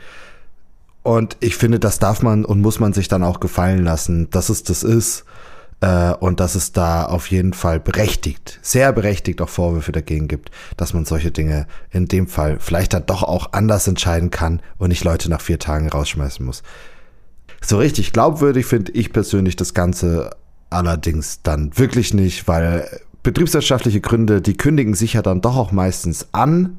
Und 1.03 1.37
ich 1.39 1.57
finde, 1.57 1.79
das 1.79 1.99
darf 1.99 2.21
man 2.21 2.45
und 2.45 2.61
muss 2.61 2.79
man 2.79 2.93
sich 2.93 3.07
dann 3.07 3.23
auch 3.23 3.39
gefallen 3.39 3.83
lassen, 3.83 4.29
dass 4.29 4.49
es 4.49 4.63
das 4.63 4.83
ist. 4.83 5.25
Äh, 5.81 6.13
und 6.13 6.39
dass 6.39 6.55
es 6.55 6.71
da 6.71 7.05
auf 7.05 7.29
jeden 7.29 7.53
Fall 7.53 7.79
berechtigt, 7.79 8.59
sehr 8.61 8.91
berechtigt 8.93 9.41
auch 9.41 9.49
Vorwürfe 9.49 9.91
dagegen 9.91 10.27
gibt, 10.27 10.51
dass 10.77 10.93
man 10.93 11.05
solche 11.05 11.31
Dinge 11.31 11.67
in 11.91 12.07
dem 12.07 12.27
Fall 12.27 12.57
vielleicht 12.59 12.93
dann 12.93 13.05
doch 13.05 13.23
auch 13.23 13.53
anders 13.53 13.87
entscheiden 13.87 14.31
kann 14.31 14.61
und 14.77 14.89
nicht 14.89 15.03
Leute 15.03 15.29
nach 15.29 15.41
vier 15.41 15.59
Tagen 15.59 15.89
rausschmeißen 15.89 16.45
muss. 16.45 16.63
So 17.61 17.77
richtig 17.77 18.13
glaubwürdig 18.13 18.65
finde 18.65 18.91
ich 18.91 19.11
persönlich 19.11 19.55
das 19.55 19.73
Ganze 19.73 20.31
allerdings 20.69 21.41
dann 21.41 21.77
wirklich 21.77 22.13
nicht, 22.13 22.47
weil 22.47 22.87
betriebswirtschaftliche 23.23 24.01
Gründe, 24.01 24.41
die 24.41 24.55
kündigen 24.55 24.93
sich 24.93 25.13
ja 25.13 25.21
dann 25.21 25.41
doch 25.41 25.57
auch 25.57 25.71
meistens 25.71 26.27
an 26.31 26.77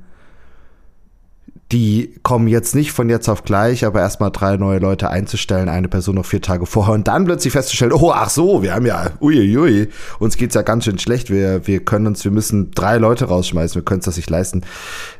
die 1.73 2.15
kommen 2.23 2.47
jetzt 2.47 2.75
nicht 2.77 2.93
von 2.93 3.09
jetzt 3.09 3.29
auf 3.29 3.43
gleich, 3.43 3.85
aber 3.85 4.01
erstmal 4.01 4.31
drei 4.31 4.57
neue 4.57 4.79
Leute 4.79 5.11
einzustellen, 5.11 5.69
eine 5.69 5.89
Person 5.89 6.15
noch 6.15 6.27
vier 6.27 6.41
Tage 6.41 6.65
vorher 6.65 6.95
und 6.95 7.09
dann 7.09 7.25
plötzlich 7.25 7.53
festzustellen, 7.53 7.93
oh, 7.93 8.13
ach 8.15 8.31
so, 8.31 8.63
wir 8.63 8.75
haben 8.75 8.87
ja, 8.87 9.11
uiuiui, 9.21 9.89
uns 10.21 10.37
geht's 10.37 10.55
ja 10.55 10.63
ganz 10.63 10.85
schön 10.85 10.99
schlecht, 10.99 11.29
wir, 11.29 11.67
wir 11.67 11.85
können 11.85 12.07
uns, 12.07 12.25
wir 12.25 12.31
müssen 12.31 12.71
drei 12.71 12.99
Leute 12.99 13.25
rausschmeißen, 13.27 13.75
wir 13.75 13.85
können 13.85 13.99
es 13.99 14.07
das 14.07 14.17
nicht 14.17 14.31
leisten. 14.31 14.63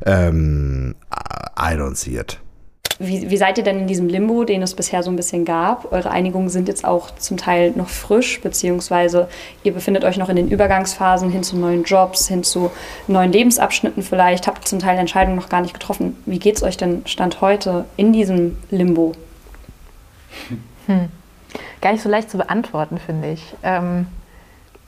Ähm, 0.05 0.95
I 1.59 1.75
don't 1.75 1.97
see 1.97 2.17
it. 2.17 2.39
Wie, 2.99 3.31
wie, 3.31 3.37
seid 3.37 3.59
ihr 3.59 3.65
denn 3.65 3.81
in 3.81 3.87
diesem 3.87 4.09
Limbo, 4.09 4.45
den 4.45 4.63
es 4.63 4.75
bisher 4.75 5.03
so 5.03 5.11
ein 5.11 5.17
bisschen 5.17 5.45
gab? 5.45 5.93
Eure 5.93 6.11
Einigungen 6.11 6.49
sind 6.49 6.67
jetzt 6.67 6.85
auch 6.85 7.11
zum 7.17 7.37
Teil 7.37 7.73
noch 7.77 7.91
frisch, 7.91 8.41
beziehungsweise 8.41 9.29
ihr 9.65 9.75
befindet 9.75 10.05
euch 10.05 10.17
noch 10.17 10.31
in 10.31 10.37
den 10.37 10.49
Übergangsphasen 10.49 11.31
hin 11.31 11.43
zu 11.43 11.59
neuen 11.59 11.85
Jobs, 11.85 12.27
hin 12.29 12.43
zu 12.43 12.71
neuen 13.07 13.33
Lebensabschnitten 13.33 14.03
vielleicht, 14.03 14.47
habt 14.47 14.67
zum 14.67 14.79
Teil 14.79 14.99
Entscheidungen 14.99 15.37
noch 15.37 15.51
gar 15.51 15.61
nicht 15.61 15.75
getroffen. 15.75 16.17
Wie 16.25 16.39
geht 16.39 16.57
es 16.57 16.63
euch 16.63 16.79
denn 16.79 17.03
Stand 17.07 17.43
heute 17.43 17.85
in 17.99 18.15
diesem 18.15 18.57
Limbo? 18.71 19.13
Hm. 20.87 21.09
Gar 21.83 21.93
nicht 21.93 22.03
so 22.03 22.09
leicht 22.09 22.31
zu 22.31 22.39
beantworten, 22.39 22.99
finde 22.99 23.33
ich. 23.33 23.43
Ähm, 23.63 24.07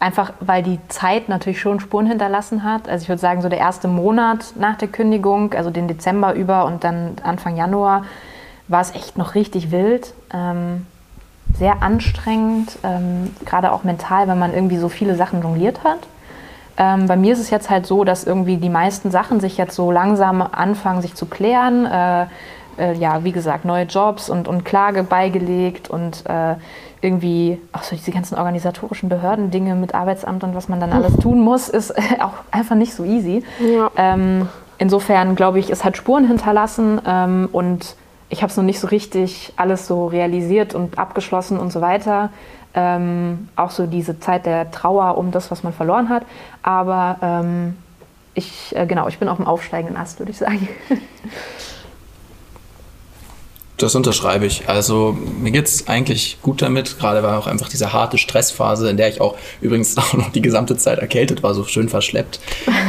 Einfach 0.00 0.32
weil 0.40 0.62
die 0.62 0.78
Zeit 0.88 1.28
natürlich 1.28 1.60
schon 1.60 1.80
Spuren 1.80 2.06
hinterlassen 2.06 2.62
hat. 2.62 2.88
Also 2.88 3.02
ich 3.02 3.08
würde 3.08 3.20
sagen, 3.20 3.42
so 3.42 3.48
der 3.48 3.58
erste 3.58 3.88
Monat 3.88 4.54
nach 4.56 4.76
der 4.76 4.88
Kündigung, 4.88 5.54
also 5.54 5.70
den 5.70 5.88
Dezember 5.88 6.34
über 6.34 6.66
und 6.66 6.84
dann 6.84 7.16
Anfang 7.24 7.56
Januar, 7.56 8.04
war 8.68 8.80
es 8.80 8.94
echt 8.94 9.18
noch 9.18 9.34
richtig 9.34 9.72
wild. 9.72 10.14
Ähm, 10.32 10.86
sehr 11.56 11.82
anstrengend, 11.82 12.78
ähm, 12.84 13.34
gerade 13.44 13.72
auch 13.72 13.82
mental, 13.82 14.28
weil 14.28 14.36
man 14.36 14.54
irgendwie 14.54 14.76
so 14.76 14.88
viele 14.88 15.16
Sachen 15.16 15.42
jongliert 15.42 15.82
hat. 15.82 16.00
Ähm, 16.76 17.06
bei 17.06 17.16
mir 17.16 17.32
ist 17.32 17.40
es 17.40 17.50
jetzt 17.50 17.70
halt 17.70 17.86
so, 17.86 18.04
dass 18.04 18.22
irgendwie 18.22 18.56
die 18.58 18.68
meisten 18.68 19.10
Sachen 19.10 19.40
sich 19.40 19.56
jetzt 19.56 19.74
so 19.74 19.90
langsam 19.90 20.42
anfangen, 20.42 21.02
sich 21.02 21.14
zu 21.14 21.26
klären. 21.26 21.86
Äh, 21.86 22.26
äh, 22.78 22.94
ja, 22.94 23.24
wie 23.24 23.32
gesagt, 23.32 23.64
neue 23.64 23.84
Jobs 23.84 24.30
und, 24.30 24.48
und 24.48 24.64
Klage 24.64 25.02
beigelegt 25.02 25.90
und 25.90 26.24
äh, 26.26 26.54
irgendwie, 27.00 27.60
auch 27.72 27.82
so 27.82 27.94
diese 27.94 28.10
ganzen 28.10 28.36
organisatorischen 28.36 29.08
Behörden-Dinge 29.08 29.74
mit 29.74 29.94
Arbeitsamt 29.94 30.42
und 30.42 30.54
was 30.54 30.68
man 30.68 30.80
dann 30.80 30.92
alles 30.92 31.16
tun 31.22 31.40
muss, 31.40 31.68
ist 31.68 31.94
auch 32.20 32.34
einfach 32.50 32.76
nicht 32.76 32.94
so 32.94 33.04
easy. 33.04 33.44
Ja. 33.60 33.90
Ähm, 33.96 34.48
insofern 34.78 35.36
glaube 35.36 35.58
ich, 35.58 35.70
es 35.70 35.84
hat 35.84 35.96
Spuren 35.96 36.26
hinterlassen 36.26 37.00
ähm, 37.06 37.48
und 37.52 37.96
ich 38.30 38.42
habe 38.42 38.50
es 38.50 38.56
noch 38.56 38.64
nicht 38.64 38.80
so 38.80 38.88
richtig 38.88 39.52
alles 39.56 39.86
so 39.86 40.06
realisiert 40.06 40.74
und 40.74 40.98
abgeschlossen 40.98 41.58
und 41.58 41.72
so 41.72 41.80
weiter. 41.80 42.30
Ähm, 42.74 43.48
auch 43.56 43.70
so 43.70 43.86
diese 43.86 44.20
Zeit 44.20 44.44
der 44.44 44.70
Trauer 44.70 45.16
um 45.16 45.30
das, 45.30 45.50
was 45.50 45.62
man 45.62 45.72
verloren 45.72 46.10
hat. 46.10 46.24
Aber 46.62 47.16
ähm, 47.22 47.76
ich, 48.34 48.76
äh, 48.76 48.86
genau, 48.86 49.08
ich 49.08 49.18
bin 49.18 49.28
auf 49.28 49.38
dem 49.38 49.46
aufsteigenden 49.46 49.96
Ast, 49.96 50.18
würde 50.18 50.32
ich 50.32 50.38
sagen. 50.38 50.68
Das 53.78 53.94
unterschreibe 53.94 54.44
ich. 54.44 54.68
Also 54.68 55.16
mir 55.40 55.52
geht 55.52 55.66
es 55.66 55.86
eigentlich 55.86 56.38
gut 56.42 56.62
damit. 56.62 56.98
Gerade 56.98 57.22
war 57.22 57.38
auch 57.38 57.46
einfach 57.46 57.68
diese 57.68 57.92
harte 57.92 58.18
Stressphase, 58.18 58.90
in 58.90 58.96
der 58.96 59.08
ich 59.08 59.20
auch 59.20 59.36
übrigens 59.60 59.96
auch 59.98 60.14
noch 60.14 60.30
die 60.30 60.42
gesamte 60.42 60.76
Zeit 60.76 60.98
erkältet 60.98 61.42
war, 61.42 61.54
so 61.54 61.64
schön 61.64 61.88
verschleppt, 61.88 62.40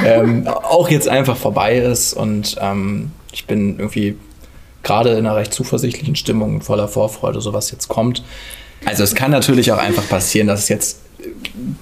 ähm, 0.03 0.47
auch 0.63 0.89
jetzt 0.89 1.07
einfach 1.07 1.37
vorbei 1.37 1.77
ist. 1.77 2.13
Und 2.13 2.55
ähm, 2.59 3.11
ich 3.31 3.45
bin 3.45 3.77
irgendwie 3.77 4.17
gerade 4.81 5.11
in 5.11 5.27
einer 5.27 5.35
recht 5.35 5.53
zuversichtlichen 5.53 6.15
Stimmung 6.15 6.55
und 6.55 6.63
voller 6.63 6.87
Vorfreude, 6.87 7.39
so 7.39 7.53
was 7.53 7.69
jetzt 7.69 7.87
kommt. 7.87 8.23
Also 8.85 9.03
es 9.03 9.13
kann 9.13 9.29
natürlich 9.29 9.71
auch 9.71 9.77
einfach 9.77 10.07
passieren, 10.09 10.47
dass 10.47 10.61
es 10.61 10.69
jetzt 10.69 11.01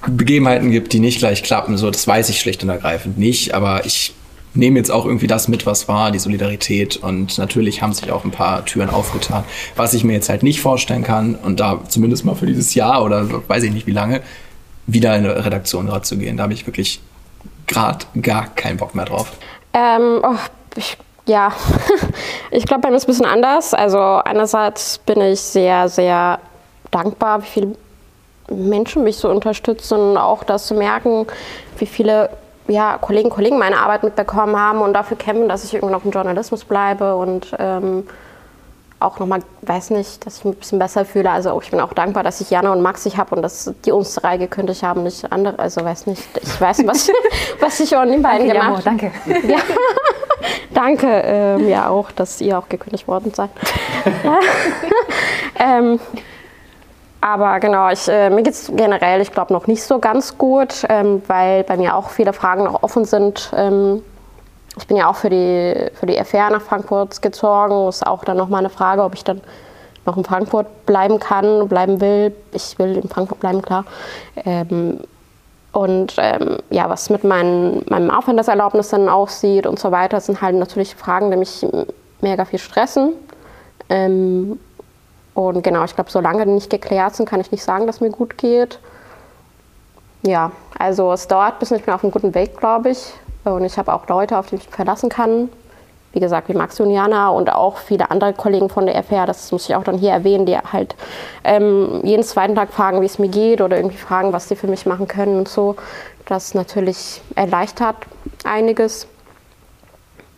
Begebenheiten 0.05 0.71
gibt, 0.71 0.91
die 0.91 0.99
nicht 0.99 1.19
gleich 1.19 1.43
klappen. 1.43 1.77
So, 1.77 1.91
das 1.91 2.07
weiß 2.07 2.27
ich 2.29 2.41
schlicht 2.41 2.63
und 2.63 2.69
ergreifend 2.69 3.17
nicht. 3.17 3.53
Aber 3.53 3.85
ich 3.85 4.13
nehme 4.57 4.77
jetzt 4.77 4.91
auch 4.91 5.05
irgendwie 5.05 5.27
das 5.27 5.47
mit, 5.47 5.65
was 5.65 5.87
war, 5.87 6.11
die 6.11 6.19
Solidarität. 6.19 6.97
Und 6.97 7.37
natürlich 7.37 7.81
haben 7.81 7.93
sich 7.93 8.11
auch 8.11 8.25
ein 8.25 8.31
paar 8.31 8.65
Türen 8.65 8.89
aufgetan. 8.89 9.43
Was 9.75 9.93
ich 9.93 10.03
mir 10.03 10.13
jetzt 10.13 10.29
halt 10.29 10.43
nicht 10.43 10.61
vorstellen 10.61 11.03
kann, 11.03 11.35
und 11.35 11.59
da 11.59 11.79
zumindest 11.87 12.25
mal 12.25 12.35
für 12.35 12.45
dieses 12.47 12.73
Jahr 12.75 13.03
oder 13.03 13.27
weiß 13.47 13.63
ich 13.63 13.71
nicht 13.71 13.87
wie 13.87 13.91
lange, 13.91 14.21
wieder 14.87 15.15
in 15.15 15.25
eine 15.25 15.45
Redaktion 15.45 15.87
gerade 15.87 16.01
zu 16.01 16.17
gehen. 16.17 16.37
Da 16.37 16.43
habe 16.43 16.53
ich 16.53 16.65
wirklich 16.65 17.01
gerade 17.67 18.05
gar 18.21 18.47
keinen 18.47 18.77
Bock 18.77 18.95
mehr 18.95 19.05
drauf. 19.05 19.31
Ähm, 19.73 20.21
oh, 20.23 20.35
ich, 20.75 20.97
ja, 21.27 21.51
ich 22.51 22.65
glaube, 22.65 22.81
bei 22.81 22.89
mir 22.89 22.95
ist 22.95 23.03
ein 23.03 23.07
bisschen 23.07 23.25
anders. 23.25 23.73
Also 23.73 23.99
einerseits 23.99 24.97
bin 24.99 25.21
ich 25.21 25.39
sehr, 25.39 25.89
sehr 25.89 26.39
dankbar, 26.89 27.43
wie 27.43 27.47
viele 27.47 27.75
Menschen 28.49 29.03
mich 29.03 29.17
so 29.17 29.29
unterstützen 29.29 30.17
auch 30.17 30.43
das 30.43 30.67
zu 30.67 30.73
merken, 30.73 31.27
wie 31.77 31.85
viele 31.85 32.29
ja, 32.67 32.97
Kollegen, 32.97 33.29
Kollegen 33.29 33.57
meine 33.57 33.79
Arbeit 33.79 34.03
mitbekommen 34.03 34.59
haben 34.59 34.81
und 34.81 34.93
dafür 34.93 35.17
kämpfen, 35.17 35.47
dass 35.47 35.63
ich 35.63 35.73
irgendwie 35.73 35.93
noch 35.93 36.05
im 36.05 36.11
Journalismus 36.11 36.65
bleibe 36.65 37.15
und 37.15 37.55
ähm, 37.59 38.03
auch 38.99 39.19
nochmal, 39.19 39.41
weiß 39.61 39.91
nicht, 39.91 40.25
dass 40.25 40.39
ich 40.39 40.45
mich 40.45 40.55
ein 40.55 40.59
bisschen 40.59 40.79
besser 40.79 41.05
fühle. 41.05 41.29
Also 41.29 41.59
ich 41.61 41.69
bin 41.69 41.79
auch 41.79 41.93
dankbar, 41.93 42.23
dass 42.23 42.41
ich 42.41 42.49
Jana 42.49 42.71
und 42.71 42.81
Maxi 42.81 43.11
habe 43.11 43.35
und 43.35 43.41
dass 43.43 43.71
die 43.85 43.91
uns 43.91 44.15
drei 44.15 44.37
gekündigt 44.37 44.81
haben, 44.81 45.03
nicht 45.03 45.31
andere. 45.31 45.59
Also 45.59 45.83
weiß 45.83 46.07
nicht, 46.07 46.23
ich 46.41 46.59
weiß, 46.59 46.85
was, 46.87 47.11
was 47.59 47.79
ich 47.79 47.95
auch 47.97 48.05
den 48.05 48.23
beiden 48.23 48.47
danke, 48.47 48.53
gemacht 48.53 48.85
habe. 48.85 48.97
Danke. 48.97 49.11
Ja. 49.47 49.59
danke, 50.73 51.07
ähm, 51.07 51.67
ja 51.67 51.89
auch, 51.89 52.11
dass 52.11 52.41
ihr 52.41 52.57
auch 52.59 52.69
gekündigt 52.69 53.07
worden 53.07 53.33
seid. 53.33 53.49
ähm, 55.59 55.99
aber 57.21 57.59
genau, 57.59 57.89
ich, 57.89 58.07
äh, 58.07 58.29
mir 58.29 58.43
geht 58.43 58.53
es 58.53 58.71
generell, 58.75 59.21
ich 59.21 59.31
glaube, 59.31 59.53
noch 59.53 59.67
nicht 59.67 59.83
so 59.83 59.99
ganz 59.99 60.37
gut, 60.37 60.85
ähm, 60.89 61.21
weil 61.27 61.63
bei 61.63 61.77
mir 61.77 61.95
auch 61.95 62.09
viele 62.09 62.33
Fragen 62.33 62.63
noch 62.63 62.83
offen 62.83 63.05
sind. 63.05 63.51
Ähm, 63.55 64.03
ich 64.77 64.87
bin 64.87 64.97
ja 64.97 65.09
auch 65.09 65.15
für 65.15 65.29
die, 65.29 65.89
für 65.95 66.05
die 66.05 66.17
FR 66.17 66.51
nach 66.51 66.61
Frankfurt 66.61 67.21
gezogen. 67.21 67.87
Ist 67.87 68.05
auch 68.05 68.23
dann 68.23 68.37
noch 68.37 68.49
mal 68.49 68.59
eine 68.59 68.69
Frage, 68.69 69.03
ob 69.03 69.15
ich 69.15 69.23
dann 69.23 69.41
noch 70.05 70.17
in 70.17 70.23
Frankfurt 70.23 70.85
bleiben 70.85 71.19
kann, 71.19 71.67
bleiben 71.67 71.99
will. 71.99 72.35
Ich 72.53 72.77
will 72.77 72.95
in 72.97 73.09
Frankfurt 73.09 73.39
bleiben, 73.39 73.61
klar. 73.61 73.85
Ähm, 74.45 74.99
und 75.71 76.15
ähm, 76.17 76.57
ja, 76.69 76.89
was 76.89 77.09
mit 77.09 77.23
mein, 77.23 77.83
meinem 77.89 78.09
Aufenthaltserlaubnis 78.09 78.89
dann 78.89 79.09
aussieht 79.09 79.67
und 79.67 79.79
so 79.79 79.91
weiter, 79.91 80.19
sind 80.19 80.41
halt 80.41 80.55
natürlich 80.55 80.95
Fragen, 80.95 81.31
die 81.31 81.37
mich 81.37 81.65
mega 82.21 82.45
viel 82.45 82.59
stressen. 82.59 83.13
Ähm, 83.89 84.59
und 85.37 85.61
genau, 85.61 85.83
ich 85.83 85.93
glaube, 85.93 86.09
solange 86.09 86.45
die 86.45 86.51
nicht 86.51 86.71
geklärt 86.71 87.15
sind, 87.15 87.29
kann 87.29 87.39
ich 87.39 87.51
nicht 87.51 87.63
sagen, 87.63 87.85
dass 87.85 88.01
mir 88.01 88.09
gut 88.09 88.39
geht. 88.39 88.79
Ja, 90.23 90.51
also 90.79 91.13
es 91.13 91.27
dauert 91.27 91.59
bisschen, 91.59 91.77
ich 91.77 91.83
bin 91.85 91.93
auf 91.93 92.03
einem 92.03 92.09
guten 92.09 92.33
Weg, 92.33 92.57
glaube 92.57 92.89
ich. 92.89 93.13
Und 93.43 93.63
ich 93.63 93.77
habe 93.77 93.93
auch 93.93 94.07
Leute, 94.07 94.35
auf 94.35 94.47
die 94.47 94.55
ich 94.55 94.65
mich 94.65 94.75
verlassen 94.75 95.09
kann. 95.09 95.49
Wie 96.11 96.19
gesagt, 96.19 96.49
wie 96.49 96.55
Max 96.55 96.79
und 96.79 96.89
Jana 96.89 97.29
und 97.29 97.53
auch 97.53 97.77
viele 97.77 98.09
andere 98.09 98.33
Kollegen 98.33 98.67
von 98.67 98.87
der 98.87 98.95
FR, 99.03 99.27
das 99.27 99.51
muss 99.51 99.69
ich 99.69 99.75
auch 99.75 99.83
dann 99.83 99.99
hier 99.99 100.09
erwähnen, 100.09 100.47
die 100.47 100.57
halt 100.57 100.95
ähm, 101.43 102.01
jeden 102.01 102.23
zweiten 102.23 102.55
Tag 102.55 102.73
fragen, 102.73 103.01
wie 103.01 103.05
es 103.05 103.19
mir 103.19 103.29
geht 103.29 103.61
oder 103.61 103.77
irgendwie 103.77 103.97
fragen, 103.97 104.33
was 104.33 104.49
sie 104.49 104.55
für 104.55 104.65
mich 104.65 104.87
machen 104.87 105.07
können 105.07 105.37
und 105.37 105.47
so. 105.47 105.75
Das 106.25 106.55
natürlich 106.55 107.21
erleichtert 107.35 107.97
einiges. 108.43 109.07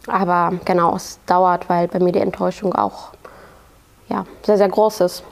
Aber 0.07 0.51
genau, 0.65 0.93
es 0.97 1.21
dauert, 1.25 1.69
weil 1.69 1.87
bei 1.87 1.99
mir 1.99 2.11
die 2.11 2.19
Enttäuschung 2.19 2.75
auch 2.75 3.13
ja, 4.09 4.25
sehr, 4.43 4.57
sehr 4.57 4.69
groß 4.69 5.01
ist. 5.01 5.23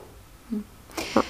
Ja. 1.15 1.23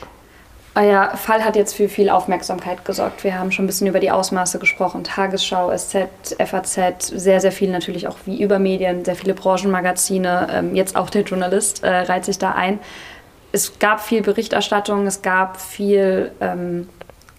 Euer 0.77 1.17
Fall 1.17 1.43
hat 1.43 1.55
jetzt 1.55 1.73
für 1.73 1.89
viel 1.89 2.07
Aufmerksamkeit 2.07 2.85
gesorgt. 2.85 3.23
Wir 3.23 3.39
haben 3.39 3.51
schon 3.51 3.65
ein 3.65 3.67
bisschen 3.67 3.87
über 3.87 3.99
die 3.99 4.11
Ausmaße 4.11 4.59
gesprochen. 4.59 5.03
Tagesschau, 5.03 5.75
SZ, 5.75 6.35
FAZ, 6.37 7.07
sehr, 7.07 7.41
sehr 7.41 7.51
viel 7.51 7.71
natürlich 7.71 8.07
auch 8.07 8.17
wie 8.25 8.39
über 8.43 8.59
Medien, 8.59 9.03
sehr 9.03 9.15
viele 9.15 9.33
Branchenmagazine. 9.33 10.47
Ähm, 10.51 10.75
jetzt 10.75 10.95
auch 10.95 11.09
der 11.09 11.23
Journalist 11.23 11.83
äh, 11.83 11.89
reiht 11.89 12.25
sich 12.25 12.37
da 12.37 12.51
ein. 12.51 12.77
Es 13.51 13.79
gab 13.79 14.01
viel 14.01 14.21
Berichterstattung, 14.21 15.07
es 15.07 15.23
gab 15.23 15.59
viel 15.59 16.31
ähm, 16.41 16.87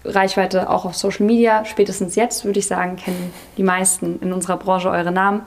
Reichweite 0.03 0.69
auch 0.69 0.83
auf 0.83 0.95
Social 0.95 1.25
Media. 1.25 1.63
Spätestens 1.63 2.15
jetzt, 2.15 2.43
würde 2.43 2.59
ich 2.59 2.67
sagen, 2.67 2.97
kennen 2.97 3.33
die 3.55 3.63
meisten 3.63 4.19
in 4.19 4.33
unserer 4.33 4.57
Branche 4.57 4.89
eure 4.89 5.13
Namen. 5.13 5.43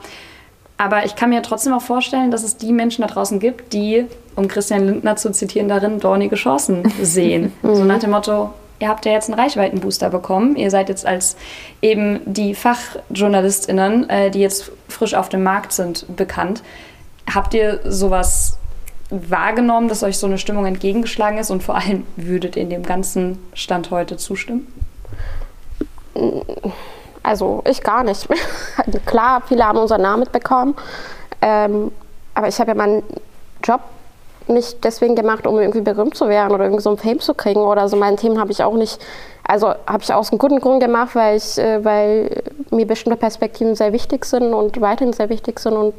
Aber 0.83 1.05
ich 1.05 1.15
kann 1.15 1.31
mir 1.31 1.43
trotzdem 1.43 1.73
auch 1.75 1.83
vorstellen, 1.83 2.33
dass 2.33 2.43
es 2.43 2.57
die 2.57 2.73
Menschen 2.73 3.03
da 3.03 3.07
draußen 3.07 3.39
gibt, 3.39 3.73
die 3.73 4.07
um 4.35 4.49
Christian 4.49 4.85
Lindner 4.85 5.15
zu 5.15 5.31
zitieren, 5.31 5.69
darin 5.69 6.01
dornige 6.01 6.35
Chancen 6.35 6.93
sehen. 7.03 7.53
so 7.63 7.83
mhm. 7.83 7.87
nach 7.87 8.01
dem 8.01 8.11
Motto, 8.11 8.51
ihr 8.81 8.89
habt 8.89 9.07
ja 9.07 9.13
jetzt 9.13 9.31
einen 9.31 9.39
Reichweitenbooster 9.39 10.11
bekommen. 10.11 10.57
Ihr 10.57 10.73
seid 10.73 10.89
jetzt 10.89 11.07
als 11.07 11.37
eben 11.83 12.19
die 12.25 12.57
FachjournalistInnen, 12.57 14.11
äh, 14.11 14.31
die 14.33 14.41
jetzt 14.41 14.73
frisch 14.89 15.15
auf 15.15 15.29
dem 15.29 15.45
Markt 15.45 15.73
sind, 15.73 16.05
bekannt. 16.17 16.65
Habt 17.33 17.55
ihr 17.55 17.79
sowas 17.85 18.59
wahrgenommen, 19.09 19.87
dass 19.87 20.03
euch 20.03 20.19
so 20.19 20.27
eine 20.27 20.39
Stimmung 20.39 20.67
entgegengeschlagen 20.67 21.39
ist 21.39 21.53
und 21.53 21.63
vor 21.63 21.77
allem 21.77 22.05
würdet 22.17 22.57
ihr 22.57 22.63
in 22.63 22.71
dem 22.71 22.83
ganzen 22.83 23.39
Stand 23.55 23.93
heute 23.93 24.17
zustimmen? 24.17 24.67
Also 27.23 27.63
ich 27.67 27.83
gar 27.83 28.05
nicht. 28.05 28.29
Klar, 29.07 29.43
viele 29.47 29.67
haben 29.67 29.79
unseren 29.79 30.03
Namen 30.03 30.21
mitbekommen, 30.21 30.75
ähm, 31.41 31.93
aber 32.35 32.49
ich 32.49 32.59
habe 32.59 32.71
ja 32.71 32.75
meinen 32.75 33.03
Job 33.63 33.81
nicht 34.49 34.83
deswegen 34.83 35.15
gemacht, 35.15 35.47
um 35.47 35.59
irgendwie 35.61 35.81
berühmt 35.81 36.17
zu 36.17 36.29
werden 36.29 36.53
oder 36.53 36.65
irgendwie 36.65 36.83
so 36.83 36.91
ein 36.91 36.99
Fame 36.99 37.21
zu 37.21 37.35
kriegen 37.35 37.61
oder 37.61 37.89
so. 37.89 37.97
Meine 37.97 38.17
Themen 38.17 38.41
habe 38.41 38.51
ich 38.51 38.63
auch 38.65 38.75
nicht, 38.75 38.99
also 39.45 39.69
habe 39.69 40.03
ich 40.03 40.13
aus 40.13 40.31
einem 40.31 40.39
guten 40.39 40.61
Grund 40.61 40.83
gemacht, 40.83 41.15
weil 41.15 41.37
ich, 41.37 41.59
äh, 41.59 41.85
weil 41.85 42.43
mir 42.71 42.87
bestimmte 42.87 43.19
Perspektiven 43.19 43.77
sehr 43.77 43.93
wichtig 43.93 44.25
sind 44.25 44.53
und 44.53 44.81
weiterhin 44.81 45.13
sehr 45.13 45.29
wichtig 45.29 45.61
sind 45.61 45.77
und 45.77 45.95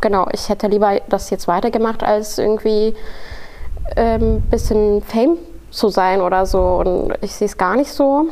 genau, 0.00 0.26
ich 0.32 0.48
hätte 0.48 0.66
lieber 0.68 1.00
das 1.08 1.30
jetzt 1.30 1.48
weitergemacht, 1.48 2.02
als 2.02 2.38
irgendwie 2.38 2.94
ein 3.96 4.20
ähm, 4.20 4.42
bisschen 4.50 5.02
Fame 5.02 5.38
zu 5.70 5.88
sein 5.88 6.20
oder 6.20 6.46
so. 6.46 6.82
Und 6.84 7.14
ich 7.20 7.34
sehe 7.34 7.46
es 7.46 7.56
gar 7.56 7.76
nicht 7.76 7.92
so. 7.92 8.28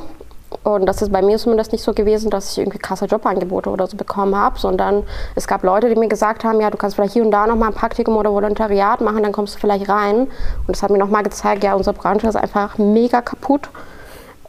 Und 0.66 0.86
das 0.86 1.00
ist 1.00 1.12
bei 1.12 1.22
mir 1.22 1.38
zumindest 1.38 1.70
nicht 1.70 1.84
so 1.84 1.92
gewesen, 1.92 2.28
dass 2.28 2.50
ich 2.50 2.58
irgendwie 2.58 2.78
krasse 2.78 3.04
Jobangebote 3.04 3.70
oder 3.70 3.86
so 3.86 3.96
bekommen 3.96 4.34
habe, 4.34 4.58
sondern 4.58 5.04
es 5.36 5.46
gab 5.46 5.62
Leute, 5.62 5.88
die 5.88 5.94
mir 5.94 6.08
gesagt 6.08 6.42
haben, 6.42 6.60
ja, 6.60 6.70
du 6.70 6.76
kannst 6.76 6.96
vielleicht 6.96 7.12
hier 7.12 7.24
und 7.24 7.30
da 7.30 7.46
nochmal 7.46 7.68
ein 7.68 7.74
Praktikum 7.74 8.16
oder 8.16 8.32
Volontariat 8.32 9.00
machen, 9.00 9.22
dann 9.22 9.30
kommst 9.30 9.54
du 9.54 9.60
vielleicht 9.60 9.88
rein. 9.88 10.22
Und 10.22 10.68
das 10.68 10.82
hat 10.82 10.90
mir 10.90 10.98
nochmal 10.98 11.22
gezeigt, 11.22 11.62
ja, 11.62 11.74
unsere 11.74 11.94
Branche 11.94 12.26
ist 12.26 12.34
einfach 12.34 12.78
mega 12.78 13.20
kaputt. 13.20 13.68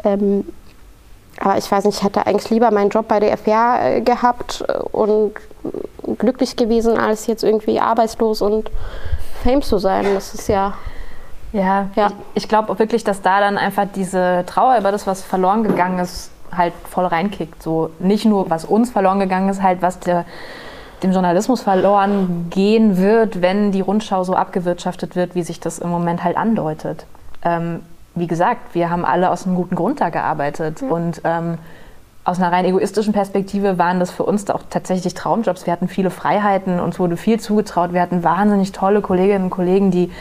Ähm, 0.03 0.45
aber 1.39 1.57
ich 1.57 1.72
weiß 1.72 1.86
nicht, 1.86 1.97
ich 1.97 2.03
hätte 2.03 2.26
eigentlich 2.26 2.49
lieber 2.49 2.72
meinen 2.72 2.89
Job 2.89 3.07
bei 3.07 3.20
der 3.20 3.38
FR 3.38 3.78
äh, 3.82 4.01
gehabt 4.01 4.65
und 4.91 5.34
glücklich 6.18 6.55
gewesen, 6.55 6.97
als 6.97 7.28
jetzt 7.28 7.43
irgendwie 7.43 7.80
arbeitslos 7.80 8.41
und 8.41 8.72
Fame 9.43 9.61
zu 9.61 9.78
sein. 9.78 10.05
Das 10.15 10.34
ist 10.34 10.49
ja 10.49 10.74
ja, 11.52 11.89
ja. 11.95 12.08
ich, 12.08 12.43
ich 12.43 12.50
glaube 12.50 12.78
wirklich, 12.80 13.04
dass 13.04 13.22
da 13.22 13.39
dann 13.39 13.58
einfach 13.58 13.86
diese 13.93 14.43
Trauer 14.45 14.78
über 14.78 14.91
das, 14.91 15.08
was 15.08 15.24
verloren 15.24 15.64
gegangen 15.64 16.00
ist, 16.00 16.32
halt 16.52 16.74
voll 16.89 17.06
reinkickt. 17.06 17.62
So 17.62 17.91
nicht 18.00 18.26
nur, 18.26 18.50
was 18.50 18.66
uns 18.66 18.91
verloren 18.91 19.20
gegangen 19.20 19.50
ist, 19.50 19.62
halt 19.62 19.82
was 19.82 20.00
der, 20.00 20.26
dem 21.04 21.12
Journalismus 21.12 21.62
verloren 21.62 22.48
gehen 22.50 22.98
wird, 22.98 23.41
wenn 23.41 23.72
die 23.72 23.82
Rundschau 23.82 24.24
so 24.24 24.36
abgewirtschaftet 24.36 25.16
wird, 25.16 25.36
wie 25.36 25.43
sich 25.43 25.60
das 25.60 25.80
im 25.80 25.89
Moment 25.89 26.24
halt 26.24 26.38
andeutet. 26.38 27.06
Ähm, 27.43 27.82
wie 28.16 28.28
gesagt, 28.28 28.74
wir 28.74 28.89
haben 28.89 29.06
alle 29.06 29.30
aus 29.30 29.45
einem 29.45 29.56
guten 29.56 29.76
Grund 29.76 30.02
da 30.02 30.10
gearbeitet 30.10 30.82
mhm. 30.82 30.91
und 30.91 31.22
ähm, 31.24 31.58
aus 32.28 32.39
einer 32.39 32.51
rein 32.51 32.65
egoistischen 32.65 33.13
Perspektive 33.13 33.78
waren 33.78 34.01
das 34.01 34.11
für 34.11 34.23
uns 34.23 34.49
auch 34.49 34.59
tatsächlich 34.69 35.13
Traumjobs. 35.13 35.65
Wir 35.65 35.71
hatten 35.71 35.88
viele 35.88 36.09
Freiheiten, 36.09 36.82
uns 36.82 36.99
wurde 36.99 37.15
viel 37.15 37.39
zugetraut. 37.39 37.93
Wir 37.93 38.01
hatten 38.01 38.21
wahnsinnig 38.21 38.73
tolle 38.73 38.99
Kolleginnen 38.99 39.45
und 39.45 39.49
Kollegen, 39.49 39.91
die 39.91 40.11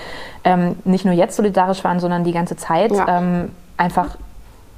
ähm, 0.45 0.77
nicht 0.85 1.05
nur 1.05 1.15
jetzt 1.15 1.35
solidarisch 1.35 1.83
waren, 1.83 1.99
sondern 1.99 2.23
die 2.23 2.31
ganze 2.31 2.55
Zeit 2.57 2.93
ja. 2.93 3.19
ähm, 3.19 3.51
einfach 3.77 4.19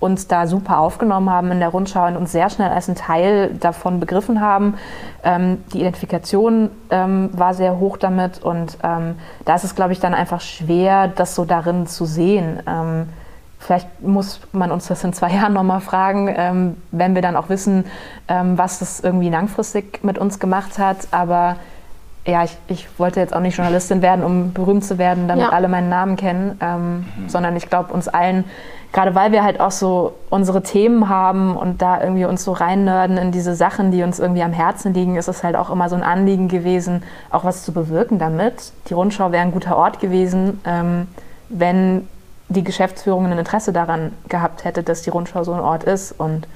uns 0.01 0.27
da 0.27 0.47
super 0.47 0.79
aufgenommen 0.79 1.29
haben 1.29 1.51
in 1.51 1.59
der 1.59 1.69
Rundschau 1.69 2.07
und 2.07 2.17
uns 2.17 2.33
sehr 2.33 2.49
schnell 2.49 2.71
als 2.71 2.89
ein 2.89 2.95
Teil 2.95 3.55
davon 3.61 4.01
begriffen 4.01 4.41
haben. 4.41 4.79
Ähm, 5.23 5.63
die 5.75 5.81
Identifikation 5.81 6.71
ähm, 6.89 7.29
war 7.35 7.53
sehr 7.53 7.79
hoch 7.79 7.99
damit 7.99 8.43
und 8.43 8.79
ähm, 8.83 9.17
da 9.45 9.55
ist 9.55 9.65
es, 9.65 9.75
glaube 9.75 9.93
ich, 9.93 10.01
dann 10.01 10.15
einfach 10.15 10.41
schwer, 10.41 11.09
das 11.09 11.35
so 11.35 11.45
darin 11.45 11.87
zu 11.87 12.07
sehen. 12.07 12.63
Vielleicht 13.59 14.03
muss 14.03 14.41
man 14.53 14.71
uns 14.71 14.87
das 14.87 15.03
in 15.05 15.13
zwei 15.13 15.31
Jahren 15.35 15.53
nochmal 15.53 15.81
fragen, 15.81 16.33
ähm, 16.35 16.77
wenn 16.91 17.15
wir 17.15 17.23
dann 17.23 17.37
auch 17.37 17.49
wissen, 17.49 17.85
ähm, 18.29 18.57
was 18.57 18.79
das 18.79 19.01
irgendwie 19.01 19.31
langfristig 19.31 20.05
mit 20.05 20.19
uns 20.19 20.39
gemacht 20.39 20.79
hat. 20.79 21.09
Aber 21.11 21.57
ja, 22.27 22.45
ich, 22.45 22.57
ich, 22.69 22.87
wollte 22.99 23.21
jetzt 23.21 23.35
auch 23.35 23.41
nicht 23.41 23.57
Journalistin 23.57 24.03
werden, 24.03 24.23
um 24.23 24.53
berühmt 24.53 24.85
zu 24.85 24.99
werden, 24.99 25.29
damit 25.29 25.47
ja. 25.47 25.51
alle 25.51 25.69
meinen 25.69 25.89
Namen 25.89 26.17
kennen, 26.17 26.59
ähm, 26.61 27.07
mhm. 27.17 27.29
sondern 27.29 27.57
ich 27.57 27.71
glaube 27.71 27.93
uns 27.95 28.07
allen, 28.07 28.45
gerade 28.93 29.15
weil 29.15 29.33
wir 29.33 29.43
halt 29.43 29.61
auch 29.61 29.71
so 29.71 30.15
unsere 30.29 30.63
Themen 30.63 31.09
haben 31.09 31.57
und 31.57 31.81
da 31.81 32.03
irgendwie 32.03 32.27
uns 32.27 32.45
so 32.45 32.53
reinnörden 32.53 33.17
in 33.17 33.33
diese 33.33 33.55
Sachen, 33.55 33.91
die 33.91 34.03
uns 34.03 34.19
irgendwie 34.19 34.43
am 34.43 34.53
Herzen 34.53 34.93
liegen, 34.93 35.17
ist 35.17 35.29
es 35.29 35.43
halt 35.43 35.57
auch 35.57 35.71
immer 35.71 35.89
so 35.89 35.97
ein 35.97 36.03
Anliegen 36.03 36.49
gewesen, 36.49 37.03
auch 37.31 37.45
was 37.45 37.65
zu 37.65 37.73
bewirken 37.73 38.19
damit. 38.19 38.73
Die 38.89 38.95
Rundschau 38.95 39.33
wäre 39.33 39.43
ein 39.43 39.53
guter 39.53 39.77
Ort 39.77 39.99
gewesen, 39.99 40.61
ähm, 40.67 41.09
wenn 41.49 42.07
die 42.49 42.65
Geschäftsführung 42.65 43.27
ein 43.27 43.39
Interesse 43.39 43.73
daran 43.73 44.13
gehabt 44.29 44.65
hätte, 44.65 44.83
dass 44.83 45.03
die 45.03 45.11
Rundschau 45.11 45.45
so 45.45 45.53
ein 45.53 45.61
Ort 45.61 45.85
ist. 45.85 46.13
Und 46.13 46.49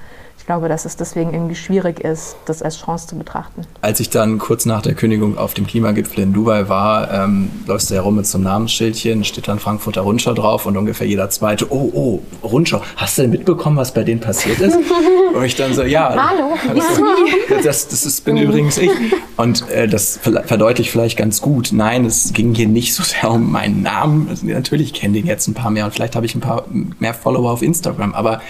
ich 0.43 0.47
glaube, 0.47 0.67
dass 0.67 0.83
es 0.83 0.97
deswegen 0.97 1.33
irgendwie 1.33 1.55
schwierig 1.55 2.01
ist, 2.01 2.35
das 2.43 2.61
als 2.61 2.77
Chance 2.77 3.07
zu 3.07 3.15
betrachten. 3.15 3.61
Als 3.79 4.01
ich 4.01 4.09
dann 4.09 4.39
kurz 4.39 4.65
nach 4.65 4.81
der 4.81 4.93
Kündigung 4.93 5.37
auf 5.37 5.53
dem 5.53 5.65
Klimagipfel 5.65 6.21
in 6.21 6.33
Dubai 6.33 6.67
war, 6.67 7.09
ähm, 7.13 7.49
läufst 7.65 7.89
du 7.89 7.95
herum 7.95 8.17
mit 8.17 8.27
so 8.27 8.37
einem 8.37 8.43
Namensschildchen, 8.43 9.23
steht 9.23 9.47
dann 9.47 9.59
Frankfurter 9.59 10.01
Rundschau 10.01 10.33
drauf 10.33 10.65
und 10.65 10.75
ungefähr 10.75 11.07
jeder 11.07 11.29
zweite, 11.29 11.71
oh, 11.71 11.89
oh, 11.93 12.19
Rundschau, 12.45 12.81
hast 12.97 13.17
du 13.17 13.21
denn 13.21 13.31
mitbekommen, 13.31 13.77
was 13.77 13.93
bei 13.93 14.03
denen 14.03 14.19
passiert 14.19 14.59
ist? 14.59 14.77
und 15.33 15.45
ich 15.45 15.55
dann 15.55 15.73
so, 15.73 15.83
ja. 15.83 16.09
Hallo. 16.09 16.57
Das, 16.75 17.63
das, 17.63 17.87
das 17.87 18.05
ist, 18.05 18.25
bin 18.25 18.35
übrigens 18.35 18.77
ich. 18.77 18.91
Und 19.37 19.69
äh, 19.69 19.87
das 19.87 20.19
verdeutlicht 20.21 20.91
vielleicht 20.91 21.17
ganz 21.17 21.39
gut. 21.39 21.69
Nein, 21.71 22.03
es 22.03 22.33
ging 22.33 22.53
hier 22.53 22.67
nicht 22.67 22.93
so 22.93 23.03
sehr 23.03 23.31
um 23.31 23.49
meinen 23.49 23.81
Namen. 23.81 24.27
Also, 24.27 24.45
natürlich 24.45 24.91
kennen 24.91 25.13
den 25.13 25.25
jetzt 25.25 25.47
ein 25.47 25.53
paar 25.53 25.71
mehr 25.71 25.85
und 25.85 25.93
vielleicht 25.93 26.17
habe 26.17 26.25
ich 26.25 26.35
ein 26.35 26.41
paar 26.41 26.65
mehr 26.99 27.13
Follower 27.13 27.49
auf 27.49 27.61
Instagram, 27.61 28.13
aber 28.13 28.41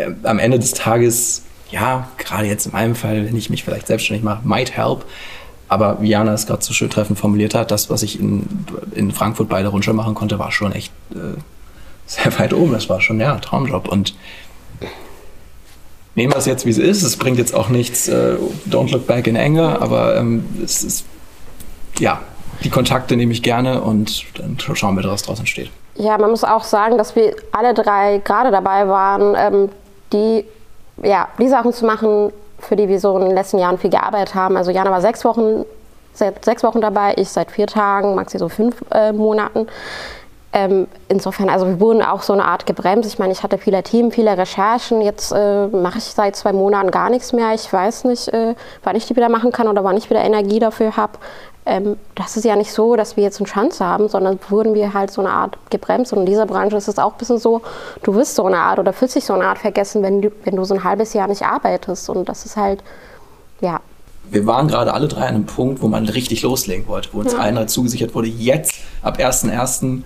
äh, 0.00 0.10
am 0.24 0.38
Ende 0.38 0.58
des 0.58 0.72
Tages, 0.72 1.42
ja, 1.70 2.08
gerade 2.18 2.46
jetzt 2.46 2.66
in 2.66 2.72
meinem 2.72 2.94
Fall, 2.94 3.26
wenn 3.26 3.36
ich 3.36 3.50
mich 3.50 3.64
vielleicht 3.64 3.86
selbstständig 3.86 4.24
mache, 4.24 4.46
might 4.46 4.76
help. 4.76 5.04
Aber 5.68 6.02
wie 6.02 6.08
Jana 6.08 6.32
es 6.32 6.46
gerade 6.46 6.64
so 6.64 6.72
schön 6.72 6.90
treffend 6.90 7.18
formuliert 7.18 7.54
hat, 7.54 7.70
das, 7.70 7.90
was 7.90 8.02
ich 8.02 8.18
in, 8.18 8.66
in 8.92 9.12
Frankfurt 9.12 9.48
bei 9.48 9.62
der 9.62 9.70
Rundschau 9.70 9.92
machen 9.92 10.14
konnte, 10.14 10.38
war 10.38 10.50
schon 10.50 10.72
echt 10.72 10.92
äh, 11.12 11.38
sehr 12.06 12.36
weit 12.40 12.52
oben. 12.52 12.72
Das 12.72 12.88
war 12.88 13.00
schon, 13.00 13.20
ja, 13.20 13.36
Traumjob. 13.36 13.88
Und 13.88 14.14
nehmen 16.16 16.32
wir 16.32 16.38
es 16.38 16.46
jetzt, 16.46 16.66
wie 16.66 16.70
es 16.70 16.78
ist. 16.78 17.02
Es 17.02 17.16
bringt 17.16 17.38
jetzt 17.38 17.54
auch 17.54 17.68
nichts, 17.68 18.08
äh, 18.08 18.36
don't 18.68 18.90
look 18.90 19.06
back 19.06 19.28
in 19.28 19.36
anger, 19.36 19.80
aber 19.80 20.16
ähm, 20.16 20.44
es 20.62 20.82
ist, 20.82 21.04
ja, 22.00 22.20
die 22.64 22.70
Kontakte 22.70 23.16
nehme 23.16 23.32
ich 23.32 23.42
gerne 23.42 23.80
und 23.80 24.24
dann 24.34 24.58
schauen 24.74 24.96
wir, 24.96 25.04
was 25.04 25.22
daraus 25.22 25.38
entsteht. 25.38 25.70
Ja, 25.94 26.18
man 26.18 26.30
muss 26.30 26.44
auch 26.44 26.64
sagen, 26.64 26.98
dass 26.98 27.14
wir 27.16 27.34
alle 27.52 27.74
drei 27.74 28.18
gerade 28.24 28.50
dabei 28.50 28.88
waren, 28.88 29.34
ähm, 29.36 29.68
die, 30.12 30.44
ja, 31.02 31.28
die 31.38 31.48
Sachen 31.48 31.72
zu 31.72 31.84
machen, 31.86 32.32
für 32.58 32.76
die 32.76 32.88
wir 32.88 33.00
so 33.00 33.16
in 33.16 33.26
den 33.26 33.34
letzten 33.34 33.58
Jahren 33.58 33.78
viel 33.78 33.90
gearbeitet 33.90 34.34
haben. 34.34 34.56
Also 34.56 34.70
Jana 34.70 34.90
war 34.90 35.00
sechs 35.00 35.24
Wochen, 35.24 35.64
seit 36.12 36.44
sechs 36.44 36.62
Wochen 36.62 36.80
dabei, 36.80 37.14
ich 37.16 37.28
seit 37.28 37.50
vier 37.50 37.66
Tagen, 37.66 38.14
Maxi 38.14 38.38
so 38.38 38.48
fünf 38.48 38.84
äh, 38.90 39.12
Monaten. 39.12 39.66
Ähm, 40.52 40.88
insofern, 41.08 41.48
also 41.48 41.66
wir 41.66 41.78
wurden 41.78 42.02
auch 42.02 42.22
so 42.22 42.32
eine 42.32 42.44
Art 42.44 42.66
gebremst. 42.66 43.08
Ich 43.08 43.20
meine, 43.20 43.32
ich 43.32 43.44
hatte 43.44 43.56
viele 43.56 43.84
Team, 43.84 44.10
viele 44.10 44.36
Recherchen. 44.36 45.00
Jetzt 45.00 45.30
äh, 45.30 45.68
mache 45.68 45.98
ich 45.98 46.04
seit 46.04 46.34
zwei 46.34 46.52
Monaten 46.52 46.90
gar 46.90 47.08
nichts 47.08 47.32
mehr. 47.32 47.54
Ich 47.54 47.72
weiß 47.72 48.04
nicht, 48.04 48.28
äh, 48.28 48.56
wann 48.82 48.96
ich 48.96 49.06
die 49.06 49.14
wieder 49.14 49.28
machen 49.28 49.52
kann 49.52 49.68
oder 49.68 49.84
wann 49.84 49.96
ich 49.96 50.10
wieder 50.10 50.22
Energie 50.22 50.58
dafür 50.58 50.96
habe 50.96 51.12
ähm, 51.66 51.96
das 52.14 52.36
ist 52.36 52.44
ja 52.44 52.56
nicht 52.56 52.72
so, 52.72 52.96
dass 52.96 53.16
wir 53.16 53.24
jetzt 53.24 53.38
eine 53.38 53.48
Chance 53.48 53.84
haben, 53.84 54.08
sondern 54.08 54.38
wurden 54.48 54.74
wir 54.74 54.94
halt 54.94 55.10
so 55.10 55.20
eine 55.20 55.30
Art 55.30 55.58
gebremst. 55.70 56.12
Und 56.12 56.20
in 56.20 56.26
dieser 56.26 56.46
Branche 56.46 56.76
ist 56.76 56.88
es 56.88 56.98
auch 56.98 57.12
ein 57.12 57.18
bisschen 57.18 57.38
so, 57.38 57.60
du 58.02 58.14
wirst 58.14 58.34
so 58.34 58.46
eine 58.46 58.58
Art 58.58 58.78
oder 58.78 58.92
fühlst 58.92 59.16
dich 59.16 59.24
so 59.24 59.34
eine 59.34 59.44
Art 59.44 59.58
vergessen, 59.58 60.02
wenn 60.02 60.22
du, 60.22 60.30
wenn 60.44 60.56
du 60.56 60.64
so 60.64 60.74
ein 60.74 60.84
halbes 60.84 61.12
Jahr 61.12 61.28
nicht 61.28 61.42
arbeitest. 61.42 62.08
Und 62.08 62.28
das 62.28 62.46
ist 62.46 62.56
halt, 62.56 62.82
ja. 63.60 63.80
Wir 64.30 64.46
waren 64.46 64.68
gerade 64.68 64.94
alle 64.94 65.08
drei 65.08 65.22
an 65.22 65.34
einem 65.34 65.46
Punkt, 65.46 65.82
wo 65.82 65.88
man 65.88 66.08
richtig 66.08 66.42
loslegen 66.42 66.86
wollte, 66.88 67.10
wo 67.12 67.20
uns 67.20 67.32
ja. 67.32 67.38
allen 67.38 67.68
zugesichert 67.68 68.14
wurde, 68.14 68.28
jetzt 68.28 68.74
ab 69.02 69.18
1.1. 69.18 70.02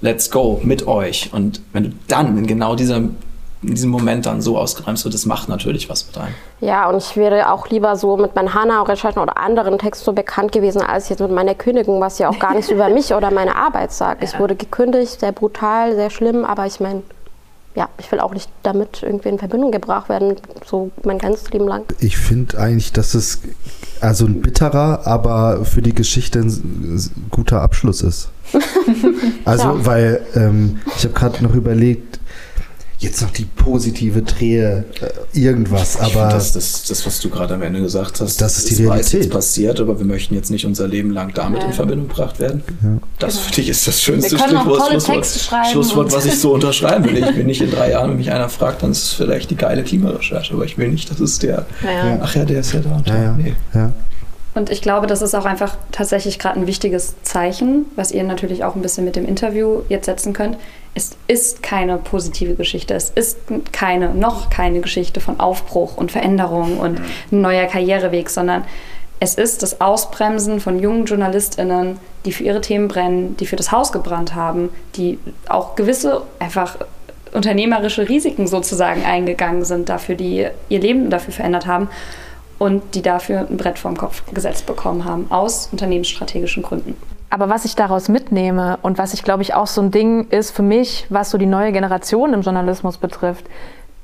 let's 0.00 0.30
go 0.30 0.60
mit 0.62 0.86
euch. 0.86 1.32
Und 1.32 1.60
wenn 1.72 1.84
du 1.84 1.92
dann 2.08 2.38
in 2.38 2.46
genau 2.46 2.76
dieser 2.76 3.02
in 3.66 3.74
diesem 3.74 3.90
Moment 3.90 4.26
dann 4.26 4.40
so 4.40 4.58
ausgebremst 4.58 5.04
wird, 5.04 5.14
das 5.14 5.26
macht 5.26 5.48
natürlich 5.48 5.88
was 5.88 6.06
mit 6.06 6.18
einem. 6.18 6.34
Ja, 6.60 6.88
und 6.88 6.98
ich 6.98 7.16
wäre 7.16 7.50
auch 7.50 7.68
lieber 7.68 7.96
so 7.96 8.16
mit 8.16 8.34
meinen 8.34 8.54
Hanau-Recherchen 8.54 9.20
oder 9.20 9.38
anderen 9.38 9.78
Texten 9.78 10.04
so 10.04 10.12
bekannt 10.12 10.52
gewesen, 10.52 10.82
als 10.82 11.08
jetzt 11.08 11.20
mit 11.20 11.30
meiner 11.30 11.54
Kündigung, 11.54 12.00
was 12.00 12.18
ja 12.18 12.28
auch 12.28 12.38
gar 12.38 12.54
nichts 12.54 12.70
über 12.70 12.88
mich 12.90 13.12
oder 13.14 13.30
meine 13.30 13.56
Arbeit 13.56 13.92
sagt. 13.92 14.22
Ja. 14.22 14.28
Ich 14.28 14.38
wurde 14.38 14.54
gekündigt, 14.54 15.20
sehr 15.20 15.32
brutal, 15.32 15.94
sehr 15.94 16.10
schlimm, 16.10 16.44
aber 16.44 16.66
ich 16.66 16.80
meine, 16.80 17.02
ja, 17.74 17.88
ich 17.98 18.10
will 18.12 18.20
auch 18.20 18.32
nicht 18.32 18.48
damit 18.62 19.02
irgendwie 19.02 19.30
in 19.30 19.38
Verbindung 19.38 19.72
gebracht 19.72 20.08
werden, 20.08 20.36
so 20.64 20.90
mein 21.02 21.18
ganzes 21.18 21.50
Leben 21.50 21.66
lang. 21.66 21.84
Ich 21.98 22.16
finde 22.16 22.58
eigentlich, 22.58 22.92
dass 22.92 23.14
es 23.14 23.40
also 24.00 24.26
ein 24.26 24.42
bitterer, 24.42 25.06
aber 25.06 25.64
für 25.64 25.82
die 25.82 25.94
Geschichte 25.94 26.40
ein 26.40 27.10
guter 27.30 27.62
Abschluss 27.62 28.02
ist. 28.02 28.28
also, 29.44 29.64
ja. 29.64 29.86
weil 29.86 30.26
ähm, 30.36 30.80
ich 30.96 31.04
habe 31.04 31.14
gerade 31.14 31.42
noch 31.42 31.54
überlegt, 31.54 32.20
jetzt 32.98 33.22
noch 33.22 33.30
die 33.30 33.44
positive 33.44 34.22
Drehe, 34.22 34.84
äh, 35.00 35.38
irgendwas, 35.38 35.98
aber. 35.98 36.28
Das, 36.28 36.52
das, 36.52 36.84
das, 36.84 37.06
was 37.06 37.20
du 37.20 37.28
gerade 37.28 37.54
am 37.54 37.62
Ende 37.62 37.80
gesagt 37.80 38.20
hast, 38.20 38.40
das 38.40 38.58
ist 38.58 38.70
die 38.70 38.84
Realität. 38.84 39.24
jetzt 39.24 39.30
passiert, 39.32 39.80
aber 39.80 39.98
wir 39.98 40.06
möchten 40.06 40.34
jetzt 40.34 40.50
nicht 40.50 40.64
unser 40.64 40.88
Leben 40.88 41.10
lang 41.10 41.32
damit 41.34 41.62
ja. 41.62 41.68
in 41.68 41.72
Verbindung 41.72 42.08
gebracht 42.08 42.40
werden. 42.40 42.62
Ja. 42.82 42.98
Das 43.18 43.34
genau. 43.34 43.46
für 43.46 43.52
dich 43.52 43.68
ist 43.68 43.86
das 43.86 44.02
schönste 44.02 44.38
Stichwort, 44.38 44.88
Schlusswort, 44.88 45.26
Schlusswort 45.70 46.12
was 46.12 46.26
ich 46.26 46.38
so 46.38 46.54
unterschreiben 46.54 47.04
will. 47.04 47.18
Ich 47.18 47.36
will 47.36 47.44
nicht 47.44 47.60
in 47.60 47.70
drei 47.70 47.90
Jahren, 47.90 48.10
wenn 48.10 48.18
mich 48.18 48.30
einer 48.30 48.48
fragt, 48.48 48.82
dann 48.82 48.92
ist 48.92 49.02
es 49.02 49.12
vielleicht 49.12 49.50
die 49.50 49.56
geile 49.56 49.82
Klimarecherche, 49.82 50.54
aber 50.54 50.64
ich 50.64 50.78
will 50.78 50.88
nicht, 50.88 51.10
dass 51.10 51.20
es 51.20 51.38
der, 51.38 51.66
ja. 51.82 52.18
ach 52.22 52.34
ja, 52.34 52.44
der 52.44 52.60
ist 52.60 52.72
ja 52.72 52.80
da. 52.80 52.96
Und 52.96 53.08
da. 53.08 53.32
Nee. 53.36 53.54
Und 54.54 54.70
ich 54.70 54.82
glaube, 54.82 55.06
das 55.08 55.20
ist 55.20 55.34
auch 55.34 55.46
einfach 55.46 55.76
tatsächlich 55.90 56.38
gerade 56.38 56.60
ein 56.60 56.66
wichtiges 56.66 57.20
Zeichen, 57.22 57.86
was 57.96 58.12
ihr 58.12 58.22
natürlich 58.22 58.62
auch 58.62 58.76
ein 58.76 58.82
bisschen 58.82 59.04
mit 59.04 59.16
dem 59.16 59.26
Interview 59.26 59.82
jetzt 59.88 60.06
setzen 60.06 60.32
könnt. 60.32 60.56
Es 60.94 61.16
ist 61.26 61.62
keine 61.62 61.98
positive 61.98 62.54
Geschichte. 62.54 62.94
Es 62.94 63.10
ist 63.10 63.38
keine, 63.72 64.14
noch 64.14 64.50
keine 64.50 64.80
Geschichte 64.80 65.20
von 65.20 65.40
Aufbruch 65.40 65.96
und 65.96 66.12
Veränderung 66.12 66.78
und 66.78 67.00
ein 67.32 67.40
neuer 67.40 67.66
Karriereweg, 67.66 68.30
sondern 68.30 68.64
Es 69.20 69.36
ist 69.36 69.62
das 69.62 69.80
Ausbremsen 69.80 70.60
von 70.60 70.78
jungen 70.78 71.06
JournalistInnen, 71.06 71.98
die 72.24 72.32
für 72.32 72.44
ihre 72.44 72.60
Themen 72.60 72.88
brennen, 72.88 73.36
die 73.38 73.46
für 73.46 73.56
das 73.56 73.72
Haus 73.72 73.90
gebrannt 73.90 74.34
haben, 74.34 74.70
die 74.96 75.18
auch 75.48 75.76
gewisse 75.76 76.22
einfach 76.40 76.76
unternehmerische 77.32 78.08
Risiken 78.08 78.46
sozusagen 78.46 79.04
eingegangen 79.04 79.64
sind, 79.64 79.88
dafür, 79.88 80.14
die 80.14 80.46
ihr 80.68 80.80
Leben 80.80 81.10
dafür 81.10 81.32
verändert 81.32 81.66
haben 81.66 81.88
und 82.58 82.94
die 82.94 83.02
dafür 83.02 83.40
ein 83.40 83.56
Brett 83.56 83.78
vorm 83.78 83.96
Kopf 83.96 84.22
gesetzt 84.32 84.66
bekommen 84.66 85.04
haben, 85.04 85.26
aus 85.30 85.68
unternehmensstrategischen 85.72 86.62
Gründen. 86.62 86.96
Aber 87.30 87.48
was 87.48 87.64
ich 87.64 87.74
daraus 87.74 88.08
mitnehme 88.08 88.78
und 88.82 88.96
was 88.96 89.12
ich 89.12 89.24
glaube 89.24 89.42
ich 89.42 89.54
auch 89.54 89.66
so 89.66 89.80
ein 89.80 89.90
Ding 89.90 90.28
ist 90.28 90.52
für 90.52 90.62
mich, 90.62 91.06
was 91.08 91.30
so 91.30 91.38
die 91.38 91.46
neue 91.46 91.72
Generation 91.72 92.32
im 92.32 92.42
Journalismus 92.42 92.98
betrifft, 92.98 93.46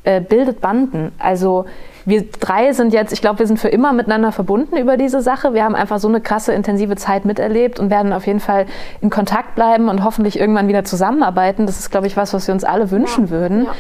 äh, 0.03 0.21
bildet 0.21 0.61
Banden. 0.61 1.13
Also 1.19 1.67
wir 2.07 2.25
drei 2.31 2.73
sind 2.73 2.93
jetzt, 2.95 3.13
ich 3.13 3.21
glaube, 3.21 3.41
wir 3.41 3.47
sind 3.47 3.61
für 3.61 3.69
immer 3.69 3.93
miteinander 3.93 4.33
verbunden 4.33 4.77
über 4.79 4.97
diese 4.97 5.21
Sache. 5.21 5.53
Wir 5.53 5.63
haben 5.63 5.75
einfach 5.75 5.99
so 5.99 6.09
eine 6.09 6.21
krasse, 6.21 6.53
intensive 6.55 6.97
Zeit 6.97 7.25
miterlebt 7.25 7.79
und 7.79 7.91
werden 7.91 8.13
auf 8.13 8.27
jeden 8.27 8.41
Fall 8.41 8.67
in 9.03 9.11
Kontakt 9.11 9.55
bleiben 9.55 9.89
und 9.89 10.03
hoffentlich 10.03 10.41
irgendwann 10.41 10.69
wieder 10.69 10.85
zusammenarbeiten. 10.85 11.67
Das 11.67 11.79
ist, 11.79 11.91
glaube 11.91 12.07
ich, 12.07 12.17
was, 12.17 12.33
was 12.33 12.47
wir 12.47 12.55
uns 12.55 12.65
alle 12.65 12.91
wünschen 12.91 13.27
ja. 13.27 13.31
würden. 13.31 13.65
Ja. 13.67 13.75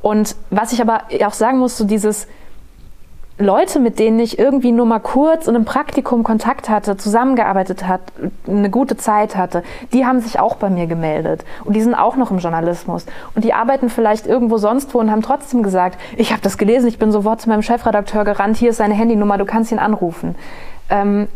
Und 0.00 0.34
was 0.50 0.72
ich 0.72 0.80
aber 0.80 1.02
auch 1.26 1.34
sagen 1.34 1.58
muss, 1.58 1.76
so 1.76 1.84
dieses, 1.84 2.26
Leute, 3.38 3.80
mit 3.80 3.98
denen 3.98 4.18
ich 4.18 4.38
irgendwie 4.38 4.72
nur 4.72 4.86
mal 4.86 4.98
kurz 4.98 5.46
in 5.46 5.54
einem 5.54 5.66
Praktikum 5.66 6.22
Kontakt 6.22 6.70
hatte, 6.70 6.96
zusammengearbeitet 6.96 7.86
hat, 7.86 8.00
eine 8.46 8.70
gute 8.70 8.96
Zeit 8.96 9.36
hatte, 9.36 9.62
die 9.92 10.06
haben 10.06 10.20
sich 10.20 10.40
auch 10.40 10.56
bei 10.56 10.70
mir 10.70 10.86
gemeldet. 10.86 11.44
Und 11.64 11.76
die 11.76 11.82
sind 11.82 11.94
auch 11.94 12.16
noch 12.16 12.30
im 12.30 12.38
Journalismus. 12.38 13.04
Und 13.34 13.44
die 13.44 13.52
arbeiten 13.52 13.90
vielleicht 13.90 14.26
irgendwo 14.26 14.56
sonst 14.56 14.94
wo 14.94 15.00
und 15.00 15.10
haben 15.10 15.20
trotzdem 15.20 15.62
gesagt, 15.62 16.00
ich 16.16 16.32
habe 16.32 16.40
das 16.40 16.56
gelesen, 16.56 16.88
ich 16.88 16.98
bin 16.98 17.12
sofort 17.12 17.42
zu 17.42 17.50
meinem 17.50 17.62
Chefredakteur 17.62 18.24
gerannt, 18.24 18.56
hier 18.56 18.70
ist 18.70 18.78
seine 18.78 18.94
Handynummer, 18.94 19.36
du 19.36 19.44
kannst 19.44 19.70
ihn 19.70 19.78
anrufen. 19.78 20.34
Ähm, 20.88 21.28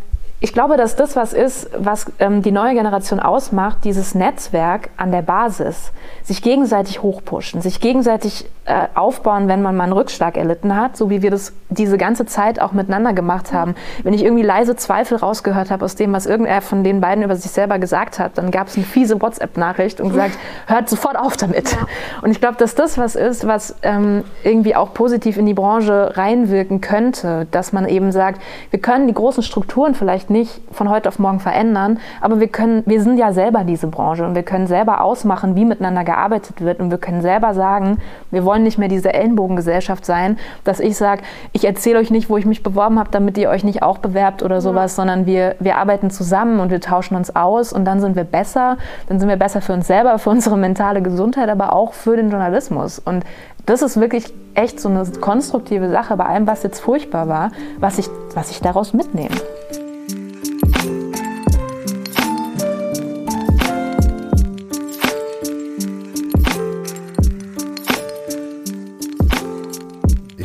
ich 0.42 0.54
glaube, 0.54 0.78
dass 0.78 0.96
das 0.96 1.16
was 1.16 1.34
ist, 1.34 1.68
was 1.76 2.06
ähm, 2.18 2.40
die 2.40 2.50
neue 2.50 2.72
Generation 2.72 3.20
ausmacht, 3.20 3.84
dieses 3.84 4.14
Netzwerk 4.14 4.88
an 4.96 5.12
der 5.12 5.20
Basis, 5.20 5.92
sich 6.22 6.40
gegenseitig 6.40 7.02
hochpushen, 7.02 7.60
sich 7.60 7.80
gegenseitig 7.80 8.48
äh, 8.64 8.86
aufbauen, 8.94 9.48
wenn 9.48 9.60
man 9.60 9.76
mal 9.76 9.84
einen 9.84 9.92
Rückschlag 9.92 10.36
erlitten 10.36 10.76
hat, 10.76 10.96
so 10.96 11.10
wie 11.10 11.22
wir 11.22 11.30
das 11.30 11.52
diese 11.68 11.98
ganze 11.98 12.24
Zeit 12.24 12.60
auch 12.60 12.72
miteinander 12.72 13.12
gemacht 13.12 13.52
haben. 13.52 13.74
Wenn 14.02 14.14
ich 14.14 14.24
irgendwie 14.24 14.42
leise 14.42 14.76
Zweifel 14.76 15.18
rausgehört 15.18 15.70
habe 15.70 15.84
aus 15.84 15.94
dem, 15.94 16.12
was 16.12 16.24
irgendwer 16.26 16.62
von 16.62 16.84
den 16.84 17.00
beiden 17.00 17.22
über 17.24 17.36
sich 17.36 17.50
selber 17.50 17.78
gesagt 17.78 18.18
hat, 18.18 18.38
dann 18.38 18.50
gab 18.50 18.68
es 18.68 18.76
eine 18.76 18.84
fiese 18.84 19.20
WhatsApp-Nachricht 19.20 20.00
und 20.00 20.10
gesagt, 20.10 20.38
hört 20.66 20.88
sofort 20.88 21.18
auf 21.18 21.36
damit. 21.36 21.72
Ja. 21.72 21.78
Und 22.22 22.30
ich 22.30 22.40
glaube, 22.40 22.56
dass 22.56 22.74
das 22.74 22.96
was 22.96 23.14
ist, 23.14 23.46
was 23.46 23.74
ähm, 23.82 24.24
irgendwie 24.42 24.74
auch 24.74 24.94
positiv 24.94 25.36
in 25.36 25.46
die 25.46 25.54
Branche 25.54 26.16
reinwirken 26.16 26.80
könnte, 26.80 27.46
dass 27.50 27.72
man 27.72 27.88
eben 27.88 28.10
sagt, 28.12 28.40
wir 28.70 28.80
können 28.80 29.06
die 29.06 29.14
großen 29.14 29.42
Strukturen 29.42 29.94
vielleicht 29.94 30.29
nicht 30.30 30.60
von 30.72 30.88
heute 30.88 31.08
auf 31.08 31.18
morgen 31.18 31.40
verändern, 31.40 31.98
aber 32.20 32.40
wir 32.40 32.48
können, 32.48 32.82
wir 32.86 33.02
sind 33.02 33.18
ja 33.18 33.32
selber 33.32 33.64
diese 33.64 33.86
Branche 33.88 34.24
und 34.24 34.34
wir 34.34 34.42
können 34.42 34.66
selber 34.66 35.02
ausmachen, 35.02 35.56
wie 35.56 35.64
miteinander 35.64 36.04
gearbeitet 36.04 36.60
wird 36.60 36.80
und 36.80 36.90
wir 36.90 36.98
können 36.98 37.20
selber 37.20 37.52
sagen, 37.54 37.98
wir 38.30 38.44
wollen 38.44 38.62
nicht 38.62 38.78
mehr 38.78 38.88
diese 38.88 39.12
Ellenbogengesellschaft 39.12 40.04
sein, 40.06 40.38
dass 40.64 40.80
ich 40.80 40.96
sage, 40.96 41.22
ich 41.52 41.64
erzähle 41.64 41.98
euch 41.98 42.10
nicht, 42.10 42.30
wo 42.30 42.36
ich 42.36 42.46
mich 42.46 42.62
beworben 42.62 42.98
habe, 42.98 43.10
damit 43.10 43.36
ihr 43.38 43.50
euch 43.50 43.64
nicht 43.64 43.82
auch 43.82 43.98
bewerbt 43.98 44.42
oder 44.42 44.60
sowas, 44.60 44.92
ja. 44.92 45.02
sondern 45.02 45.26
wir, 45.26 45.56
wir 45.58 45.76
arbeiten 45.76 46.10
zusammen 46.10 46.60
und 46.60 46.70
wir 46.70 46.80
tauschen 46.80 47.16
uns 47.16 47.34
aus 47.34 47.72
und 47.72 47.84
dann 47.84 48.00
sind 48.00 48.16
wir 48.16 48.24
besser, 48.24 48.78
dann 49.08 49.18
sind 49.18 49.28
wir 49.28 49.36
besser 49.36 49.60
für 49.60 49.72
uns 49.72 49.86
selber, 49.86 50.18
für 50.18 50.30
unsere 50.30 50.56
mentale 50.56 51.02
Gesundheit, 51.02 51.48
aber 51.48 51.72
auch 51.72 51.92
für 51.92 52.16
den 52.16 52.30
Journalismus 52.30 52.98
und 52.98 53.24
das 53.66 53.82
ist 53.82 54.00
wirklich 54.00 54.32
echt 54.54 54.80
so 54.80 54.88
eine 54.88 55.04
konstruktive 55.20 55.90
Sache 55.90 56.16
bei 56.16 56.24
allem, 56.24 56.46
was 56.46 56.62
jetzt 56.62 56.80
furchtbar 56.80 57.28
war, 57.28 57.52
was 57.78 57.98
ich, 57.98 58.08
was 58.34 58.50
ich 58.50 58.60
daraus 58.60 58.92
mitnehme. 58.92 59.36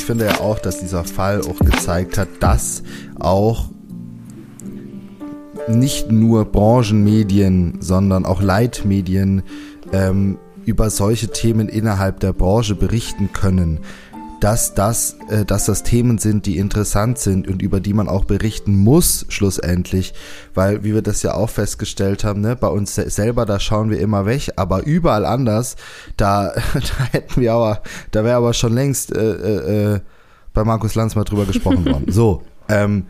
Ich 0.06 0.08
finde 0.08 0.26
ja 0.26 0.40
auch, 0.40 0.60
dass 0.60 0.82
dieser 0.82 1.04
Fall 1.04 1.42
auch 1.42 1.58
gezeigt 1.58 2.20
hat, 2.20 2.28
dass 2.40 2.84
auch 3.20 3.70
nicht 5.68 6.12
nur 6.12 6.46
Branchenmedien, 6.46 7.80
sondern 7.80 8.24
auch 8.24 8.40
Leitmedien 8.40 9.42
ähm, 9.92 10.38
über 10.64 10.92
solche 10.92 11.30
Themen 11.30 11.68
innerhalb 11.70 12.20
der 12.20 12.34
Branche 12.34 12.76
berichten 12.76 13.32
können 13.34 13.80
dass 14.40 14.74
das, 14.74 15.18
äh, 15.30 15.46
dass 15.46 15.66
das 15.66 15.84
Themen 15.84 16.18
sind, 16.18 16.46
die 16.46 16.58
interessant 16.58 17.18
sind 17.18 17.48
und 17.48 17.62
über 17.62 17.80
die 17.80 17.94
man 17.94 18.08
auch 18.08 18.26
berichten 18.26 18.76
muss, 18.76 19.26
schlussendlich. 19.30 20.14
Weil, 20.54 20.84
wie 20.84 20.94
wir 20.94 21.02
das 21.02 21.24
ja 21.24 21.34
auch 21.34 21.50
festgestellt 21.50 22.24
haben, 22.24 22.42
ne, 22.42 22.56
bei 22.56 22.68
uns 22.68 22.96
selber, 22.96 23.46
da 23.46 23.60
schauen 23.60 23.90
wir 23.90 24.00
immer 24.00 24.26
weg, 24.26 24.52
aber 24.56 24.84
überall 24.84 25.26
anders, 25.26 25.76
da, 26.18 26.54
da 26.74 27.04
hätten 27.12 27.42
wir 27.42 27.54
aber, 27.54 27.82
da 28.12 28.24
wäre 28.24 28.38
aber 28.38 28.54
schon 28.54 28.74
längst 28.74 29.16
äh, 29.16 29.34
äh, 29.34 29.94
äh, 29.96 30.00
bei 30.54 30.64
Markus 30.64 30.96
Lanz 30.96 31.16
mal 31.16 31.24
drüber 31.24 31.46
gesprochen 31.46 31.86
worden. 31.92 32.12
So. 32.12 32.44
Ähm, 32.68 33.06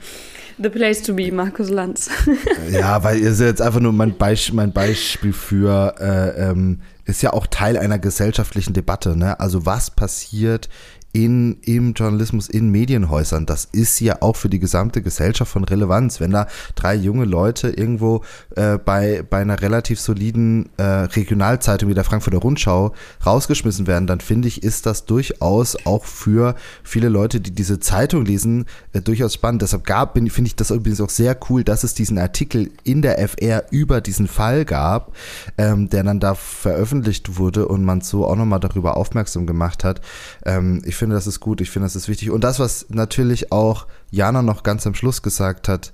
The 0.57 0.69
place 0.69 1.01
to 1.01 1.13
be, 1.13 1.34
Markus 1.34 1.69
Lanz. 1.69 2.09
ja, 2.71 3.03
weil 3.03 3.19
ihr 3.19 3.34
seid 3.34 3.47
jetzt 3.47 3.61
einfach 3.61 3.82
nur 3.82 3.91
mein, 3.91 4.17
Beisp 4.17 4.53
mein 4.53 4.71
Beispiel 4.71 5.34
für, 5.34 5.95
äh, 5.99 6.49
ähm, 6.49 6.80
ist 7.03 7.21
ja 7.21 7.34
auch 7.34 7.45
Teil 7.47 7.78
einer 7.78 7.99
gesellschaftlichen 7.99 8.73
Debatte. 8.73 9.17
Ne? 9.17 9.38
Also 9.39 9.65
was 9.65 9.91
passiert 9.91 10.69
in, 11.16 11.59
im 11.61 11.93
Journalismus, 11.93 12.49
in 12.49 12.72
Medienhäusern. 12.72 13.45
Das 13.45 13.63
ist 13.72 14.01
ja 14.01 14.22
auch 14.22 14.36
für 14.36 14.49
die 14.49 14.59
gesamte 14.59 15.01
Gesellschaft 15.01 15.49
von 15.49 15.63
Relevanz. 15.63 16.20
Wenn 16.20 16.32
da 16.32 16.45
drei 16.76 16.93
junge 16.93 17.24
Leute 17.24 17.70
irgendwo 17.70 18.22
äh, 18.57 18.78
bei, 18.78 19.24
bei 19.30 19.38
einer 19.38 19.61
relativ 19.61 20.01
soliden 20.01 20.68
äh, 20.76 20.84
Regionalzeitung 20.84 21.89
wie 21.89 21.93
der 21.93 22.03
Frankfurter 22.03 22.39
Rundschau 22.39 22.93
rausgeschmissen 23.26 23.88
werden, 23.88 24.07
dann 24.07 24.20
finde 24.20 24.49
ich, 24.49 24.61
ist 24.61 24.86
das 24.86 25.05
durchaus 25.05 25.78
auch 25.86 26.03
für 26.03 26.55
viele 26.84 27.07
Leute, 27.07 27.39
die 27.39 27.51
diese 27.51 27.80
Zeitung 27.80 28.26
lesen, 28.26 28.66
äh, 28.91 28.99
durchaus 28.99 29.36
spannend. 29.36 29.61
Deshalb 29.61 29.86
gab, 29.86 30.16
finde 30.18 30.47
ich 30.47 30.57
das 30.57 30.70
übrigens 30.70 30.99
auch 30.99 31.09
sehr 31.09 31.38
cool, 31.49 31.63
dass 31.63 31.86
es 31.86 31.93
diesen 31.93 32.18
Artikel 32.18 32.72
in 32.84 33.01
der 33.01 33.20
FR 33.26 33.63
über 33.72 34.01
diesen 34.01 34.28
Fall 34.28 34.66
gab, 34.66 35.13
ähm, 35.57 35.89
der 35.89 36.03
dann 36.03 36.20
da 36.20 36.36
veröffentlicht 36.36 37.38
wurde 37.38 37.70
und 37.70 37.86
man 37.86 38.01
so 38.01 38.28
auch 38.28 38.36
nochmal 38.36 38.59
darüber 38.59 38.97
aufmerksam 38.97 39.45
gemacht 39.47 39.86
hat. 39.86 40.01
Ähm, 40.45 40.82
ich 40.84 40.97
finde 40.97 41.05
finde, 41.06 41.18
das 41.18 41.28
ist 41.28 41.39
gut, 41.39 41.62
ich 41.62 41.70
finde, 41.70 41.86
das 41.86 41.95
ist 41.95 42.08
wichtig. 42.08 42.32
Und 42.32 42.43
das, 42.43 42.60
was 42.60 42.88
natürlich 42.89 43.51
auch 43.51 43.86
Jana 44.10 44.41
noch 44.41 44.64
ganz 44.64 44.88
am 44.88 44.95
Schluss 44.95 45.22
gesagt 45.22 45.68
hat, 45.68 45.93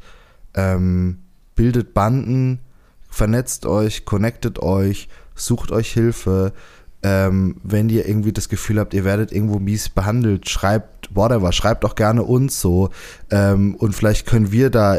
ähm, 0.54 1.20
bildet 1.54 1.94
Banden, 1.94 2.62
vernetzt 3.10 3.66
euch, 3.66 4.06
connectet 4.06 4.60
euch, 4.60 5.10
sucht 5.36 5.74
euch 5.74 5.92
Hilfe. 5.92 6.54
Ähm, 7.04 7.58
wenn 7.64 7.90
ihr 7.90 8.08
irgendwie 8.08 8.32
das 8.32 8.50
Gefühl 8.50 8.80
habt, 8.80 8.94
ihr 8.94 9.04
werdet 9.04 9.32
irgendwo 9.32 9.60
mies 9.60 9.90
behandelt, 9.90 10.50
schreibt 10.50 11.16
whatever, 11.16 11.52
schreibt 11.52 11.84
auch 11.86 11.96
gerne 11.96 12.24
uns 12.24 12.62
so. 12.62 12.90
Ähm, 13.30 13.76
und 13.76 13.94
vielleicht 13.94 14.28
können 14.28 14.52
wir 14.52 14.70
da 14.70 14.98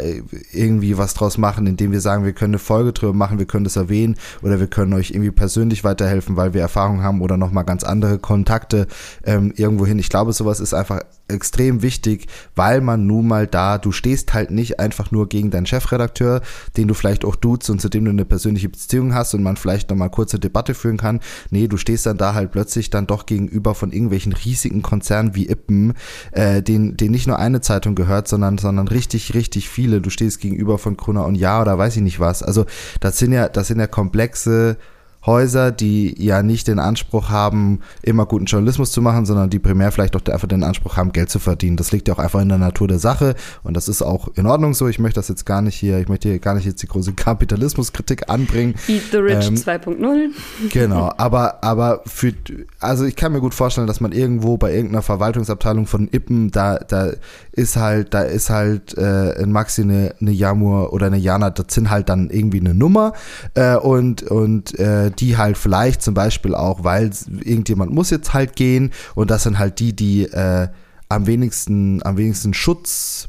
irgendwie 0.52 0.98
was 0.98 1.14
draus 1.14 1.38
machen, 1.38 1.66
indem 1.66 1.92
wir 1.92 2.00
sagen, 2.00 2.24
wir 2.24 2.32
können 2.32 2.54
eine 2.54 2.58
Folge 2.58 2.92
drüber 2.92 3.12
machen, 3.12 3.38
wir 3.38 3.46
können 3.46 3.64
das 3.64 3.76
erwähnen 3.76 4.16
oder 4.42 4.58
wir 4.58 4.66
können 4.66 4.92
euch 4.94 5.10
irgendwie 5.10 5.30
persönlich 5.30 5.84
weiterhelfen, 5.84 6.36
weil 6.36 6.54
wir 6.54 6.60
Erfahrung 6.60 7.02
haben 7.02 7.20
oder 7.20 7.36
nochmal 7.36 7.64
ganz 7.64 7.84
andere 7.84 8.18
Kontakte 8.18 8.86
ähm, 9.24 9.52
irgendwo 9.56 9.86
hin. 9.86 9.98
Ich 9.98 10.08
glaube, 10.08 10.32
sowas 10.32 10.60
ist 10.60 10.74
einfach 10.74 11.00
extrem 11.32 11.82
wichtig, 11.82 12.26
weil 12.54 12.80
man 12.80 13.06
nun 13.06 13.26
mal 13.26 13.46
da, 13.46 13.78
du 13.78 13.92
stehst 13.92 14.34
halt 14.34 14.50
nicht 14.50 14.78
einfach 14.78 15.10
nur 15.10 15.28
gegen 15.28 15.50
deinen 15.50 15.66
Chefredakteur, 15.66 16.42
den 16.76 16.88
du 16.88 16.94
vielleicht 16.94 17.24
auch 17.24 17.36
duzt 17.36 17.70
und 17.70 17.80
zu 17.80 17.88
dem 17.88 18.04
du 18.04 18.10
eine 18.10 18.24
persönliche 18.24 18.68
Beziehung 18.68 19.14
hast 19.14 19.34
und 19.34 19.42
man 19.42 19.56
vielleicht 19.56 19.90
nochmal 19.90 20.10
kurze 20.10 20.38
Debatte 20.38 20.74
führen 20.74 20.96
kann. 20.96 21.20
Nee, 21.50 21.68
du 21.68 21.76
stehst 21.76 22.06
dann 22.06 22.18
da 22.18 22.34
halt 22.34 22.52
plötzlich 22.52 22.90
dann 22.90 23.06
doch 23.06 23.26
gegenüber 23.26 23.74
von 23.74 23.92
irgendwelchen 23.92 24.32
riesigen 24.32 24.82
Konzernen 24.82 25.34
wie 25.34 25.48
Ippen, 25.48 25.94
äh, 26.32 26.62
den, 26.62 26.96
den 26.96 27.10
nicht 27.10 27.26
nur 27.26 27.38
eine 27.38 27.60
Zeitung 27.60 27.94
gehört, 27.94 28.28
sondern, 28.28 28.58
sondern 28.58 28.88
richtig, 28.88 29.34
richtig 29.34 29.68
viele. 29.68 30.00
Du 30.00 30.10
stehst 30.10 30.40
gegenüber 30.40 30.78
von 30.78 30.96
Krona 30.96 31.22
und 31.22 31.34
Ja 31.34 31.60
oder 31.60 31.78
weiß 31.78 31.96
ich 31.96 32.02
nicht 32.02 32.20
was. 32.20 32.42
Also 32.42 32.66
das 33.00 33.18
sind 33.18 33.32
ja, 33.32 33.48
das 33.48 33.68
sind 33.68 33.80
ja 33.80 33.86
komplexe 33.86 34.76
Häuser, 35.24 35.70
die 35.70 36.14
ja 36.22 36.42
nicht 36.42 36.66
den 36.66 36.78
Anspruch 36.78 37.30
haben, 37.30 37.80
immer 38.02 38.26
guten 38.26 38.46
Journalismus 38.46 38.90
zu 38.90 39.00
machen, 39.00 39.24
sondern 39.24 39.50
die 39.50 39.60
primär 39.60 39.92
vielleicht 39.92 40.16
auch 40.16 40.32
einfach 40.32 40.48
den 40.48 40.64
Anspruch 40.64 40.96
haben, 40.96 41.12
Geld 41.12 41.30
zu 41.30 41.38
verdienen. 41.38 41.76
Das 41.76 41.92
liegt 41.92 42.08
ja 42.08 42.14
auch 42.14 42.18
einfach 42.18 42.40
in 42.40 42.48
der 42.48 42.58
Natur 42.58 42.88
der 42.88 42.98
Sache 42.98 43.36
und 43.62 43.76
das 43.76 43.88
ist 43.88 44.02
auch 44.02 44.28
in 44.34 44.46
Ordnung 44.46 44.74
so. 44.74 44.88
Ich 44.88 44.98
möchte 44.98 45.20
das 45.20 45.28
jetzt 45.28 45.46
gar 45.46 45.62
nicht 45.62 45.76
hier, 45.76 45.98
ich 45.98 46.08
möchte 46.08 46.28
hier 46.28 46.40
gar 46.40 46.54
nicht 46.54 46.64
jetzt 46.64 46.82
die 46.82 46.88
große 46.88 47.12
Kapitalismuskritik 47.12 48.28
anbringen. 48.28 48.74
Eat 48.88 49.02
the 49.12 49.18
Rich 49.18 49.46
ähm, 49.46 49.54
2.0. 49.54 50.30
Genau, 50.70 51.12
aber, 51.16 51.62
aber 51.62 52.02
für, 52.06 52.32
also 52.80 53.04
ich 53.04 53.14
kann 53.14 53.32
mir 53.32 53.40
gut 53.40 53.54
vorstellen, 53.54 53.86
dass 53.86 54.00
man 54.00 54.12
irgendwo 54.12 54.56
bei 54.56 54.74
irgendeiner 54.74 55.02
Verwaltungsabteilung 55.02 55.86
von 55.86 56.08
Ippen, 56.10 56.50
da, 56.50 56.78
da 56.78 57.10
ist 57.52 57.76
halt, 57.76 58.14
da 58.14 58.22
ist 58.22 58.50
halt 58.50 58.96
äh, 58.98 59.40
ein 59.40 59.52
Maxi, 59.52 59.82
eine, 59.82 60.14
eine 60.20 60.32
Jamur 60.32 60.92
oder 60.92 61.06
eine 61.06 61.18
Jana, 61.18 61.50
das 61.50 61.66
sind 61.74 61.90
halt 61.90 62.08
dann 62.08 62.30
irgendwie 62.30 62.60
eine 62.60 62.74
Nummer 62.74 63.12
äh, 63.54 63.76
und, 63.76 64.22
und 64.22 64.78
äh, 64.78 65.11
die 65.20 65.36
halt 65.36 65.58
vielleicht 65.58 66.02
zum 66.02 66.14
Beispiel 66.14 66.54
auch, 66.54 66.84
weil 66.84 67.10
irgendjemand 67.40 67.92
muss 67.92 68.10
jetzt 68.10 68.32
halt 68.32 68.56
gehen 68.56 68.90
und 69.14 69.30
das 69.30 69.44
sind 69.44 69.58
halt 69.58 69.78
die, 69.78 69.94
die 69.94 70.24
äh, 70.24 70.68
am 71.08 71.26
wenigsten, 71.26 72.02
am 72.04 72.16
wenigsten 72.16 72.54
Schutz 72.54 73.28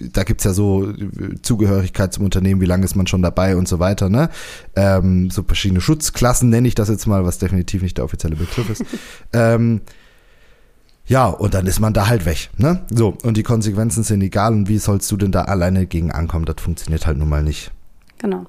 da 0.00 0.24
gibt's 0.24 0.44
ja 0.44 0.52
so 0.52 0.90
äh, 0.90 1.40
Zugehörigkeit 1.42 2.12
zum 2.12 2.24
Unternehmen, 2.24 2.60
wie 2.60 2.66
lange 2.66 2.84
ist 2.84 2.94
man 2.94 3.06
schon 3.06 3.22
dabei 3.22 3.56
und 3.56 3.68
so 3.68 3.78
weiter, 3.78 4.08
ne? 4.08 4.28
Ähm, 4.76 5.30
so 5.30 5.42
verschiedene 5.42 5.80
Schutzklassen 5.80 6.50
nenne 6.50 6.68
ich 6.68 6.74
das 6.74 6.88
jetzt 6.88 7.06
mal, 7.06 7.24
was 7.24 7.38
definitiv 7.38 7.82
nicht 7.82 7.98
der 7.98 8.04
offizielle 8.04 8.36
Begriff 8.36 8.68
ist. 8.70 8.84
ähm, 9.32 9.80
ja, 11.06 11.26
und 11.26 11.54
dann 11.54 11.66
ist 11.66 11.80
man 11.80 11.92
da 11.92 12.06
halt 12.06 12.26
weg, 12.26 12.50
ne? 12.58 12.84
So, 12.90 13.16
und 13.22 13.36
die 13.36 13.42
Konsequenzen 13.42 14.02
sind 14.02 14.22
egal 14.22 14.52
und 14.52 14.68
wie 14.68 14.78
sollst 14.78 15.10
du 15.10 15.16
denn 15.16 15.32
da 15.32 15.42
alleine 15.42 15.86
gegen 15.86 16.12
ankommen? 16.12 16.44
Das 16.44 16.56
funktioniert 16.60 17.06
halt 17.06 17.18
nun 17.18 17.28
mal 17.28 17.42
nicht. 17.42 17.72
Genau. 18.18 18.46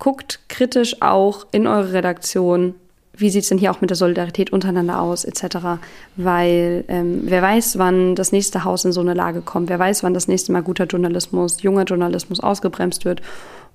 Guckt 0.00 0.40
kritisch 0.48 1.00
auch 1.02 1.46
in 1.52 1.68
eure 1.68 1.92
Redaktion, 1.92 2.74
wie 3.12 3.28
sieht 3.28 3.42
es 3.42 3.50
denn 3.50 3.58
hier 3.58 3.70
auch 3.70 3.82
mit 3.82 3.90
der 3.90 3.98
Solidarität 3.98 4.50
untereinander 4.50 5.00
aus, 5.00 5.24
etc. 5.26 5.78
Weil 6.16 6.84
ähm, 6.88 7.20
wer 7.24 7.42
weiß, 7.42 7.78
wann 7.78 8.16
das 8.16 8.32
nächste 8.32 8.64
Haus 8.64 8.84
in 8.84 8.92
so 8.92 9.02
eine 9.02 9.14
Lage 9.14 9.42
kommt, 9.42 9.68
wer 9.68 9.78
weiß, 9.78 10.02
wann 10.02 10.14
das 10.14 10.26
nächste 10.26 10.52
Mal 10.52 10.62
guter 10.62 10.86
Journalismus, 10.86 11.62
junger 11.62 11.84
Journalismus 11.84 12.40
ausgebremst 12.40 13.04
wird. 13.04 13.20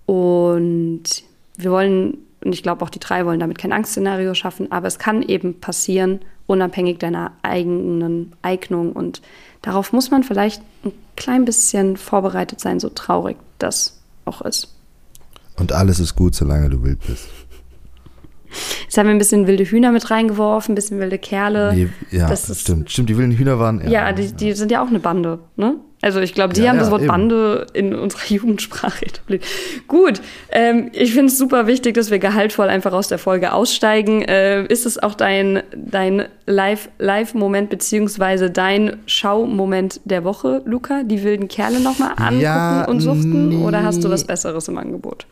Und 0.08 1.04
wir 1.58 1.72
wollen, 1.72 2.18
und 2.44 2.54
ich 2.54 2.64
glaube 2.64 2.84
auch 2.84 2.90
die 2.90 3.00
drei 3.00 3.26
wollen 3.26 3.40
damit 3.40 3.60
kein 3.60 3.72
Angstszenario 3.72 4.34
schaffen, 4.34 4.72
aber 4.72 4.88
es 4.88 4.98
kann 4.98 5.22
eben 5.22 5.60
passieren, 5.60 6.22
unabhängig 6.48 6.98
deiner 6.98 7.34
eigenen 7.44 8.34
Eignung. 8.42 8.94
Und 8.94 9.22
darauf 9.62 9.94
muss 9.94 10.10
man 10.10 10.24
vielleicht 10.24 10.64
ein 10.84 10.92
klein 11.16 11.46
bisschen 11.46 11.98
vorbereitet 11.98 12.60
sein, 12.60 12.80
so 12.80 12.90
traurig 12.90 13.38
das 13.60 14.00
auch 14.26 14.42
ist. 14.42 14.76
Und 15.58 15.72
alles 15.72 16.00
ist 16.00 16.16
gut, 16.16 16.36
solange 16.36 16.70
du 16.70 16.84
wild 16.84 17.00
bist. 17.08 17.28
Jetzt 18.84 18.98
haben 18.98 19.08
wir 19.08 19.16
ein 19.16 19.18
bisschen 19.18 19.48
wilde 19.48 19.66
Hühner 19.66 19.92
mit 19.92 20.10
reingeworfen, 20.12 20.72
ein 20.72 20.76
bisschen 20.76 21.00
wilde 21.00 21.18
Kerle. 21.18 21.74
Nee, 21.74 21.90
ja, 22.12 22.30
Das 22.30 22.50
ist- 22.50 22.62
stimmt. 22.62 22.90
Stimmt, 22.90 23.10
die 23.10 23.18
wilden 23.18 23.34
Hühner 23.34 23.60
waren. 23.60 23.86
Ja, 23.90 24.14
die, 24.14 24.32
die 24.32 24.54
sind 24.54 24.72
ja 24.72 24.82
auch 24.84 24.88
eine 24.88 25.00
Bande, 25.00 25.40
ne? 25.58 25.76
Also 26.02 26.20
ich 26.20 26.34
glaube, 26.36 26.54
die 26.54 26.62
Ja, 26.62 26.70
haben 26.70 26.78
das 26.78 26.88
ja, 26.88 26.92
Wort 26.92 27.02
eben. 27.02 27.08
Bande 27.10 27.66
in 27.74 27.96
unserer 27.96 28.26
Jugendsprache 28.30 29.06
etabliert. 29.08 29.44
Gut, 29.88 30.22
ähm, 30.52 30.90
ich 30.94 31.14
finde 31.14 31.28
es 31.28 31.38
super 31.38 31.66
wichtig, 31.68 31.96
dass 31.96 32.12
wir 32.12 32.20
gehaltvoll 32.20 32.68
einfach 32.70 32.94
aus 32.94 33.08
der 33.08 33.18
Folge 33.18 33.52
aussteigen. 33.54 34.22
Äh, 34.22 34.66
ist 34.68 34.86
es 34.86 35.02
auch 35.02 35.16
dein, 35.16 35.64
dein 35.76 36.26
Live- 36.46 36.90
Live-Moment 37.00 37.70
beziehungsweise 37.72 38.52
dein 38.52 38.98
Schaumoment 39.08 40.00
der 40.06 40.24
Woche, 40.24 40.62
Luca? 40.66 41.02
Die 41.04 41.24
wilden 41.24 41.48
Kerle 41.48 41.80
nochmal 41.80 42.12
angucken 42.18 42.40
Ja, 42.42 42.86
und 42.86 43.00
suchten? 43.02 43.64
Oder 43.64 43.84
hast 43.84 44.04
du 44.04 44.10
was 44.10 44.24
Besseres 44.26 44.68
im 44.68 44.78
Angebot? 44.78 45.26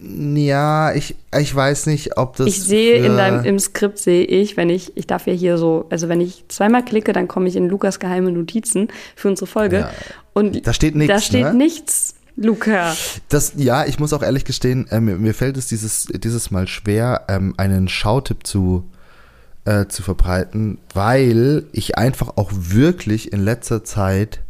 Ja, 0.00 0.92
ich, 0.94 1.16
ich 1.38 1.54
weiß 1.54 1.86
nicht, 1.86 2.16
ob 2.16 2.36
das. 2.36 2.46
Ich 2.46 2.62
sehe 2.62 2.96
in 3.04 3.16
deinem, 3.16 3.44
im 3.44 3.58
Skript 3.58 3.98
sehe 3.98 4.24
ich, 4.24 4.56
wenn 4.56 4.70
ich, 4.70 4.96
ich 4.96 5.06
darf 5.06 5.26
ja 5.26 5.32
hier 5.32 5.58
so, 5.58 5.86
also 5.90 6.08
wenn 6.08 6.20
ich 6.20 6.44
zweimal 6.48 6.84
klicke, 6.84 7.12
dann 7.12 7.28
komme 7.28 7.48
ich 7.48 7.56
in 7.56 7.68
Lukas 7.68 7.98
geheime 7.98 8.30
Notizen 8.30 8.88
für 9.16 9.28
unsere 9.28 9.46
Folge. 9.46 9.80
Ja, 9.80 9.90
und 10.34 10.66
da 10.66 10.72
steht 10.72 10.94
nichts, 10.94 11.14
Da 11.14 11.20
steht 11.20 11.44
ne? 11.44 11.54
nichts, 11.54 12.14
Luca. 12.36 12.94
Das, 13.28 13.52
ja, 13.56 13.84
ich 13.84 13.98
muss 13.98 14.12
auch 14.12 14.22
ehrlich 14.22 14.44
gestehen, 14.44 14.86
äh, 14.90 15.00
mir, 15.00 15.16
mir 15.16 15.34
fällt 15.34 15.56
es 15.56 15.66
dieses, 15.66 16.06
dieses 16.06 16.50
Mal 16.50 16.66
schwer, 16.66 17.24
ähm, 17.28 17.54
einen 17.56 17.88
Schautipp 17.88 18.46
zu, 18.46 18.84
äh, 19.64 19.86
zu 19.86 20.02
verbreiten, 20.02 20.78
weil 20.94 21.64
ich 21.72 21.98
einfach 21.98 22.36
auch 22.36 22.50
wirklich 22.52 23.32
in 23.32 23.44
letzter 23.44 23.84
Zeit 23.84 24.40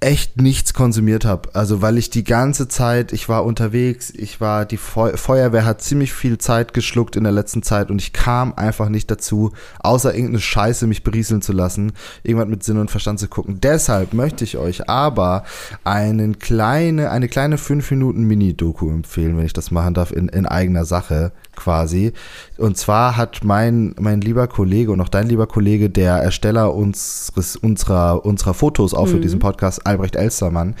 echt 0.00 0.40
nichts 0.40 0.72
konsumiert 0.72 1.26
habe. 1.26 1.54
Also 1.54 1.82
weil 1.82 1.98
ich 1.98 2.08
die 2.08 2.24
ganze 2.24 2.68
Zeit, 2.68 3.12
ich 3.12 3.28
war 3.28 3.44
unterwegs, 3.44 4.10
ich 4.10 4.40
war, 4.40 4.64
die 4.64 4.78
Feu 4.78 5.14
Feuerwehr 5.16 5.66
hat 5.66 5.82
ziemlich 5.82 6.14
viel 6.14 6.38
Zeit 6.38 6.72
geschluckt 6.72 7.16
in 7.16 7.24
der 7.24 7.32
letzten 7.32 7.62
Zeit 7.62 7.90
und 7.90 8.00
ich 8.00 8.14
kam 8.14 8.54
einfach 8.54 8.88
nicht 8.88 9.10
dazu, 9.10 9.52
außer 9.80 10.14
irgendeine 10.14 10.40
Scheiße 10.40 10.86
mich 10.86 11.04
berieseln 11.04 11.42
zu 11.42 11.52
lassen, 11.52 11.92
irgendwas 12.22 12.48
mit 12.48 12.64
Sinn 12.64 12.78
und 12.78 12.90
Verstand 12.90 13.20
zu 13.20 13.28
gucken. 13.28 13.60
Deshalb 13.60 14.14
möchte 14.14 14.42
ich 14.42 14.56
euch 14.56 14.88
aber 14.88 15.44
einen 15.84 16.38
kleine, 16.38 17.10
eine 17.10 17.28
kleine 17.28 17.58
5 17.58 17.90
Minuten 17.90 18.24
Mini-Doku 18.24 18.88
empfehlen, 18.88 19.36
wenn 19.36 19.46
ich 19.46 19.52
das 19.52 19.70
machen 19.70 19.92
darf, 19.92 20.12
in, 20.12 20.28
in 20.28 20.46
eigener 20.46 20.86
Sache 20.86 21.32
quasi. 21.60 22.12
Und 22.56 22.76
zwar 22.76 23.16
hat 23.16 23.44
mein, 23.44 23.94
mein 23.98 24.20
lieber 24.20 24.48
Kollege 24.48 24.90
und 24.90 25.00
auch 25.00 25.08
dein 25.08 25.28
lieber 25.28 25.46
Kollege, 25.46 25.90
der 25.90 26.14
Ersteller 26.16 26.74
unseres, 26.74 27.56
unserer, 27.56 28.24
unserer 28.24 28.54
Fotos 28.54 28.94
auch 28.94 29.06
für 29.06 29.20
diesen 29.20 29.38
Podcast, 29.38 29.86
Albrecht 29.86 30.16
Elstermann, 30.16 30.74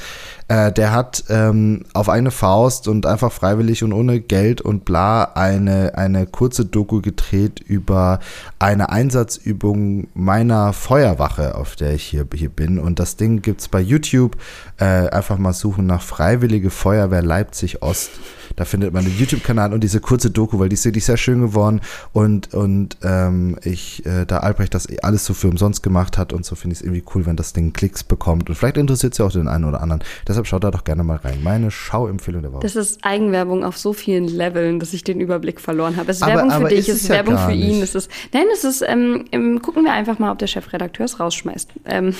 äh, 0.48 0.72
der 0.72 0.92
hat 0.92 1.24
ähm, 1.28 1.84
auf 1.94 2.08
eine 2.08 2.30
Faust 2.30 2.88
und 2.88 3.06
einfach 3.06 3.30
freiwillig 3.30 3.84
und 3.84 3.92
ohne 3.92 4.20
Geld 4.20 4.60
und 4.60 4.84
bla 4.84 5.24
eine, 5.34 5.96
eine 5.96 6.26
kurze 6.26 6.64
Doku 6.64 7.00
gedreht 7.00 7.60
über 7.60 8.18
eine 8.58 8.90
Einsatzübung 8.90 10.08
meiner 10.14 10.72
Feuerwache, 10.72 11.54
auf 11.54 11.76
der 11.76 11.94
ich 11.94 12.04
hier, 12.04 12.26
hier 12.34 12.50
bin. 12.50 12.78
Und 12.78 12.98
das 12.98 13.16
Ding 13.16 13.42
gibt's 13.42 13.68
bei 13.68 13.80
YouTube. 13.80 14.36
Äh, 14.78 15.08
einfach 15.10 15.38
mal 15.38 15.52
suchen 15.52 15.86
nach 15.86 16.02
Freiwillige 16.02 16.70
Feuerwehr 16.70 17.22
Leipzig 17.22 17.82
Ost. 17.82 18.10
Da 18.56 18.64
findet 18.64 18.92
man 18.92 19.04
den 19.04 19.16
YouTube-Kanal 19.16 19.72
und 19.72 19.82
diese 19.84 20.00
kurze 20.00 20.30
Doku, 20.30 20.58
weil 20.58 20.68
die 20.68 20.74
ist 20.74 20.84
wirklich 20.84 21.04
sehr 21.04 21.16
schön 21.16 21.40
geworden 21.40 21.80
und, 22.12 22.52
und 22.54 22.96
ähm, 23.02 23.56
ich, 23.64 24.04
äh, 24.06 24.24
da 24.26 24.38
Albrecht 24.38 24.74
das 24.74 24.88
alles 25.02 25.24
so 25.24 25.34
für 25.34 25.48
umsonst 25.48 25.82
gemacht 25.82 26.18
hat 26.18 26.32
und 26.32 26.44
so 26.44 26.54
finde 26.54 26.74
ich 26.74 26.80
es 26.80 26.82
irgendwie 26.84 27.04
cool, 27.14 27.26
wenn 27.26 27.36
das 27.36 27.52
Ding 27.52 27.72
Klicks 27.72 28.02
bekommt 28.04 28.48
und 28.48 28.54
vielleicht 28.56 28.76
interessiert 28.76 29.12
es 29.12 29.18
ja 29.18 29.26
auch 29.26 29.32
den 29.32 29.48
einen 29.48 29.64
oder 29.64 29.80
anderen. 29.82 30.02
Deshalb 30.26 30.46
schaut 30.46 30.64
da 30.64 30.70
doch 30.70 30.84
gerne 30.84 31.04
mal 31.04 31.16
rein. 31.16 31.42
Meine 31.42 31.70
Schauempfehlung 31.70 32.42
der 32.42 32.52
Woche. 32.52 32.62
Das 32.62 32.76
ist 32.76 33.04
Eigenwerbung 33.04 33.64
auf 33.64 33.76
so 33.78 33.92
vielen 33.92 34.26
Leveln, 34.26 34.80
dass 34.80 34.92
ich 34.92 35.04
den 35.04 35.20
Überblick 35.20 35.60
verloren 35.60 35.96
habe. 35.96 36.10
Es 36.10 36.18
ist 36.18 36.22
Aber- 36.22 36.32
Werbung 36.34 36.50
für 36.50 36.56
aber 36.56 36.68
dich, 36.68 36.88
ist 36.88 36.96
es 36.96 37.02
ist 37.02 37.08
Werbung 37.08 37.38
für 37.38 37.52
ihn. 37.52 37.68
nicht. 37.68 37.82
Es 37.82 37.94
ist, 37.94 38.10
nein, 38.32 38.44
es 38.52 38.64
ist, 38.64 38.82
ähm, 38.86 39.24
ähm, 39.32 39.62
gucken 39.62 39.84
wir 39.84 39.92
einfach 39.92 40.18
mal, 40.18 40.30
ob 40.32 40.38
der 40.38 40.46
Chefredakteur 40.46 41.06
es 41.06 41.20
rausschmeißt. 41.20 41.70
Ähm, 41.86 42.14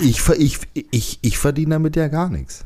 ich, 0.00 0.20
ich, 0.38 0.58
ich, 0.90 1.18
ich 1.22 1.38
verdiene 1.38 1.74
damit 1.74 1.96
ja 1.96 2.08
gar 2.08 2.28
nichts. 2.30 2.64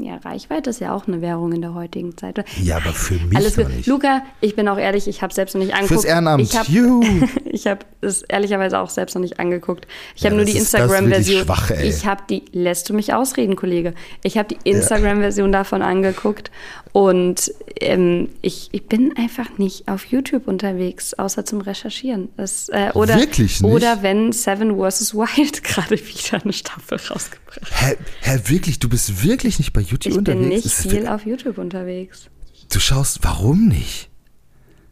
Ja, 0.00 0.16
Reichweite 0.16 0.70
ist 0.70 0.80
ja 0.80 0.92
auch 0.92 1.06
eine 1.06 1.20
Währung 1.20 1.52
in 1.52 1.60
der 1.60 1.72
heutigen 1.72 2.16
Zeit. 2.16 2.44
Ja, 2.60 2.78
aber 2.78 2.92
für 2.92 3.14
mich 3.14 3.36
Alles 3.36 3.54
gut. 3.54 3.68
nicht. 3.68 3.86
Luca, 3.86 4.22
ich 4.40 4.56
bin 4.56 4.66
auch 4.66 4.76
ehrlich, 4.76 5.06
ich 5.06 5.22
habe 5.22 5.32
selbst 5.32 5.54
noch 5.54 5.62
nicht 5.62 5.72
angeguckt. 5.72 6.00
Fürs 6.00 6.04
Ehrenamt. 6.04 6.42
Ich 6.42 6.56
habe 6.56 6.68
hab 7.66 7.84
es 8.00 8.22
ehrlicherweise 8.22 8.78
auch 8.80 8.90
selbst 8.90 9.14
noch 9.14 9.22
nicht 9.22 9.38
angeguckt. 9.38 9.86
Ich 10.16 10.22
Ja, 10.22 10.30
habe 10.30 10.36
nur 10.36 10.44
die 10.44 10.56
Instagram-Version. 10.56 11.46
Ich 11.84 12.06
habe 12.06 12.22
die, 12.28 12.42
lässt 12.52 12.88
du 12.88 12.94
mich 12.94 13.14
ausreden, 13.14 13.54
Kollege? 13.54 13.94
Ich 14.24 14.36
habe 14.36 14.48
die 14.52 14.68
Instagram-Version 14.68 15.52
davon 15.52 15.82
angeguckt 15.82 16.50
und 16.92 17.52
ähm, 17.80 18.28
ich, 18.42 18.68
ich 18.72 18.86
bin 18.86 19.16
einfach 19.16 19.58
nicht 19.58 19.88
auf 19.88 20.06
YouTube 20.06 20.46
unterwegs, 20.46 21.14
außer 21.14 21.44
zum 21.44 21.60
Recherchieren. 21.60 22.28
Das, 22.36 22.68
äh, 22.68 22.90
oder, 22.94 23.16
Wirklich 23.18 23.60
nicht? 23.60 23.72
Oder 23.72 24.02
wenn 24.02 24.32
Seven 24.32 24.76
vs. 24.78 25.14
Wild 25.14 25.64
gerade 25.64 25.98
wieder 25.98 26.42
eine 26.42 26.52
Staffel 26.52 26.98
rausgebracht 26.98 27.60
hat. 27.62 27.80
Hä, 27.80 27.96
hä, 28.20 28.40
wirklich? 28.46 28.78
Du 28.78 28.88
bist 28.88 29.03
wirklich 29.22 29.58
nicht 29.58 29.72
bei 29.72 29.80
YouTube 29.80 30.12
Ich 30.12 30.18
unterwegs? 30.18 30.40
bin 30.40 30.48
nicht 30.48 30.66
Ist 30.66 30.84
das 30.84 30.92
viel 30.92 31.06
auf 31.06 31.24
YouTube 31.26 31.58
unterwegs. 31.58 32.28
Du 32.72 32.80
schaust, 32.80 33.18
warum 33.22 33.68
nicht? 33.68 34.08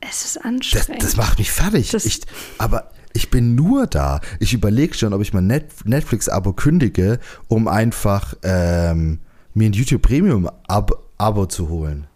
Es 0.00 0.24
ist 0.24 0.36
Das, 0.36 0.44
anstrengend. 0.44 1.02
das 1.02 1.16
macht 1.16 1.38
mich 1.38 1.50
fertig. 1.50 1.90
Das- 1.90 2.04
ich, 2.04 2.20
aber 2.58 2.90
ich 3.14 3.30
bin 3.30 3.54
nur 3.54 3.86
da. 3.86 4.20
Ich 4.40 4.52
überlege 4.52 4.94
schon, 4.94 5.12
ob 5.12 5.20
ich 5.22 5.32
mein 5.32 5.46
Net 5.46 5.66
Netflix-Abo 5.84 6.52
kündige, 6.54 7.20
um 7.48 7.68
einfach 7.68 8.34
ähm, 8.42 9.20
mir 9.54 9.68
ein 9.68 9.72
YouTube 9.72 10.02
Premium-Abo 10.02 11.46
zu 11.46 11.68
holen. 11.68 12.06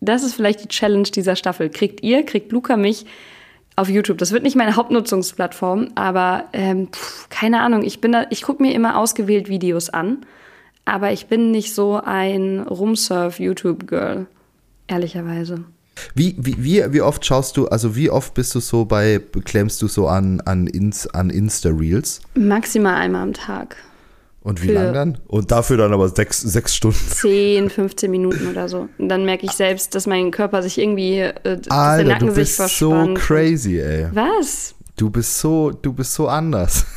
Das 0.00 0.22
ist 0.22 0.34
vielleicht 0.34 0.64
die 0.64 0.68
Challenge 0.68 1.02
dieser 1.10 1.36
Staffel. 1.36 1.68
Kriegt 1.68 2.02
ihr, 2.02 2.24
kriegt 2.24 2.52
Luca 2.52 2.76
mich 2.78 3.04
auf 3.76 3.88
YouTube. 3.90 4.16
Das 4.18 4.32
wird 4.32 4.42
nicht 4.44 4.56
meine 4.56 4.76
Hauptnutzungsplattform, 4.76 5.88
aber 5.94 6.44
ähm, 6.54 6.88
pf, 6.90 7.28
keine 7.28 7.60
Ahnung. 7.60 7.82
Ich 7.82 8.00
bin 8.00 8.12
da, 8.12 8.26
ich 8.30 8.42
gucke 8.42 8.62
mir 8.62 8.72
immer 8.74 8.96
ausgewählt 8.98 9.48
Videos 9.48 9.90
an, 9.90 10.24
aber 10.84 11.12
ich 11.12 11.26
bin 11.26 11.50
nicht 11.50 11.74
so 11.74 12.00
ein 12.02 12.60
Rumsurf-YouTube-Girl, 12.60 14.26
ehrlicherweise. 14.88 15.64
Wie, 16.14 16.34
wie, 16.38 16.56
wie, 16.62 16.92
wie 16.92 17.00
oft 17.02 17.24
schaust 17.26 17.56
du, 17.56 17.68
also 17.68 17.94
wie 17.94 18.10
oft 18.10 18.34
bist 18.34 18.54
du 18.54 18.60
so 18.60 18.84
bei, 18.84 19.20
klemmst 19.44 19.82
du 19.82 19.88
so 19.88 20.08
an, 20.08 20.40
an, 20.42 20.66
Ins, 20.66 21.06
an 21.08 21.30
Insta-Reels? 21.30 22.20
Maximal 22.34 22.94
einmal 22.94 23.22
am 23.22 23.32
Tag. 23.34 23.76
Und 24.42 24.62
wie 24.62 24.68
Für- 24.68 24.72
lang 24.72 24.94
dann? 24.94 25.18
Und 25.26 25.50
dafür 25.50 25.76
dann 25.76 25.92
aber 25.92 26.08
sechs, 26.08 26.40
sechs 26.40 26.74
Stunden. 26.74 26.96
10, 26.98 27.68
15 27.68 28.10
Minuten 28.10 28.46
oder 28.46 28.68
so. 28.68 28.88
Und 28.96 29.08
dann 29.10 29.26
merke 29.26 29.44
ich 29.44 29.52
selbst, 29.52 29.94
dass 29.94 30.06
mein 30.06 30.30
Körper 30.30 30.62
sich 30.62 30.78
irgendwie, 30.78 31.18
äh, 31.18 31.60
Alter, 31.68 32.08
Nacken 32.08 32.28
du 32.28 32.34
sich 32.34 32.56
bist 32.56 32.78
so 32.78 33.12
crazy, 33.14 33.78
ey. 33.78 34.06
Was? 34.12 34.74
Du 34.96 35.10
bist 35.10 35.38
so, 35.38 35.70
du 35.70 35.92
bist 35.92 36.14
so 36.14 36.28
anders. 36.28 36.86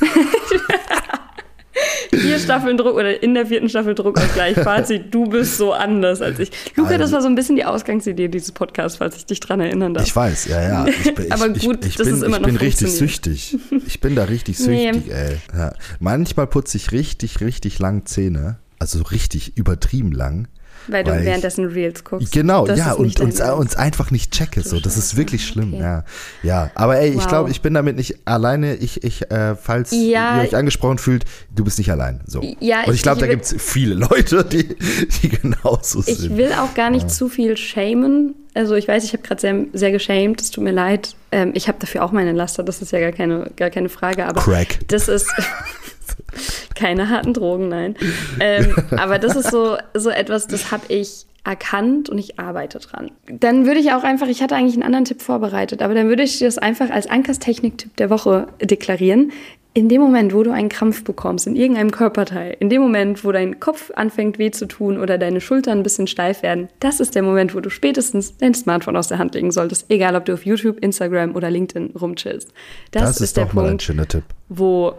Vier 2.18 2.38
Staffeln 2.38 2.76
Druck 2.76 2.94
oder 2.94 3.22
in 3.22 3.34
der 3.34 3.46
vierten 3.46 3.68
Staffel 3.68 3.94
Druckausgleich. 3.94 4.54
Fazit, 4.56 5.12
du 5.14 5.26
bist 5.26 5.56
so 5.58 5.72
anders 5.72 6.20
als 6.22 6.38
ich. 6.38 6.50
Luca, 6.76 6.92
das 6.92 7.00
Also- 7.02 7.14
war 7.14 7.22
so 7.22 7.28
ein 7.28 7.34
bisschen 7.34 7.56
die 7.56 7.64
Ausgangsidee 7.64 8.28
dieses 8.28 8.52
Podcasts, 8.52 8.98
falls 8.98 9.16
ich 9.16 9.26
dich 9.26 9.40
dran 9.40 9.60
erinnern 9.60 9.94
darf. 9.94 10.06
Ich 10.06 10.14
weiß, 10.14 10.46
ja, 10.46 10.62
ja. 10.62 10.86
Ich 10.86 11.14
bin, 11.14 11.30
Aber 11.32 11.48
ich, 11.54 11.64
gut, 11.64 11.78
ich, 11.84 11.90
ich 11.90 11.96
dass 11.96 12.06
bin, 12.06 12.16
es 12.16 12.22
immer 12.22 12.36
ich 12.36 12.42
noch 12.42 12.48
bin 12.48 12.56
richtig 12.56 12.90
süchtig. 12.92 13.56
Ich 13.86 14.00
bin 14.00 14.14
da 14.14 14.24
richtig 14.24 14.58
Nee. 14.60 14.92
süchtig, 14.92 15.12
ey. 15.12 15.36
Ja. 15.56 15.72
Manchmal 16.00 16.46
putze 16.46 16.76
ich 16.76 16.92
richtig, 16.92 17.40
richtig 17.40 17.78
lang 17.78 18.06
Zähne. 18.06 18.58
Also 18.78 18.98
so 18.98 19.04
richtig 19.04 19.56
übertrieben 19.56 20.12
lang. 20.12 20.48
Weil 20.88 21.04
du 21.04 21.10
Weil 21.12 21.20
ich- 21.20 21.26
währenddessen 21.26 21.64
Reels 21.66 22.04
guckst. 22.04 22.32
Genau, 22.32 22.66
Das 22.66 22.78
ja, 22.78 22.92
und 22.92 23.20
uns, 23.20 23.40
Ernst. 23.40 23.58
uns 23.58 23.76
einfach 23.76 24.10
nicht 24.10 24.32
checke. 24.32 24.62
So, 24.62 24.80
das 24.80 24.96
ist 24.96 25.16
wirklich 25.16 25.46
schlimm. 25.46 25.74
Ja, 25.74 26.04
ja. 26.42 26.70
Aber 26.74 26.98
ey, 26.98 27.10
ich 27.10 27.16
Wow. 27.16 27.26
glaube, 27.28 27.50
ich 27.50 27.60
bin 27.62 27.74
damit 27.74 27.96
nicht 27.96 28.16
alleine. 28.26 28.74
Ich, 28.76 29.02
ich, 29.04 29.30
äh, 29.30 29.56
falls 29.56 29.90
Ja. 29.92 30.36
ihr 30.38 30.42
euch 30.42 30.56
angesprochen 30.56 30.98
fühlt, 30.98 31.24
du 31.54 31.64
bist 31.64 31.78
nicht 31.78 31.90
allein. 31.90 32.20
So. 32.26 32.42
Ja, 32.60 32.80
und 32.84 32.90
ich 32.90 32.96
ich- 32.96 33.02
glaube, 33.02 33.16
ich 33.18 33.20
da 33.22 33.26
gibt 33.28 33.44
es 33.44 33.54
viele 33.58 33.94
Leute, 33.94 34.44
die, 34.44 34.76
die 35.22 35.28
genauso 35.28 36.00
Ich 36.06 36.18
sind. 36.18 36.36
will 36.36 36.52
auch 36.52 36.74
gar 36.74 36.90
nicht 36.90 37.10
zu 37.10 37.28
viel 37.28 37.56
shamen. 37.56 38.34
Also 38.56 38.74
ich 38.76 38.86
weiß, 38.86 39.02
ich 39.04 39.12
habe 39.12 39.22
gerade 39.24 39.40
sehr, 39.40 39.56
sehr 39.72 39.90
geschämt, 39.90 40.40
es 40.40 40.50
tut 40.50 40.62
mir 40.62 40.70
leid. 40.70 41.16
Ähm, 41.32 41.50
ich 41.54 41.66
habe 41.66 41.78
dafür 41.80 42.04
auch 42.04 42.12
meine 42.12 42.30
Laster, 42.32 42.62
das 42.62 42.80
ist 42.82 42.92
ja 42.92 43.00
gar 43.00 43.10
keine, 43.10 43.50
gar 43.56 43.70
keine 43.70 43.88
Frage. 43.88 44.26
Aber 44.26 44.40
Crack. 44.40 44.78
das 44.88 45.08
ist 45.08 45.26
keine 46.74 47.08
harten 47.08 47.34
Drogen, 47.34 47.68
nein. 47.68 47.96
Ähm, 48.40 48.74
aber 48.96 49.18
das 49.18 49.36
ist 49.36 49.50
so, 49.50 49.76
so 49.94 50.10
etwas, 50.10 50.46
das 50.46 50.70
habe 50.70 50.84
ich 50.88 51.26
erkannt 51.44 52.08
und 52.08 52.18
ich 52.18 52.38
arbeite 52.38 52.78
dran. 52.78 53.10
Dann 53.28 53.66
würde 53.66 53.78
ich 53.78 53.92
auch 53.92 54.02
einfach, 54.02 54.28
ich 54.28 54.42
hatte 54.42 54.56
eigentlich 54.56 54.74
einen 54.74 54.82
anderen 54.82 55.04
Tipp 55.04 55.20
vorbereitet, 55.20 55.82
aber 55.82 55.94
dann 55.94 56.08
würde 56.08 56.22
ich 56.22 56.38
das 56.38 56.58
einfach 56.58 56.90
als 56.90 57.06
Ankers 57.06 57.38
Technik-Tipp 57.38 57.96
der 57.96 58.10
Woche 58.10 58.48
deklarieren. 58.62 59.32
In 59.76 59.88
dem 59.88 60.00
Moment, 60.00 60.32
wo 60.32 60.44
du 60.44 60.52
einen 60.52 60.68
Krampf 60.68 61.02
bekommst, 61.02 61.48
in 61.48 61.56
irgendeinem 61.56 61.90
Körperteil, 61.90 62.56
in 62.60 62.70
dem 62.70 62.80
Moment, 62.80 63.24
wo 63.24 63.32
dein 63.32 63.58
Kopf 63.58 63.90
anfängt 63.96 64.38
weh 64.38 64.52
zu 64.52 64.66
tun 64.66 64.98
oder 64.98 65.18
deine 65.18 65.40
Schultern 65.40 65.80
ein 65.80 65.82
bisschen 65.82 66.06
steif 66.06 66.44
werden, 66.44 66.68
das 66.78 67.00
ist 67.00 67.16
der 67.16 67.22
Moment, 67.22 67.56
wo 67.56 67.60
du 67.60 67.70
spätestens 67.70 68.36
dein 68.38 68.54
Smartphone 68.54 68.96
aus 68.96 69.08
der 69.08 69.18
Hand 69.18 69.34
legen 69.34 69.50
solltest, 69.50 69.86
egal 69.90 70.14
ob 70.14 70.26
du 70.26 70.32
auf 70.32 70.46
YouTube, 70.46 70.78
Instagram 70.78 71.34
oder 71.34 71.50
LinkedIn 71.50 71.96
rumchillst. 72.00 72.52
Das, 72.92 73.02
Das, 73.02 73.16
ist, 73.16 73.20
ist 73.20 73.36
der 73.36 73.46
doch 73.46 73.52
mal 73.52 73.62
ein 73.62 73.68
Punkt, 73.70 73.82
schöner 73.82 74.06
Tipp. 74.06 74.22
wo 74.48 74.94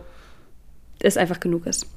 es 0.99 1.17
einfach 1.17 1.39
genug 1.39 1.65
ist. 1.65 1.87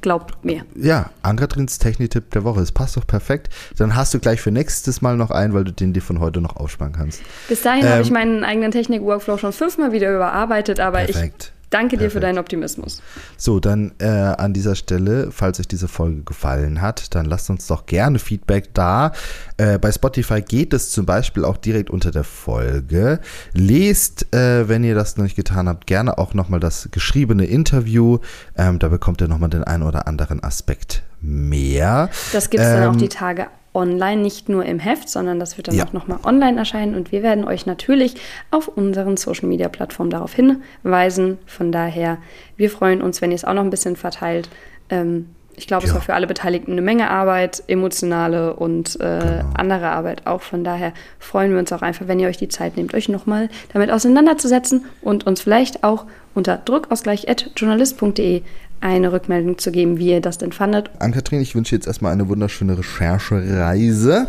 Glaubt 0.00 0.44
mir. 0.44 0.64
Ja, 0.76 1.10
Ankatrins 1.22 1.78
Techniktipp 1.80 2.30
der 2.30 2.44
Woche. 2.44 2.60
Das 2.60 2.70
passt 2.70 2.96
doch 2.96 3.06
perfekt. 3.06 3.48
Dann 3.78 3.96
hast 3.96 4.14
du 4.14 4.20
gleich 4.20 4.40
für 4.40 4.52
nächstes 4.52 5.02
Mal 5.02 5.16
noch 5.16 5.32
einen, 5.32 5.54
weil 5.54 5.64
du 5.64 5.72
den 5.72 5.92
dir 5.92 6.02
von 6.02 6.20
heute 6.20 6.40
noch 6.40 6.54
aufsparen 6.54 6.92
kannst. 6.92 7.20
Bis 7.48 7.62
dahin 7.62 7.84
habe 7.84 7.96
Ähm, 7.96 8.02
ich 8.02 8.10
meinen 8.12 8.44
eigenen 8.44 8.70
Technik-Workflow 8.70 9.38
schon 9.38 9.52
fünfmal 9.52 9.90
wieder 9.90 10.14
überarbeitet, 10.14 10.78
aber 10.78 10.98
Perfekt. 10.98 11.52
ich 11.52 11.57
danke 11.70 11.96
dir 11.96 12.04
für 12.04 12.20
Perfekt. 12.20 12.24
deinen 12.24 12.38
Optimismus. 12.38 13.02
So, 13.36 13.60
dann 13.60 13.92
äh, 13.98 14.06
an 14.06 14.52
dieser 14.52 14.74
Stelle, 14.74 15.30
falls 15.30 15.60
euch 15.60 15.68
diese 15.68 15.88
Folge 15.88 16.22
gefallen 16.22 16.80
hat, 16.80 17.14
dann 17.14 17.26
lasst 17.26 17.50
uns 17.50 17.66
doch 17.66 17.86
gerne 17.86 18.18
Feedback 18.18 18.74
da. 18.74 19.12
Äh, 19.56 19.78
bei 19.78 19.92
Spotify 19.92 20.42
geht 20.42 20.72
es 20.72 20.90
zum 20.90 21.06
Beispiel 21.06 21.44
auch 21.44 21.56
direkt 21.56 21.90
unter 21.90 22.10
der 22.10 22.24
Folge. 22.24 23.20
Lest, 23.52 24.32
äh, 24.34 24.68
wenn 24.68 24.84
ihr 24.84 24.94
das 24.94 25.16
noch 25.16 25.24
nicht 25.24 25.36
getan 25.36 25.68
habt, 25.68 25.86
gerne 25.86 26.18
auch 26.18 26.34
nochmal 26.34 26.60
das 26.60 26.88
geschriebene 26.90 27.44
Interview. 27.44 28.18
Ähm, 28.56 28.78
da 28.78 28.88
bekommt 28.88 29.20
ihr 29.20 29.28
nochmal 29.28 29.50
den 29.50 29.64
einen 29.64 29.82
oder 29.82 30.06
anderen 30.06 30.42
Aspekt 30.42 31.02
mehr. 31.20 32.10
Das 32.32 32.50
gibt 32.50 32.62
es 32.62 32.70
dann 32.70 32.88
auch 32.88 32.92
Ähm, 32.92 32.98
die 32.98 33.08
Tage 33.08 33.48
online, 33.78 34.20
nicht 34.20 34.48
nur 34.50 34.64
im 34.64 34.78
Heft, 34.78 35.08
sondern 35.08 35.38
das 35.40 35.56
wird 35.56 35.68
dann 35.68 35.74
Ja. 35.76 35.84
auch 35.86 35.92
nochmal 35.94 36.18
online 36.24 36.58
erscheinen 36.58 36.94
und 36.94 37.12
wir 37.12 37.22
werden 37.22 37.44
euch 37.44 37.64
natürlich 37.64 38.14
auf 38.50 38.68
unseren 38.68 39.16
Social-Media-Plattformen 39.16 40.10
darauf 40.10 40.34
hinweisen. 40.34 41.38
Von 41.46 41.72
daher, 41.72 42.18
wir 42.56 42.68
freuen 42.70 43.00
uns, 43.00 43.22
wenn 43.22 43.30
ihr 43.30 43.36
es 43.36 43.44
auch 43.44 43.54
noch 43.54 43.62
ein 43.64 43.70
bisschen 43.70 43.96
verteilt. 43.96 44.48
Ähm, 44.90 45.30
ich 45.56 45.66
glaube, 45.66 45.84
es 45.84 45.90
Ja. 45.90 45.96
war 45.96 46.02
für 46.02 46.14
alle 46.14 46.28
Beteiligten 46.28 46.70
eine 46.70 46.82
Menge 46.82 47.10
Arbeit, 47.10 47.64
emotionale 47.66 48.54
und 48.54 48.94
äh, 49.00 49.18
Genau. 49.18 49.44
andere 49.54 49.88
Arbeit 49.88 50.24
auch. 50.26 50.40
Von 50.42 50.62
daher 50.62 50.92
freuen 51.18 51.50
wir 51.52 51.58
uns 51.58 51.72
auch 51.72 51.82
einfach, 51.82 52.06
wenn 52.06 52.20
ihr 52.20 52.28
euch 52.28 52.36
die 52.36 52.46
Zeit 52.48 52.76
nehmt, 52.76 52.94
euch 52.94 53.08
nochmal 53.08 53.48
damit 53.72 53.90
auseinanderzusetzen 53.90 54.84
und 55.02 55.26
uns 55.26 55.40
vielleicht 55.40 55.82
auch 55.82 56.04
unter 56.34 56.58
druckausgleich.journalist.de 56.58 58.42
eine 58.80 59.12
Rückmeldung 59.12 59.58
zu 59.58 59.70
geben, 59.70 59.98
wie 59.98 60.10
ihr 60.10 60.20
das 60.20 60.38
denn 60.38 60.52
fandet. 60.52 60.90
Ann-Kathrin, 60.98 61.40
ich 61.40 61.54
wünsche 61.54 61.74
jetzt 61.74 61.86
erstmal 61.86 62.12
eine 62.12 62.28
wunderschöne 62.28 62.78
Recherchereise. 62.78 64.26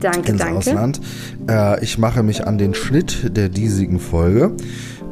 Danke, 0.00 0.32
ins 0.32 0.40
danke. 0.40 0.56
Ausland. 0.56 1.00
Äh, 1.48 1.84
ich 1.84 1.98
mache 1.98 2.22
mich 2.22 2.46
an 2.46 2.58
den 2.58 2.74
Schnitt 2.74 3.36
der 3.36 3.48
diesigen 3.48 4.00
Folge. 4.00 4.52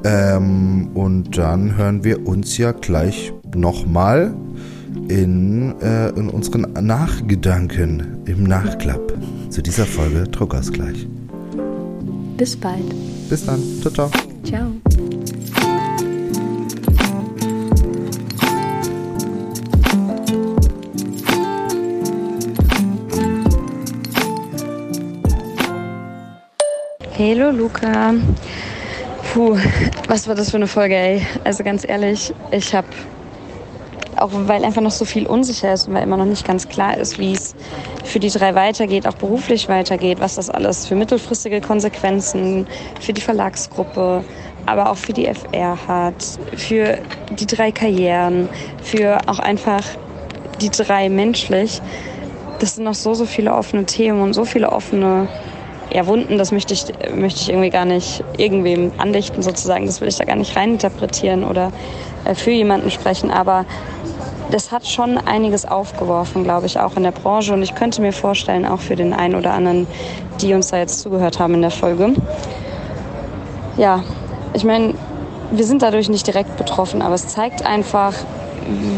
Ähm, 0.05 0.91
und 0.95 1.37
dann 1.37 1.76
hören 1.76 2.05
wir 2.05 2.26
uns 2.26 2.57
ja 2.57 2.72
gleich 2.72 3.33
nochmal 3.55 4.33
in, 5.09 5.74
äh, 5.81 6.11
in 6.11 6.29
unseren 6.29 6.72
Nachgedanken 6.81 8.18
im 8.26 8.45
Nachklapp 8.45 9.12
zu 9.51 9.62
dieser 9.62 9.87
Folge 9.87 10.24
Druckausgleich. 10.24 11.07
Bis 12.37 12.57
bald. 12.57 12.95
Bis 13.29 13.45
dann. 13.45 13.61
Ciao, 13.81 13.93
ciao. 13.93 14.11
Ciao. 14.45 15.08
Hallo 27.19 27.51
Luca. 27.51 28.14
Puh, 29.33 29.57
was 30.07 30.29
war 30.29 30.37
das 30.37 30.53
für 30.53 30.57
eine 30.57 30.69
Folge, 30.69 30.95
ey? 30.95 31.27
Also 31.43 31.64
ganz 31.64 31.85
ehrlich, 31.85 32.33
ich 32.53 32.73
habe 32.77 32.87
auch 34.14 34.31
weil 34.33 34.64
einfach 34.64 34.83
noch 34.83 34.93
so 34.93 35.05
viel 35.05 35.27
unsicher 35.27 35.73
ist 35.73 35.89
und 35.89 35.95
weil 35.95 36.05
immer 36.05 36.16
noch 36.16 36.27
nicht 36.27 36.47
ganz 36.47 36.69
klar 36.69 36.97
ist, 36.97 37.19
wie 37.19 37.33
es 37.33 37.57
für 38.05 38.21
die 38.21 38.31
drei 38.31 38.55
weitergeht, 38.55 39.05
auch 39.09 39.14
beruflich 39.14 39.69
weitergeht, 39.69 40.21
was 40.21 40.37
das 40.37 40.49
alles 40.49 40.87
für 40.87 40.95
mittelfristige 40.95 41.61
Konsequenzen 41.61 42.69
für 43.01 43.12
die 43.12 43.21
Verlagsgruppe, 43.21 44.23
aber 44.66 44.89
auch 44.89 44.97
für 44.97 45.12
die 45.12 45.27
FR 45.27 45.77
hat, 45.89 46.25
für 46.55 46.99
die 47.31 47.47
drei 47.47 47.73
Karrieren, 47.73 48.49
für 48.81 49.19
auch 49.27 49.41
einfach 49.41 49.83
die 50.61 50.71
drei 50.71 51.09
menschlich. 51.09 51.83
Das 52.61 52.77
sind 52.77 52.85
noch 52.85 52.95
so, 52.95 53.14
so 53.14 53.27
viele 53.27 53.55
offene 53.55 53.87
Themen 53.87 54.21
und 54.21 54.35
so 54.35 54.45
viele 54.45 54.71
offene 54.71 55.27
ja, 55.93 56.07
Wunden, 56.07 56.39
das 56.39 56.53
möchte 56.53 56.74
ich, 56.74 56.84
möchte 57.14 57.41
ich 57.41 57.49
irgendwie 57.49 57.70
gar 57.70 57.84
nicht 57.84 58.22
irgendwem 58.36 58.93
andichten 58.99 59.43
sozusagen. 59.43 59.86
Das 59.86 60.01
will 60.01 60.09
ich 60.09 60.16
da 60.16 60.24
gar 60.24 60.36
nicht 60.36 60.57
reininterpretieren 60.57 61.45
oder 61.45 61.72
äh, 62.24 62.34
für 62.34 62.51
jemanden 62.51 62.91
sprechen. 62.91 63.30
Aber 63.30 63.64
das 64.51 64.70
hat 64.70 64.86
schon 64.86 65.18
einiges 65.18 65.64
aufgeworfen, 65.64 66.45
glaube 66.45 66.66
ich, 66.66 66.78
auch 66.78 66.97
in 66.97 67.03
der 67.03 67.12
Branche. 67.12 67.53
Und 67.53 67.62
ich 67.62 67.74
könnte 67.74 68.03
mir 68.03 68.12
vorstellen, 68.12 68.66
auch 68.66 68.80
für 68.80 68.97
den 68.97 69.12
einen 69.12 69.34
oder 69.34 69.53
anderen, 69.53 69.86
die 70.41 70.55
uns 70.55 70.68
da 70.68 70.78
jetzt 70.78 71.01
zugehört 71.01 71.39
haben 71.39 71.55
in 71.55 71.62
der 71.62 71.70
Folge. 71.70 72.14
Ja, 73.76 74.03
ich 74.55 74.64
meine, 74.64 74.95
wir 75.51 75.64
sind 75.64 75.82
dadurch 75.82 76.09
nicht 76.09 76.26
direkt 76.26 76.57
betroffen, 76.57 77.01
aber 77.01 77.14
es 77.14 77.28
zeigt 77.28 77.64
einfach, 77.64 78.14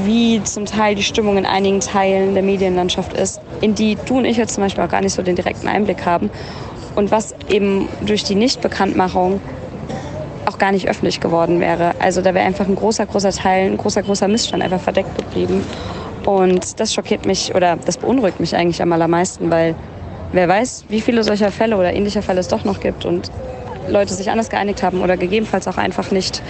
wie 0.05 0.43
zum 0.43 0.67
Teil 0.67 0.95
die 0.97 1.03
Stimmung 1.03 1.37
in 1.37 1.47
einigen 1.47 1.81
Teilen 1.81 2.35
der 2.35 2.43
Medienlandschaft 2.43 3.13
ist, 3.13 3.41
in 3.61 3.75
die 3.75 3.97
du 4.07 4.19
und 4.19 4.25
ich 4.25 4.37
jetzt 4.37 4.55
zum 4.55 4.65
Beispiel 4.65 4.83
auch 4.83 4.89
gar 4.89 5.01
nicht 5.01 5.13
so 5.13 5.23
den 5.23 5.37
direkten 5.37 5.69
Einblick 5.69 6.05
haben. 6.07 6.31
Und 6.95 7.11
was 7.11 7.35
eben 7.49 7.89
durch 8.05 8.25
die 8.25 8.35
Nichtbekanntmachung 8.35 9.41
auch 10.47 10.59
gar 10.59 10.73
nicht 10.73 10.89
öffentlich 10.89 11.21
geworden 11.21 11.61
wäre. 11.61 11.95
Also 12.01 12.23
da 12.23 12.35
wäre 12.35 12.45
einfach 12.45 12.67
ein 12.67 12.75
großer, 12.75 13.07
großer 13.07 13.31
Teil, 13.31 13.71
ein 13.71 13.77
großer, 13.77 14.03
großer 14.03 14.29
Missstand 14.29 14.63
einfach 14.63 14.81
verdeckt 14.81 15.17
geblieben. 15.17 15.63
Und 16.25 16.81
das 16.81 16.93
schockiert 16.93 17.27
mich 17.27 17.55
oder 17.55 17.77
das 17.77 17.99
beunruhigt 17.99 18.41
mich 18.41 18.55
eigentlich 18.55 18.83
am 18.83 18.93
allermeisten, 18.93 19.51
weil 19.51 19.75
wer 20.33 20.49
weiß, 20.49 20.85
wie 20.89 21.01
viele 21.01 21.23
solcher 21.23 21.51
Fälle 21.51 21.77
oder 21.77 21.93
ähnlicher 21.93 22.23
Fälle 22.23 22.41
es 22.41 22.49
doch 22.49 22.65
noch 22.65 22.81
gibt 22.81 23.05
und 23.05 23.31
Leute 23.89 24.15
sich 24.15 24.31
anders 24.31 24.51
geeinigt 24.51 24.83
haben 24.83 25.03
oder 25.03 25.17
gegebenenfalls 25.17 25.67
auch 25.67 25.79
einfach 25.79 26.11
nicht 26.11 26.43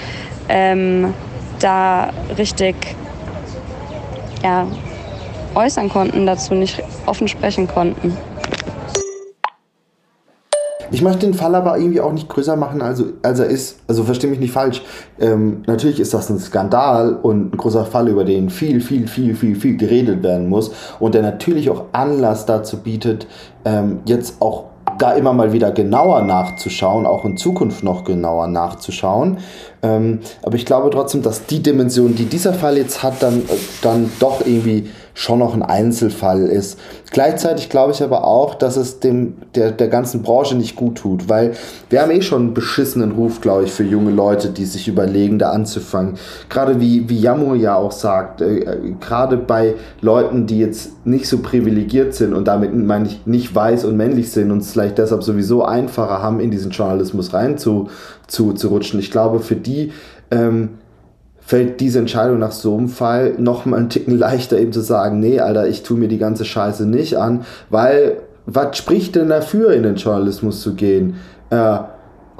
ähm, 0.48 1.14
da 1.60 2.10
richtig 2.36 2.74
ja, 4.42 4.66
äußern 5.54 5.88
konnten, 5.88 6.26
dazu 6.26 6.54
nicht 6.54 6.82
offen 7.06 7.28
sprechen 7.28 7.68
konnten. 7.68 8.16
Ich 10.90 11.02
möchte 11.02 11.26
den 11.26 11.34
Fall 11.34 11.54
aber 11.54 11.78
irgendwie 11.78 12.00
auch 12.00 12.12
nicht 12.12 12.28
größer 12.28 12.56
machen, 12.56 12.82
als, 12.82 13.02
als 13.22 13.38
er 13.38 13.46
ist. 13.46 13.78
Also 13.86 14.04
verstehe 14.04 14.30
mich 14.30 14.40
nicht 14.40 14.52
falsch. 14.52 14.82
Ähm, 15.18 15.62
natürlich 15.66 16.00
ist 16.00 16.14
das 16.14 16.30
ein 16.30 16.38
Skandal 16.38 17.14
und 17.14 17.54
ein 17.54 17.56
großer 17.56 17.84
Fall, 17.84 18.08
über 18.08 18.24
den 18.24 18.50
viel, 18.50 18.80
viel, 18.80 19.06
viel, 19.06 19.34
viel, 19.34 19.54
viel 19.54 19.76
geredet 19.76 20.22
werden 20.22 20.48
muss 20.48 20.72
und 20.98 21.14
der 21.14 21.22
natürlich 21.22 21.70
auch 21.70 21.84
Anlass 21.92 22.46
dazu 22.46 22.78
bietet, 22.78 23.26
ähm, 23.64 24.00
jetzt 24.04 24.40
auch 24.40 24.64
da 24.98 25.12
immer 25.12 25.32
mal 25.32 25.52
wieder 25.52 25.70
genauer 25.70 26.22
nachzuschauen, 26.22 27.06
auch 27.06 27.24
in 27.24 27.36
Zukunft 27.36 27.82
noch 27.82 28.04
genauer 28.04 28.48
nachzuschauen. 28.48 29.38
Ähm, 29.82 30.20
aber 30.42 30.56
ich 30.56 30.66
glaube 30.66 30.90
trotzdem, 30.90 31.22
dass 31.22 31.46
die 31.46 31.62
Dimension, 31.62 32.14
die 32.14 32.26
dieser 32.26 32.52
Fall 32.52 32.76
jetzt 32.76 33.02
hat, 33.02 33.22
dann, 33.22 33.38
äh, 33.38 33.56
dann 33.82 34.10
doch 34.18 34.44
irgendwie 34.44 34.90
schon 35.20 35.38
noch 35.38 35.52
ein 35.52 35.62
Einzelfall 35.62 36.46
ist. 36.46 36.78
Gleichzeitig 37.10 37.68
glaube 37.68 37.92
ich 37.92 38.02
aber 38.02 38.24
auch, 38.24 38.54
dass 38.54 38.78
es 38.78 39.00
dem, 39.00 39.34
der, 39.54 39.70
der 39.70 39.88
ganzen 39.88 40.22
Branche 40.22 40.56
nicht 40.56 40.76
gut 40.76 40.96
tut, 40.96 41.28
weil 41.28 41.52
wir 41.90 42.00
haben 42.00 42.10
eh 42.10 42.22
schon 42.22 42.40
einen 42.40 42.54
beschissenen 42.54 43.12
Ruf, 43.12 43.42
glaube 43.42 43.64
ich, 43.64 43.70
für 43.70 43.84
junge 43.84 44.12
Leute, 44.12 44.48
die 44.48 44.64
sich 44.64 44.88
überlegen, 44.88 45.38
da 45.38 45.50
anzufangen. 45.50 46.14
Gerade 46.48 46.80
wie, 46.80 47.06
wie 47.10 47.20
Jamur 47.20 47.54
ja 47.54 47.74
auch 47.74 47.92
sagt, 47.92 48.40
äh, 48.40 48.60
äh, 48.60 48.94
gerade 48.98 49.36
bei 49.36 49.74
Leuten, 50.00 50.46
die 50.46 50.58
jetzt 50.58 51.04
nicht 51.04 51.26
so 51.26 51.40
privilegiert 51.40 52.14
sind 52.14 52.32
und 52.32 52.48
damit 52.48 52.74
meine 52.74 53.06
ich 53.06 53.26
nicht 53.26 53.54
weiß 53.54 53.84
und 53.84 53.98
männlich 53.98 54.32
sind 54.32 54.50
und 54.50 54.62
es 54.62 54.72
vielleicht 54.72 54.96
deshalb 54.96 55.22
sowieso 55.22 55.62
einfacher 55.66 56.22
haben, 56.22 56.40
in 56.40 56.50
diesen 56.50 56.70
Journalismus 56.70 57.34
rein 57.34 57.58
zu, 57.58 57.90
zu, 58.26 58.54
zu 58.54 58.68
rutschen. 58.68 58.98
Ich 58.98 59.10
glaube, 59.10 59.40
für 59.40 59.56
die 59.56 59.92
ähm, 60.30 60.70
fällt 61.50 61.80
diese 61.80 61.98
Entscheidung 61.98 62.38
nach 62.38 62.52
so 62.52 62.78
einem 62.78 62.88
Fall 62.88 63.34
noch 63.38 63.64
mal 63.64 63.78
einen 63.78 63.88
Ticken 63.88 64.16
leichter 64.16 64.56
eben 64.56 64.72
zu 64.72 64.82
sagen, 64.82 65.18
nee, 65.18 65.40
Alter, 65.40 65.66
ich 65.66 65.82
tue 65.82 65.98
mir 65.98 66.06
die 66.06 66.16
ganze 66.16 66.44
Scheiße 66.44 66.86
nicht 66.86 67.16
an, 67.16 67.44
weil 67.70 68.18
was 68.46 68.76
spricht 68.76 69.16
denn 69.16 69.30
dafür, 69.30 69.72
in 69.72 69.82
den 69.82 69.96
Journalismus 69.96 70.60
zu 70.60 70.74
gehen? 70.74 71.16
Äh, 71.50 71.78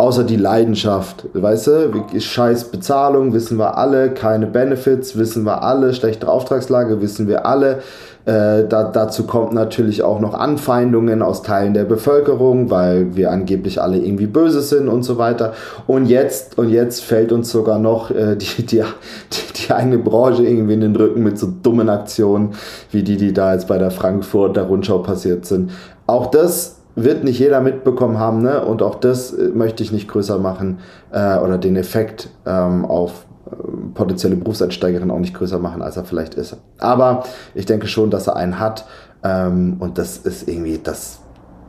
außer 0.01 0.24
die 0.24 0.36
Leidenschaft, 0.36 1.26
weißt 1.34 1.66
du, 1.66 2.05
scheiß 2.18 2.64
Bezahlung, 2.64 3.34
wissen 3.34 3.59
wir 3.59 3.76
alle, 3.76 4.11
keine 4.14 4.46
Benefits, 4.46 5.18
wissen 5.18 5.44
wir 5.44 5.62
alle, 5.62 5.92
schlechte 5.92 6.26
Auftragslage, 6.26 7.03
wissen 7.03 7.28
wir 7.28 7.44
alle. 7.44 7.80
Äh, 8.24 8.66
da, 8.66 8.84
dazu 8.84 9.26
kommt 9.26 9.53
natürlich 9.53 10.03
auch 10.03 10.18
noch 10.20 10.32
Anfeindungen 10.32 11.20
aus 11.20 11.42
Teilen 11.42 11.74
der 11.74 11.84
Bevölkerung, 11.84 12.70
weil 12.70 13.14
wir 13.14 13.30
angeblich 13.30 13.82
alle 13.82 13.98
irgendwie 13.98 14.26
böse 14.26 14.62
sind 14.62 14.88
und 14.88 15.03
so 15.03 15.18
weiter. 15.18 15.53
Und 15.86 16.07
jetzt, 16.07 16.57
und 16.57 16.70
jetzt 16.70 17.03
fällt 17.03 17.30
uns 17.30 17.51
sogar 17.51 17.78
noch 17.78 18.11
äh, 18.11 18.36
die, 18.40 18.64
die, 18.64 18.82
die, 18.82 19.66
die 19.66 19.70
eigene 19.70 19.98
Branche 19.98 20.44
irgendwie 20.44 20.74
in 20.74 20.80
den 20.80 20.96
Rücken 20.96 21.22
mit 21.22 21.38
so 21.38 21.46
dummen 21.62 21.90
Aktionen, 21.90 22.55
wie 22.90 23.03
die, 23.03 23.18
die 23.18 23.34
da 23.34 23.53
jetzt 23.53 23.68
bei 23.68 23.76
der 23.76 23.90
Frankfurter 23.90 24.62
Rundschau 24.62 25.01
passiert 25.01 25.44
sind. 25.44 25.72
Auch 26.07 26.30
das 26.30 26.80
wird 27.05 27.24
nicht 27.24 27.38
jeder 27.38 27.61
mitbekommen 27.61 28.18
haben, 28.18 28.42
ne? 28.42 28.64
Und 28.64 28.82
auch 28.82 28.96
das 28.96 29.32
äh, 29.32 29.48
möchte 29.48 29.82
ich 29.82 29.92
nicht 29.92 30.09
größer 30.09 30.38
machen 30.38 30.78
äh, 31.12 31.38
oder 31.38 31.59
den 31.59 31.76
Effekt 31.76 32.30
ähm, 32.46 32.84
auf 32.84 33.26
äh, 33.51 33.55
potenzielle 33.94 34.36
Berufseinsteigerinnen 34.36 35.11
auch 35.11 35.18
nicht 35.18 35.34
größer 35.34 35.59
machen, 35.59 35.82
als 35.82 35.96
er 35.96 36.05
vielleicht 36.05 36.34
ist. 36.34 36.57
Aber 36.78 37.24
ich 37.55 37.66
denke 37.66 37.86
schon, 37.86 38.11
dass 38.11 38.26
er 38.26 38.36
einen 38.36 38.59
hat. 38.59 38.86
Ähm, 39.22 39.76
und 39.80 39.98
das 39.98 40.18
ist 40.18 40.48
irgendwie, 40.48 40.78
das 40.82 41.20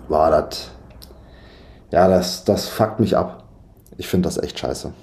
war 0.07 0.31
das. 0.31 0.69
Ja, 1.91 2.07
das, 2.07 2.45
das 2.45 2.67
fuckt 2.67 2.99
mich 2.99 3.17
ab. 3.17 3.43
Ich 3.97 4.07
finde 4.07 4.27
das 4.27 4.37
echt 4.37 4.57
scheiße. 4.57 4.93